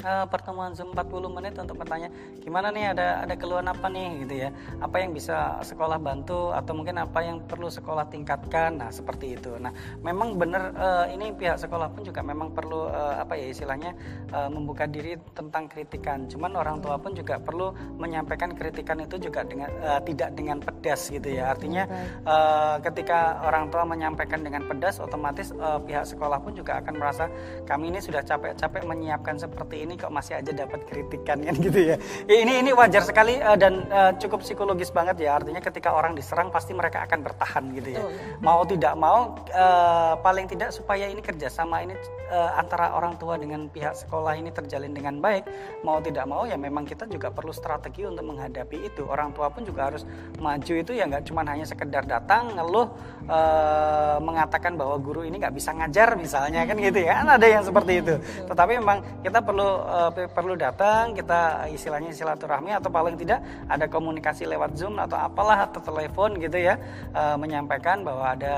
[0.00, 2.08] eh, pertemuan Zoom 40 menit untuk bertanya
[2.42, 4.26] gimana nih ada ada keluhan apa nih?
[4.26, 4.50] Gitu ya.
[4.82, 8.80] Apa yang bisa sekolah bantu atau mungkin apa yang perlu sekolah tingkatkan?
[8.80, 9.54] Nah seperti itu.
[9.60, 9.70] Nah
[10.02, 13.92] memang benar eh, ini pihak sekolah pun juga memang perlu eh, apa ya istilahnya
[14.32, 16.26] eh, membuka diri tentang kritikan.
[16.26, 21.12] Cuman orang tua pun juga perlu menyampaikan kritikan itu juga dengan eh, tidak dengan pedas
[21.12, 21.52] gitu ya.
[21.52, 21.84] Artinya
[22.24, 27.24] eh, ketika orang tua menyampaikan dengan pedas otomatis eh, pihak sekolah pun juga akan merasa
[27.68, 31.96] kami ini sudah capek-capek menyiapkan seperti ini kok masih aja dapat kritikan kan gitu ya.
[32.24, 35.36] Ya, Ini ini wajar sekali eh, dan eh, cukup psikologis banget ya.
[35.36, 38.02] Artinya ketika orang diserang pasti mereka akan bertahan gitu ya.
[38.40, 41.94] Mau tidak mau eh, paling tidak supaya ini kerjasama ini
[42.32, 45.44] eh, antara orang tua dengan pihak sekolah ini terjalin dengan baik.
[45.84, 49.04] Mau tidak mau ya memang kita juga perlu strategi untuk menghadapi itu.
[49.04, 50.08] Orang tua pun juga harus
[50.40, 52.88] maju itu ya nggak cuma hanya sekedar datang ngeluh
[53.28, 57.20] eh, mengatakan bahwa guru ini nggak bisa ngajar misalnya kan gitu ya.
[57.20, 58.14] Kan ada yang seperti itu.
[58.48, 59.68] Tetapi memang kita perlu
[60.14, 65.66] pe- perlu datang kita istilahnya silaturahmi atau paling tidak ada komunikasi lewat Zoom atau apalah
[65.66, 66.78] atau telepon gitu ya
[67.12, 68.54] eh, menyampaikan bahwa ada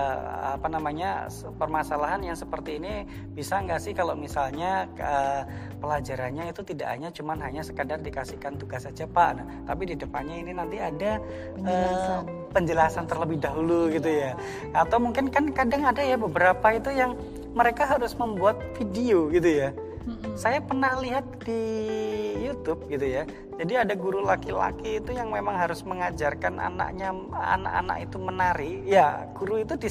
[0.59, 5.43] apa namanya permasalahan yang seperti ini bisa nggak sih kalau misalnya eh,
[5.77, 9.31] pelajarannya itu tidak hanya cuman hanya sekadar dikasihkan tugas saja Pak.
[9.37, 11.21] Nah, tapi di depannya ini nanti ada
[11.53, 12.25] Penjelasan.
[12.51, 14.33] penjelasan terlebih dahulu gitu ya.
[14.73, 17.13] Atau mungkin kan kadang ada ya beberapa itu yang
[17.53, 19.71] mereka harus membuat video gitu ya.
[20.39, 21.63] Saya pernah lihat di
[22.45, 23.23] YouTube gitu ya.
[23.57, 28.73] Jadi ada guru laki-laki itu yang memang harus mengajarkan anaknya anak-anak itu menari.
[28.85, 29.89] Ya, guru itu di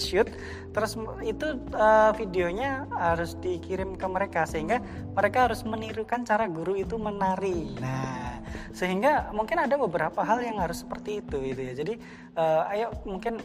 [0.00, 0.28] shoot,
[0.72, 4.80] terus itu uh, videonya harus dikirim ke mereka sehingga
[5.12, 7.76] mereka harus menirukan cara guru itu menari.
[7.76, 8.40] Nah,
[8.72, 11.72] sehingga mungkin ada beberapa hal yang harus seperti itu gitu ya.
[11.76, 11.94] Jadi
[12.40, 13.36] uh, ayo mungkin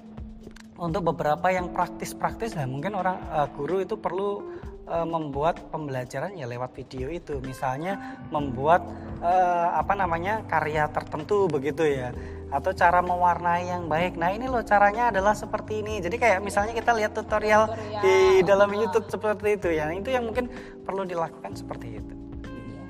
[0.80, 4.48] untuk beberapa yang praktis-praktis lah mungkin orang uh, guru itu perlu
[4.90, 7.38] uh, membuat pembelajaran ya lewat video itu.
[7.40, 8.84] Misalnya membuat
[9.22, 12.10] uh, apa namanya karya tertentu begitu ya.
[12.50, 14.18] Atau cara mewarnai yang baik.
[14.18, 16.02] Nah ini loh caranya adalah seperti ini.
[16.02, 18.02] Jadi kayak misalnya kita lihat tutorial, tutorial.
[18.02, 19.86] di dalam YouTube seperti itu ya.
[19.94, 20.50] Itu yang mungkin
[20.82, 22.14] perlu dilakukan seperti itu.
[22.50, 22.84] Iya.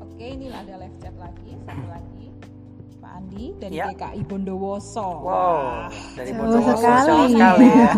[0.00, 1.52] oke ini ada live chat lagi.
[1.68, 2.11] Satu lagi
[3.32, 3.88] Andi dari ya.
[3.88, 5.08] DKI Bondowoso.
[5.24, 7.32] Wow, dari Bondowoso sekali.
[7.32, 7.92] sekali ya.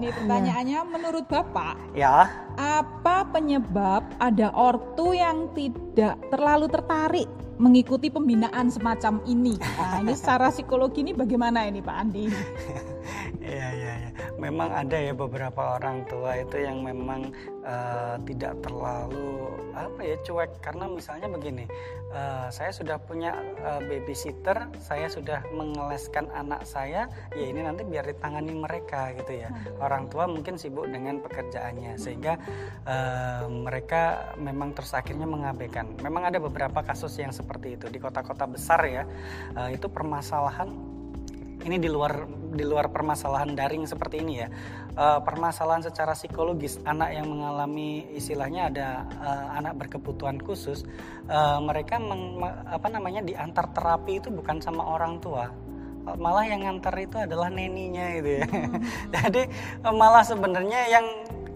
[0.00, 2.24] Ini pertanyaannya menurut Bapak, ya.
[2.56, 7.28] Apa penyebab ada ortu yang tidak terlalu tertarik
[7.60, 9.60] mengikuti pembinaan semacam ini?
[9.60, 12.24] Nah, ini secara psikologi ini bagaimana ini Pak Andi?
[13.40, 14.10] Iya, iya, iya.
[14.36, 17.32] Memang ada ya beberapa orang tua itu yang memang
[17.64, 21.68] uh, tidak terlalu apa ya cuek karena misalnya begini,
[22.08, 28.08] uh, saya sudah punya uh, babysitter, saya sudah mengeleskan anak saya, ya ini nanti biar
[28.08, 29.52] ditangani mereka gitu ya.
[29.76, 32.40] Orang tua mungkin sibuk dengan pekerjaannya sehingga
[32.88, 35.92] uh, mereka memang terus akhirnya mengabaikan.
[36.00, 39.04] Memang ada beberapa kasus yang seperti itu di kota-kota besar ya,
[39.60, 40.95] uh, itu permasalahan
[41.66, 42.24] ini di luar
[42.56, 44.48] di luar permasalahan daring seperti ini ya.
[44.96, 48.88] Uh, permasalahan secara psikologis anak yang mengalami istilahnya ada
[49.20, 50.88] uh, anak berkebutuhan khusus
[51.28, 55.52] uh, mereka meng, apa namanya diantar terapi itu bukan sama orang tua.
[56.06, 58.46] Malah yang ngantar itu adalah neninya gitu ya.
[58.46, 58.78] Hmm.
[59.18, 59.42] jadi
[59.90, 61.06] malah sebenarnya yang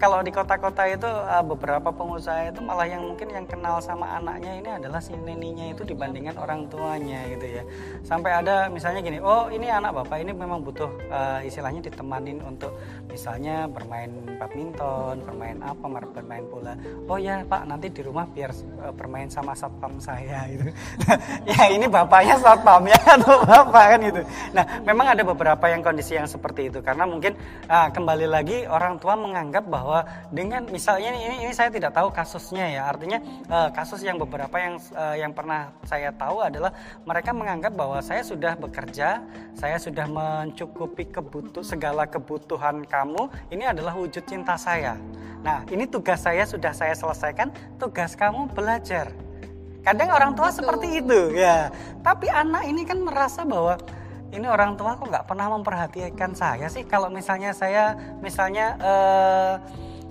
[0.01, 4.57] kalau di kota-kota itu uh, beberapa pengusaha itu malah yang mungkin yang kenal sama anaknya
[4.57, 7.63] ini adalah si neninya itu dibandingkan orang tuanya gitu ya.
[8.01, 12.73] Sampai ada misalnya gini oh ini anak bapak ini memang butuh uh, istilahnya ditemanin untuk
[13.13, 14.09] misalnya bermain
[14.41, 15.85] badminton bermain apa
[16.17, 16.73] bermain bola.
[17.05, 20.65] Oh ya pak nanti di rumah biar uh, bermain sama satpam saya gitu.
[21.45, 24.23] Ya ini bapaknya satpam ya atau bapak kan itu
[24.57, 26.81] nah memang ada beberapa yang kondisi yang seperti itu.
[26.81, 27.37] Karena mungkin
[27.69, 32.15] uh, kembali lagi orang tua menganggap bahwa bahwa dengan misalnya ini ini saya tidak tahu
[32.15, 32.87] kasusnya ya.
[32.87, 33.19] Artinya
[33.51, 36.71] uh, kasus yang beberapa yang uh, yang pernah saya tahu adalah
[37.03, 39.19] mereka menganggap bahwa saya sudah bekerja
[39.59, 44.95] saya sudah mencukupi kebutuh segala kebutuhan kamu ini adalah wujud cinta saya.
[45.43, 47.51] Nah ini tugas saya sudah saya selesaikan
[47.83, 49.11] tugas kamu belajar.
[49.83, 51.75] Kadang orang tua seperti itu ya.
[52.07, 53.75] Tapi anak ini kan merasa bahwa
[54.31, 56.87] ini orang tua kok nggak pernah memperhatikan saya sih?
[56.87, 59.55] Kalau misalnya saya misalnya uh,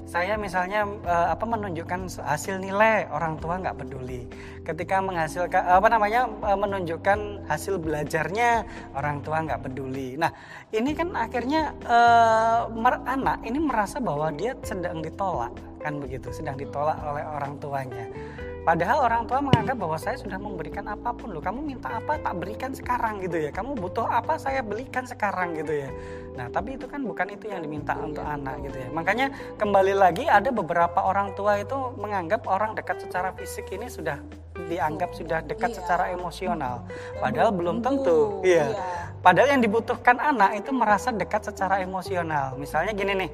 [0.10, 4.26] saya misalnya uh, apa menunjukkan hasil nilai orang tua nggak peduli.
[4.66, 8.66] Ketika menghasilkan apa namanya uh, menunjukkan hasil belajarnya
[8.98, 10.18] orang tua nggak peduli.
[10.18, 10.34] Nah
[10.74, 12.68] ini kan akhirnya uh,
[13.06, 16.34] anak ini merasa bahwa dia sedang ditolak kan begitu?
[16.34, 18.10] Sedang ditolak oleh orang tuanya
[18.68, 21.40] Padahal orang tua menganggap bahwa saya sudah memberikan apa pun loh.
[21.40, 23.50] Kamu minta apa tak berikan sekarang gitu ya.
[23.56, 25.90] Kamu butuh apa saya belikan sekarang gitu ya.
[26.36, 28.90] Nah tapi itu kan bukan itu yang diminta untuk anak gitu ya.
[28.92, 34.20] Makanya kembali lagi ada beberapa orang tua itu menganggap orang dekat secara fisik ini sudah
[34.68, 35.78] dianggap sudah dekat iya.
[35.80, 36.84] secara emosional.
[37.22, 38.44] Padahal belum tentu.
[38.44, 38.76] Iya.
[38.76, 38.84] iya.
[39.20, 42.56] Padahal yang dibutuhkan anak itu merasa dekat secara emosional.
[42.56, 43.30] Misalnya gini nih,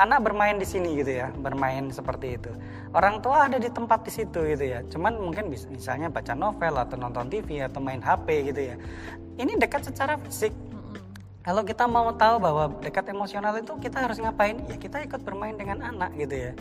[0.00, 2.50] anak bermain di sini gitu ya, bermain seperti itu.
[2.96, 4.80] Orang tua ada di tempat di situ gitu ya.
[4.88, 8.76] Cuman mungkin bisa misalnya baca novel atau nonton TV atau main HP gitu ya.
[9.36, 10.56] Ini dekat secara fisik.
[11.40, 14.60] Kalau kita mau tahu bahwa dekat emosional itu kita harus ngapain?
[14.68, 16.52] Ya kita ikut bermain dengan anak gitu ya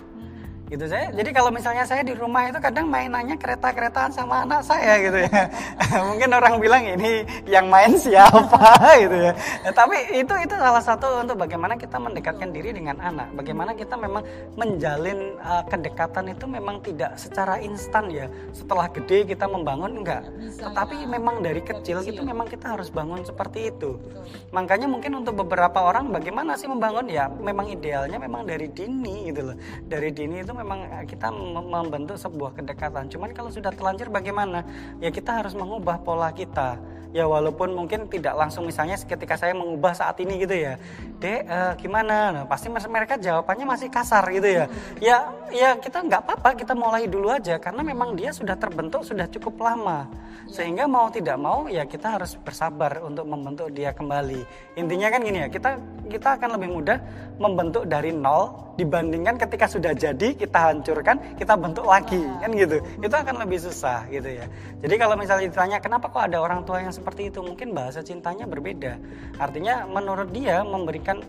[0.69, 0.85] gitu.
[0.85, 5.17] Saya jadi kalau misalnya saya di rumah itu kadang mainannya kereta-keretaan sama anak saya gitu
[5.25, 5.49] ya.
[6.13, 8.57] Mungkin orang bilang ini yang main siapa?
[9.01, 9.33] Gitu ya.
[9.65, 13.33] Nah, tapi itu itu salah satu untuk bagaimana kita mendekatkan diri dengan anak.
[13.33, 14.21] Bagaimana kita memang
[14.53, 18.29] menjalin uh, kedekatan itu memang tidak secara instan ya.
[18.53, 20.27] Setelah gede kita membangun enggak.
[20.59, 23.97] Tetapi memang dari kecil itu memang kita harus bangun seperti itu.
[24.53, 27.09] Makanya mungkin untuk beberapa orang bagaimana sih membangun?
[27.09, 29.57] Ya memang idealnya memang dari dini gitu loh.
[29.87, 31.31] Dari dini itu memang eh, kita
[31.63, 33.07] membentuk sebuah kedekatan.
[33.07, 34.67] Cuman kalau sudah telanjur bagaimana?
[34.99, 36.75] Ya kita harus mengubah pola kita.
[37.09, 40.77] Ya walaupun mungkin tidak langsung misalnya ketika saya mengubah saat ini gitu ya.
[41.19, 42.31] Dek eh, gimana?
[42.31, 44.65] Nah, pasti mereka jawabannya masih kasar gitu ya.
[45.01, 45.17] Ya
[45.49, 47.57] ya kita nggak apa-apa kita mulai dulu aja.
[47.57, 50.07] Karena memang dia sudah terbentuk sudah cukup lama.
[50.49, 54.41] Sehingga mau tidak mau ya kita harus bersabar untuk membentuk dia kembali.
[54.77, 55.77] Intinya kan gini ya kita
[56.09, 56.97] kita akan lebih mudah
[57.37, 62.21] membentuk dari nol dibandingkan ketika sudah jadi kita hancurkan kita bentuk lagi.
[62.39, 62.79] Kan gitu.
[63.03, 64.45] Itu akan lebih susah gitu ya.
[64.79, 68.43] Jadi kalau misalnya ditanya kenapa kok ada orang tua yang seperti itu mungkin bahasa cintanya
[68.43, 68.99] berbeda
[69.39, 71.23] artinya menurut dia memberikan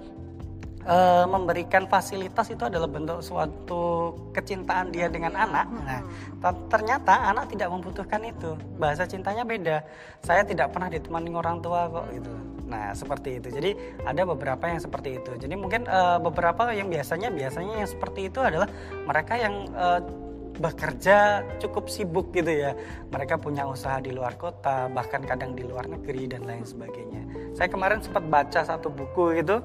[0.86, 5.66] eh, memberikan fasilitas itu adalah bentuk suatu kecintaan dia dengan anak.
[5.68, 6.01] Nah,
[6.40, 8.56] ter- ternyata anak tidak membutuhkan itu.
[8.80, 9.84] Bahasa cintanya beda.
[10.24, 12.32] Saya tidak pernah ditemani orang tua kok gitu.
[12.70, 13.48] Nah, seperti itu.
[13.51, 13.70] Jadi
[14.06, 15.32] ada beberapa yang seperti itu.
[15.36, 18.68] Jadi mungkin eh, beberapa yang biasanya biasanya yang seperti itu adalah
[19.05, 20.01] mereka yang eh,
[20.61, 22.77] bekerja cukup sibuk gitu ya.
[23.09, 27.24] Mereka punya usaha di luar kota, bahkan kadang di luar negeri dan lain sebagainya.
[27.57, 29.65] Saya kemarin sempat baca satu buku gitu,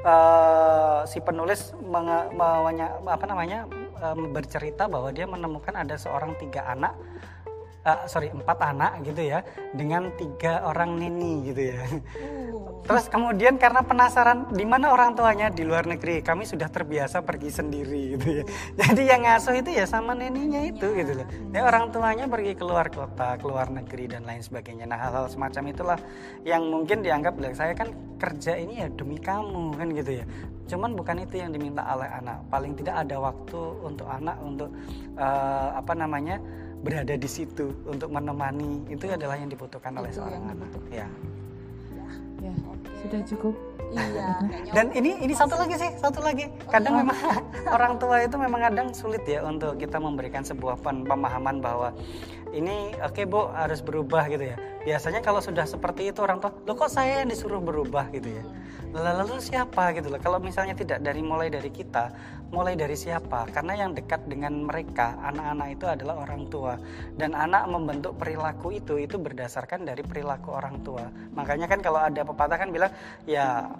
[0.00, 3.68] eh, si penulis menge- apa namanya
[4.00, 6.96] eh, bercerita bahwa dia menemukan ada seorang tiga anak,
[7.84, 9.40] eh, sorry empat anak gitu ya,
[9.72, 11.80] dengan tiga orang neni gitu ya.
[12.80, 17.50] Terus kemudian karena penasaran di mana orang tuanya di luar negeri, kami sudah terbiasa pergi
[17.52, 18.44] sendiri gitu ya.
[18.82, 21.28] Jadi yang ngasuh itu ya sama neninya itu gitu loh.
[21.52, 24.88] Ya orang tuanya pergi keluar kota, keluar negeri dan lain sebagainya.
[24.88, 25.98] Nah hal-hal semacam itulah
[26.42, 30.24] yang mungkin dianggap "Lah, saya kan kerja ini ya demi kamu kan gitu ya.
[30.68, 32.46] Cuman bukan itu yang diminta oleh anak.
[32.50, 34.70] Paling tidak ada waktu untuk anak untuk
[35.14, 36.42] eh, apa namanya
[36.80, 40.70] berada di situ untuk menemani itu adalah yang dibutuhkan oleh Itu seorang anak.
[40.88, 41.06] Ya.
[42.40, 42.56] Ya,
[43.04, 43.54] sudah cukup.
[43.92, 44.28] Iya.
[44.76, 46.48] Dan ini ini satu lagi sih, satu lagi.
[46.72, 47.18] Kadang memang
[47.76, 51.92] orang tua itu memang kadang sulit ya untuk kita memberikan sebuah pemahaman bahwa
[52.56, 54.56] ini oke Bu harus berubah gitu ya.
[54.88, 58.44] Biasanya kalau sudah seperti itu orang tua, lo kok saya yang disuruh berubah gitu ya.
[58.90, 60.18] Lalu, siapa gitu loh.
[60.18, 62.10] Kalau misalnya tidak dari mulai dari kita,
[62.50, 63.46] mulai dari siapa?
[63.54, 66.74] Karena yang dekat dengan mereka, anak-anak itu adalah orang tua.
[67.14, 71.06] Dan anak membentuk perilaku itu itu berdasarkan dari perilaku orang tua.
[71.38, 72.90] Makanya kan kalau ada pepatah kan bilang
[73.30, 73.70] ya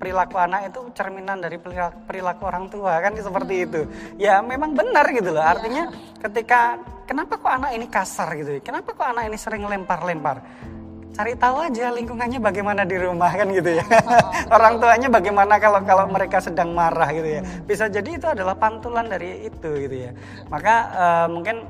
[0.00, 1.60] perilaku anak itu cerminan dari
[2.08, 3.80] perilaku, orang tua kan seperti itu.
[4.16, 5.44] Ya memang benar gitu loh.
[5.44, 5.92] Artinya
[6.24, 8.58] ketika kenapa kok anak ini kasar gitu?
[8.64, 10.40] Kenapa kok anak ini sering lempar-lempar?
[11.16, 13.84] Cari tahu aja lingkungannya bagaimana di rumah kan gitu ya.
[14.54, 17.42] Orang tuanya bagaimana kalau kalau mereka sedang marah gitu ya.
[17.66, 20.12] Bisa jadi itu adalah pantulan dari itu gitu ya.
[20.46, 21.66] Maka eh, mungkin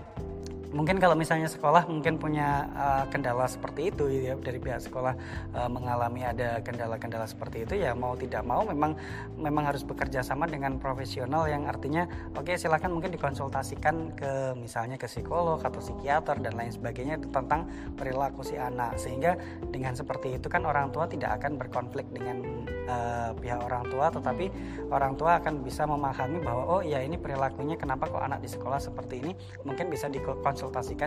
[0.70, 5.14] mungkin kalau misalnya sekolah mungkin punya uh, kendala seperti itu ya dari pihak sekolah
[5.56, 8.94] uh, mengalami ada kendala-kendala seperti itu ya mau tidak mau memang
[9.38, 12.04] memang harus bekerja sama dengan profesional yang artinya
[12.36, 18.42] oke silakan mungkin dikonsultasikan ke misalnya ke psikolog atau psikiater dan lain sebagainya tentang perilaku
[18.42, 18.98] si anak.
[18.98, 19.38] Sehingga
[19.70, 24.50] dengan seperti itu kan orang tua tidak akan berkonflik dengan uh, pihak orang tua tetapi
[24.90, 28.82] orang tua akan bisa memahami bahwa oh ya ini perilakunya kenapa kok anak di sekolah
[28.82, 29.32] seperti ini
[29.62, 30.57] mungkin bisa dikonsultasikan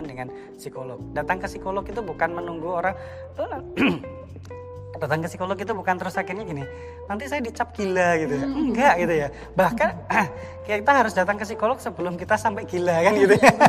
[0.06, 0.98] dengan psikolog.
[1.12, 2.94] Datang ke psikolog itu bukan menunggu orang
[5.02, 6.62] datang ke psikolog itu bukan terus akhirnya gini
[7.10, 8.34] nanti saya dicap gila gitu.
[8.38, 9.28] Ya enggak gitu ya.
[9.58, 9.90] Bahkan
[10.68, 13.52] kita harus datang ke psikolog sebelum kita sampai gila kan gitu ya.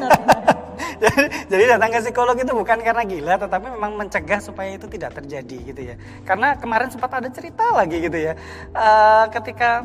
[1.52, 5.58] Jadi, datang ke psikolog itu bukan karena gila tetapi memang mencegah supaya itu tidak terjadi
[5.74, 5.96] gitu ya.
[6.24, 8.34] Karena kemarin sempat ada cerita lagi gitu ya.
[8.72, 9.84] Eh, ketika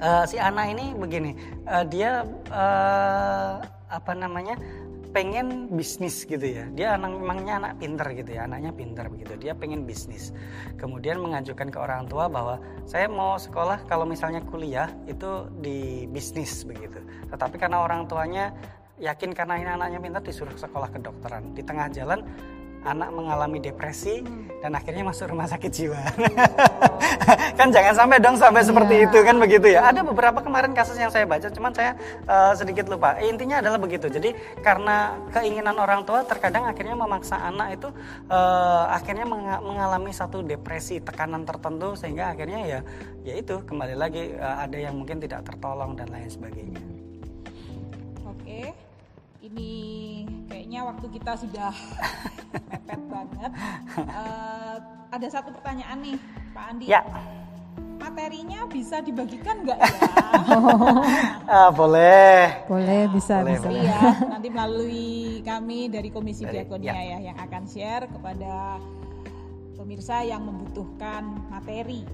[0.00, 1.32] eh, si anak ini begini
[1.66, 3.52] eh, dia eh,
[3.88, 4.56] apa namanya
[5.10, 6.68] pengen bisnis gitu ya.
[6.72, 9.34] Dia anak memangnya anak pinter gitu ya anaknya pinter begitu.
[9.40, 10.30] Dia pengen bisnis.
[10.76, 16.62] Kemudian mengajukan ke orang tua bahwa saya mau sekolah kalau misalnya kuliah itu di bisnis
[16.62, 17.00] begitu.
[17.32, 18.52] Tetapi karena orang tuanya
[18.98, 21.54] yakin karena ini anaknya pintar disuruh sekolah kedokteran.
[21.54, 22.22] Di tengah jalan
[22.86, 24.22] anak mengalami depresi
[24.62, 25.98] dan akhirnya masuk rumah sakit jiwa.
[27.58, 29.90] Kan jangan sampai dong sampai seperti itu kan begitu ya?
[29.90, 33.18] Ada beberapa kemarin kasus yang saya baca cuman saya eh, sedikit lupa.
[33.18, 34.06] Intinya adalah begitu.
[34.06, 34.30] Jadi
[34.62, 37.88] karena keinginan orang tua terkadang akhirnya memaksa anak itu
[38.30, 42.80] eh, akhirnya menga- mengalami satu depresi tekanan tertentu sehingga akhirnya ya
[43.26, 46.80] ya itu kembali lagi eh, ada yang mungkin tidak tertolong dan lain sebagainya.
[48.22, 48.70] Oke,
[49.42, 50.24] ini
[50.68, 51.72] kayaknya waktu kita sudah
[52.68, 53.50] mepet banget.
[54.04, 54.76] Eh,
[55.08, 56.16] ada satu pertanyaan nih,
[56.52, 56.84] Pak Andi.
[56.92, 57.00] ya
[57.96, 59.92] Materinya bisa dibagikan nggak ya?
[61.56, 63.64] ah, boleh Boleh, bisa, Boleh, bisa.
[63.64, 63.80] boleh.
[63.80, 65.08] Iya, nanti melalui
[65.40, 67.16] kami dari Komisi Diakonia ya.
[67.16, 68.76] ya yang akan share kepada
[69.72, 72.04] pemirsa yang membutuhkan materi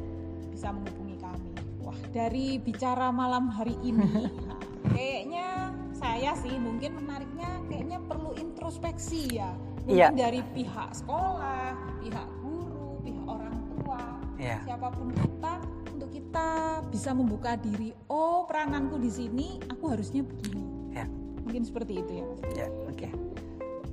[0.54, 1.50] bisa menghubungi kami.
[1.82, 4.30] Wah, dari bicara malam hari ini,
[4.94, 8.23] kayaknya saya sih mungkin menariknya kayaknya perlu
[8.64, 9.52] introspeksi ya.
[9.84, 10.08] Mungkin Iya.
[10.16, 14.00] dari pihak sekolah, pihak guru, pihak orang tua,
[14.40, 14.58] Iya.
[14.64, 15.52] siapa pun kita
[15.92, 16.48] untuk kita
[16.88, 17.92] bisa membuka diri.
[18.08, 20.64] Oh, perananku di sini aku harusnya begini.
[20.96, 21.04] Ya.
[21.44, 22.24] Mungkin seperti itu ya.
[22.24, 22.40] Mas.
[22.56, 23.08] Ya, oke.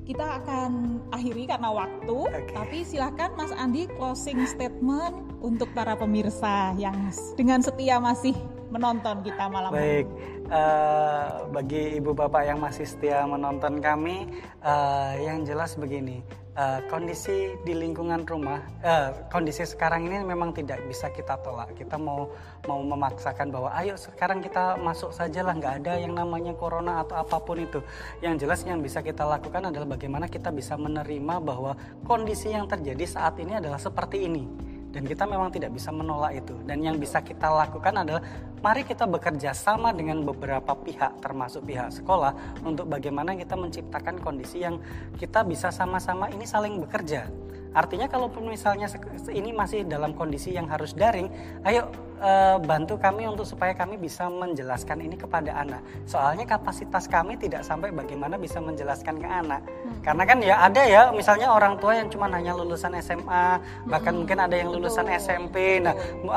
[0.07, 0.71] Kita akan
[1.11, 2.55] akhiri karena waktu, Oke.
[2.55, 8.37] tapi silahkan Mas Andi closing statement untuk para pemirsa yang dengan setia masih
[8.71, 10.47] menonton kita malam Baik, ini.
[10.47, 14.31] eh, bagi ibu bapak yang masih setia menonton kami,
[14.63, 16.23] eh, yang jelas begini,
[16.55, 21.75] eh, kondisi di lingkungan rumah, eh, kondisi sekarang ini memang tidak bisa kita tolak.
[21.75, 22.31] Kita mau
[22.63, 27.43] mau memaksakan bahwa ayo sekarang kita masuk sajalah, nggak ada yang namanya corona atau apa
[27.43, 27.83] pun itu.
[28.23, 31.75] Yang jelas yang bisa kita lakukan adalah bagaimana kita bisa menerima bahwa
[32.07, 36.55] kondisi yang terjadi saat ini adalah seperti ini dan kita memang tidak bisa menolak itu.
[36.67, 38.23] Dan yang bisa kita lakukan adalah
[38.61, 44.61] mari kita bekerja sama dengan beberapa pihak termasuk pihak sekolah untuk bagaimana kita menciptakan kondisi
[44.61, 44.77] yang
[45.17, 47.25] kita bisa sama-sama ini saling bekerja
[47.71, 48.91] artinya kalaupun misalnya
[49.31, 51.31] ini masih dalam kondisi yang harus daring
[51.63, 51.87] ayo
[52.21, 55.81] eh, bantu kami untuk supaya kami bisa menjelaskan ini kepada anak.
[56.05, 59.61] Soalnya kapasitas kami tidak sampai bagaimana bisa menjelaskan ke anak.
[60.05, 63.45] Karena kan ya ada ya misalnya orang tua yang cuma hanya lulusan SMA
[63.89, 65.95] bahkan mungkin ada yang lulusan SMP nah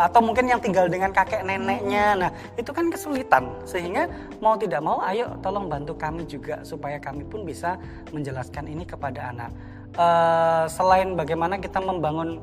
[0.08, 3.50] atau mungkin yang tinggal dengan kakek neneknya nah itu kan kesulitan.
[3.68, 4.08] Sehingga
[4.40, 7.76] mau tidak mau ayo tolong bantu kami juga supaya kami pun bisa
[8.14, 12.42] menjelaskan ini kepada anak Eh, selain bagaimana kita membangun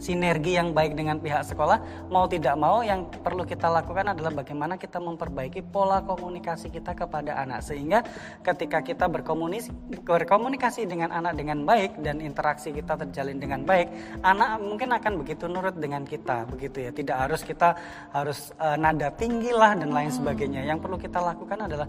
[0.00, 4.80] sinergi yang baik dengan pihak sekolah mau tidak mau yang perlu kita lakukan adalah bagaimana
[4.80, 7.60] kita memperbaiki pola komunikasi kita kepada anak.
[7.60, 8.00] Sehingga
[8.40, 9.68] ketika kita berkomunikasi
[10.08, 13.92] berkomunikasi dengan anak dengan baik dan interaksi kita terjalin dengan baik
[14.24, 16.96] anak mungkin akan begitu nurut dengan kita begitu ya.
[16.96, 17.76] Tidak harus kita
[18.16, 20.64] harus eh, nada tinggi lah dan lain sebagainya.
[20.64, 21.84] Yang perlu kita lakukan adalah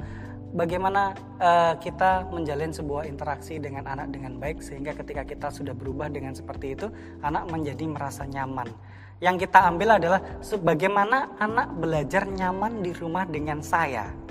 [0.52, 6.12] bagaimana eh, kita menjalin sebuah interaksi dengan anak dengan baik sehingga ketika kita sudah berubah
[6.12, 6.88] dengan seperti itu
[7.24, 8.68] anak menjadi merasa nyaman
[9.22, 10.20] yang kita ambil adalah
[10.66, 14.10] bagaimana anak belajar nyaman di rumah dengan saya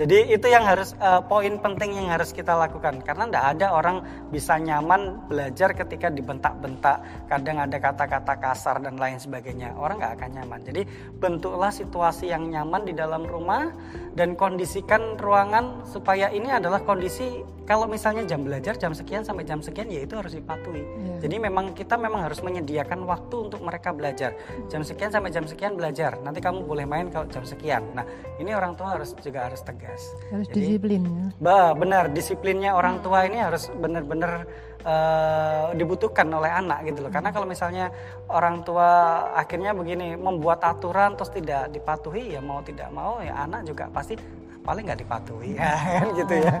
[0.00, 3.96] Jadi itu yang harus eh, poin penting yang harus kita lakukan karena tidak ada orang
[4.32, 9.76] bisa nyaman belajar ketika dibentak-bentak, kadang ada kata-kata kasar dan lain sebagainya.
[9.76, 10.60] Orang nggak akan nyaman.
[10.64, 10.88] Jadi
[11.20, 13.68] bentuklah situasi yang nyaman di dalam rumah
[14.16, 19.62] dan kondisikan ruangan supaya ini adalah kondisi kalau misalnya jam belajar jam sekian sampai jam
[19.62, 20.82] sekian ya itu harus dipatuhi.
[21.22, 24.34] Jadi memang kita memang harus menyediakan waktu untuk mereka belajar.
[24.66, 26.18] Jam sekian sampai jam sekian belajar.
[26.18, 27.86] Nanti kamu boleh main kalau jam sekian.
[27.94, 28.02] Nah,
[28.42, 30.02] ini orang tua harus juga harus tegas.
[30.34, 31.26] Harus Jadi, disiplin ya.
[31.38, 34.50] Bah, benar disiplinnya orang tua ini harus benar-benar
[34.82, 37.12] eh, dibutuhkan oleh anak gitu loh.
[37.14, 37.94] Karena kalau misalnya
[38.26, 38.90] orang tua
[39.38, 44.18] akhirnya begini membuat aturan terus tidak dipatuhi ya mau tidak mau ya anak juga pasti
[44.60, 46.54] paling nggak dipatuhi ya kan gitu ya.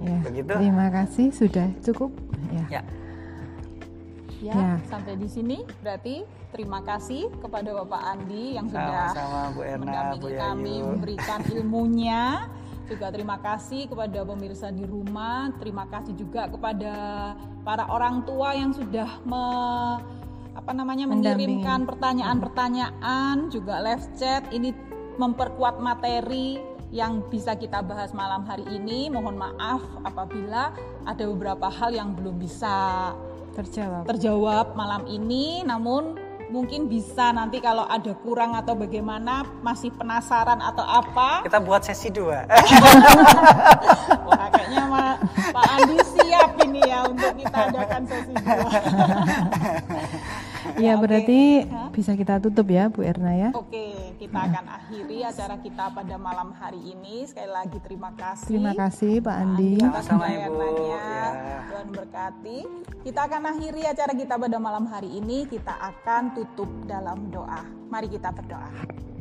[0.00, 0.52] Ya, Begitu.
[0.52, 2.10] Terima kasih sudah cukup.
[2.50, 2.64] Ya.
[2.70, 2.82] ya.
[4.42, 4.76] Ya, Ya.
[4.86, 6.20] sampai di sini berarti
[6.52, 10.84] terima kasih kepada Bapak Andi yang sudah Sama-sama Bu Erna, Bu mendampingi kami Yayu.
[10.86, 12.22] memberikan ilmunya.
[12.84, 15.48] Juga terima kasih kepada pemirsa di rumah.
[15.56, 16.92] Terima kasih juga kepada
[17.64, 20.04] para orang tua yang sudah me-
[20.54, 24.44] apa namanya mengirimkan pertanyaan-pertanyaan, juga live chat.
[24.52, 24.76] Ini
[25.16, 26.58] memperkuat materi
[26.90, 29.08] yang bisa kita bahas malam hari ini.
[29.08, 30.70] Mohon maaf apabila
[31.02, 33.10] ada beberapa hal yang belum bisa
[33.52, 34.02] Terjawab.
[34.04, 40.82] terjawab malam ini namun mungkin bisa nanti kalau ada kurang atau bagaimana masih penasaran atau
[40.82, 42.46] apa Kita buat sesi dua.
[44.26, 45.18] wah kayaknya Ma-
[45.50, 48.70] Pak Andi siap ini ya untuk kita adakan sesi dua
[50.78, 51.06] Ya oke.
[51.06, 51.40] berarti
[51.94, 53.50] bisa kita tutup ya Bu Erna ya.
[53.54, 57.22] Oke, kita akan akhiri acara kita pada malam hari ini.
[57.30, 58.48] Sekali lagi terima kasih.
[58.50, 59.78] Terima kasih Pak Andi.
[59.78, 60.50] Sama-sama, Ibu.
[60.50, 60.98] pelayanannya.
[61.14, 61.28] Ya.
[61.70, 62.58] Tuhan berkati.
[63.06, 65.46] Kita akan akhiri acara kita pada malam hari ini.
[65.46, 67.62] Kita akan tutup dalam doa.
[67.92, 69.13] Mari kita berdoa.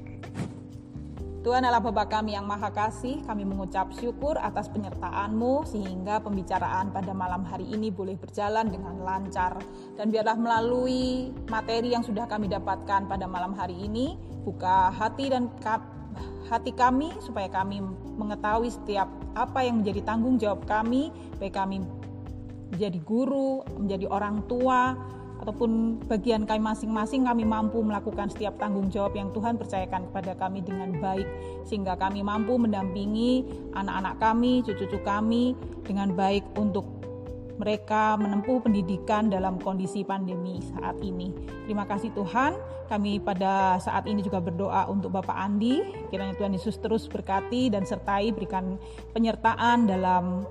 [1.44, 7.12] Tuhan adalah Bapa kami yang Maha Kasih, kami mengucap syukur atas penyertaan-Mu sehingga pembicaraan pada
[7.12, 9.60] malam hari ini boleh berjalan dengan lancar.
[10.00, 14.16] Dan biarlah melalui materi yang sudah kami dapatkan pada malam hari ini,
[14.48, 15.84] buka hati dan ka-
[16.48, 17.84] hati kami supaya kami
[18.16, 21.12] mengetahui setiap apa yang menjadi tanggung jawab kami,
[21.44, 21.84] baik kami
[22.72, 24.96] menjadi guru, menjadi orang tua,
[25.44, 30.64] ataupun bagian kami masing-masing kami mampu melakukan setiap tanggung jawab yang Tuhan percayakan kepada kami
[30.64, 31.28] dengan baik
[31.68, 33.44] sehingga kami mampu mendampingi
[33.76, 35.52] anak-anak kami, cucu-cucu kami
[35.84, 36.88] dengan baik untuk
[37.54, 41.30] mereka menempuh pendidikan dalam kondisi pandemi saat ini.
[41.70, 42.58] Terima kasih Tuhan.
[42.90, 45.82] Kami pada saat ini juga berdoa untuk Bapak Andi.
[46.10, 48.82] Kiranya Tuhan Yesus terus berkati dan sertai berikan
[49.14, 50.50] penyertaan dalam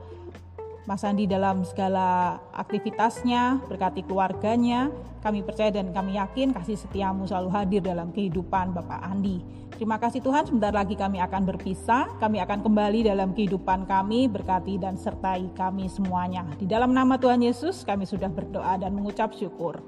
[0.82, 4.90] Mas Andi dalam segala aktivitasnya, berkati keluarganya.
[5.22, 9.38] Kami percaya dan kami yakin kasih setiamu selalu hadir dalam kehidupan Bapak Andi.
[9.78, 12.10] Terima kasih Tuhan, sebentar lagi kami akan berpisah.
[12.18, 16.42] Kami akan kembali dalam kehidupan kami, berkati dan sertai kami semuanya.
[16.59, 19.78] Di dalam nama Tuhan Yesus, kami sudah berdoa dan mengucap syukur.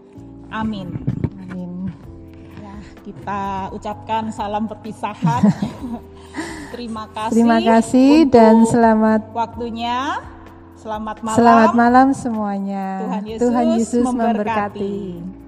[0.54, 0.94] Amin.
[1.42, 1.90] Amin.
[2.62, 5.42] Ya, kita ucapkan salam perpisahan.
[6.74, 7.34] Terima kasih.
[7.34, 10.33] Terima kasih dan selamat waktunya.
[10.84, 11.36] Selamat malam.
[11.40, 12.86] selamat malam semuanya.
[13.00, 14.92] Tuhan Yesus, Tuhan Yesus memberkati.
[15.16, 15.43] memberkati.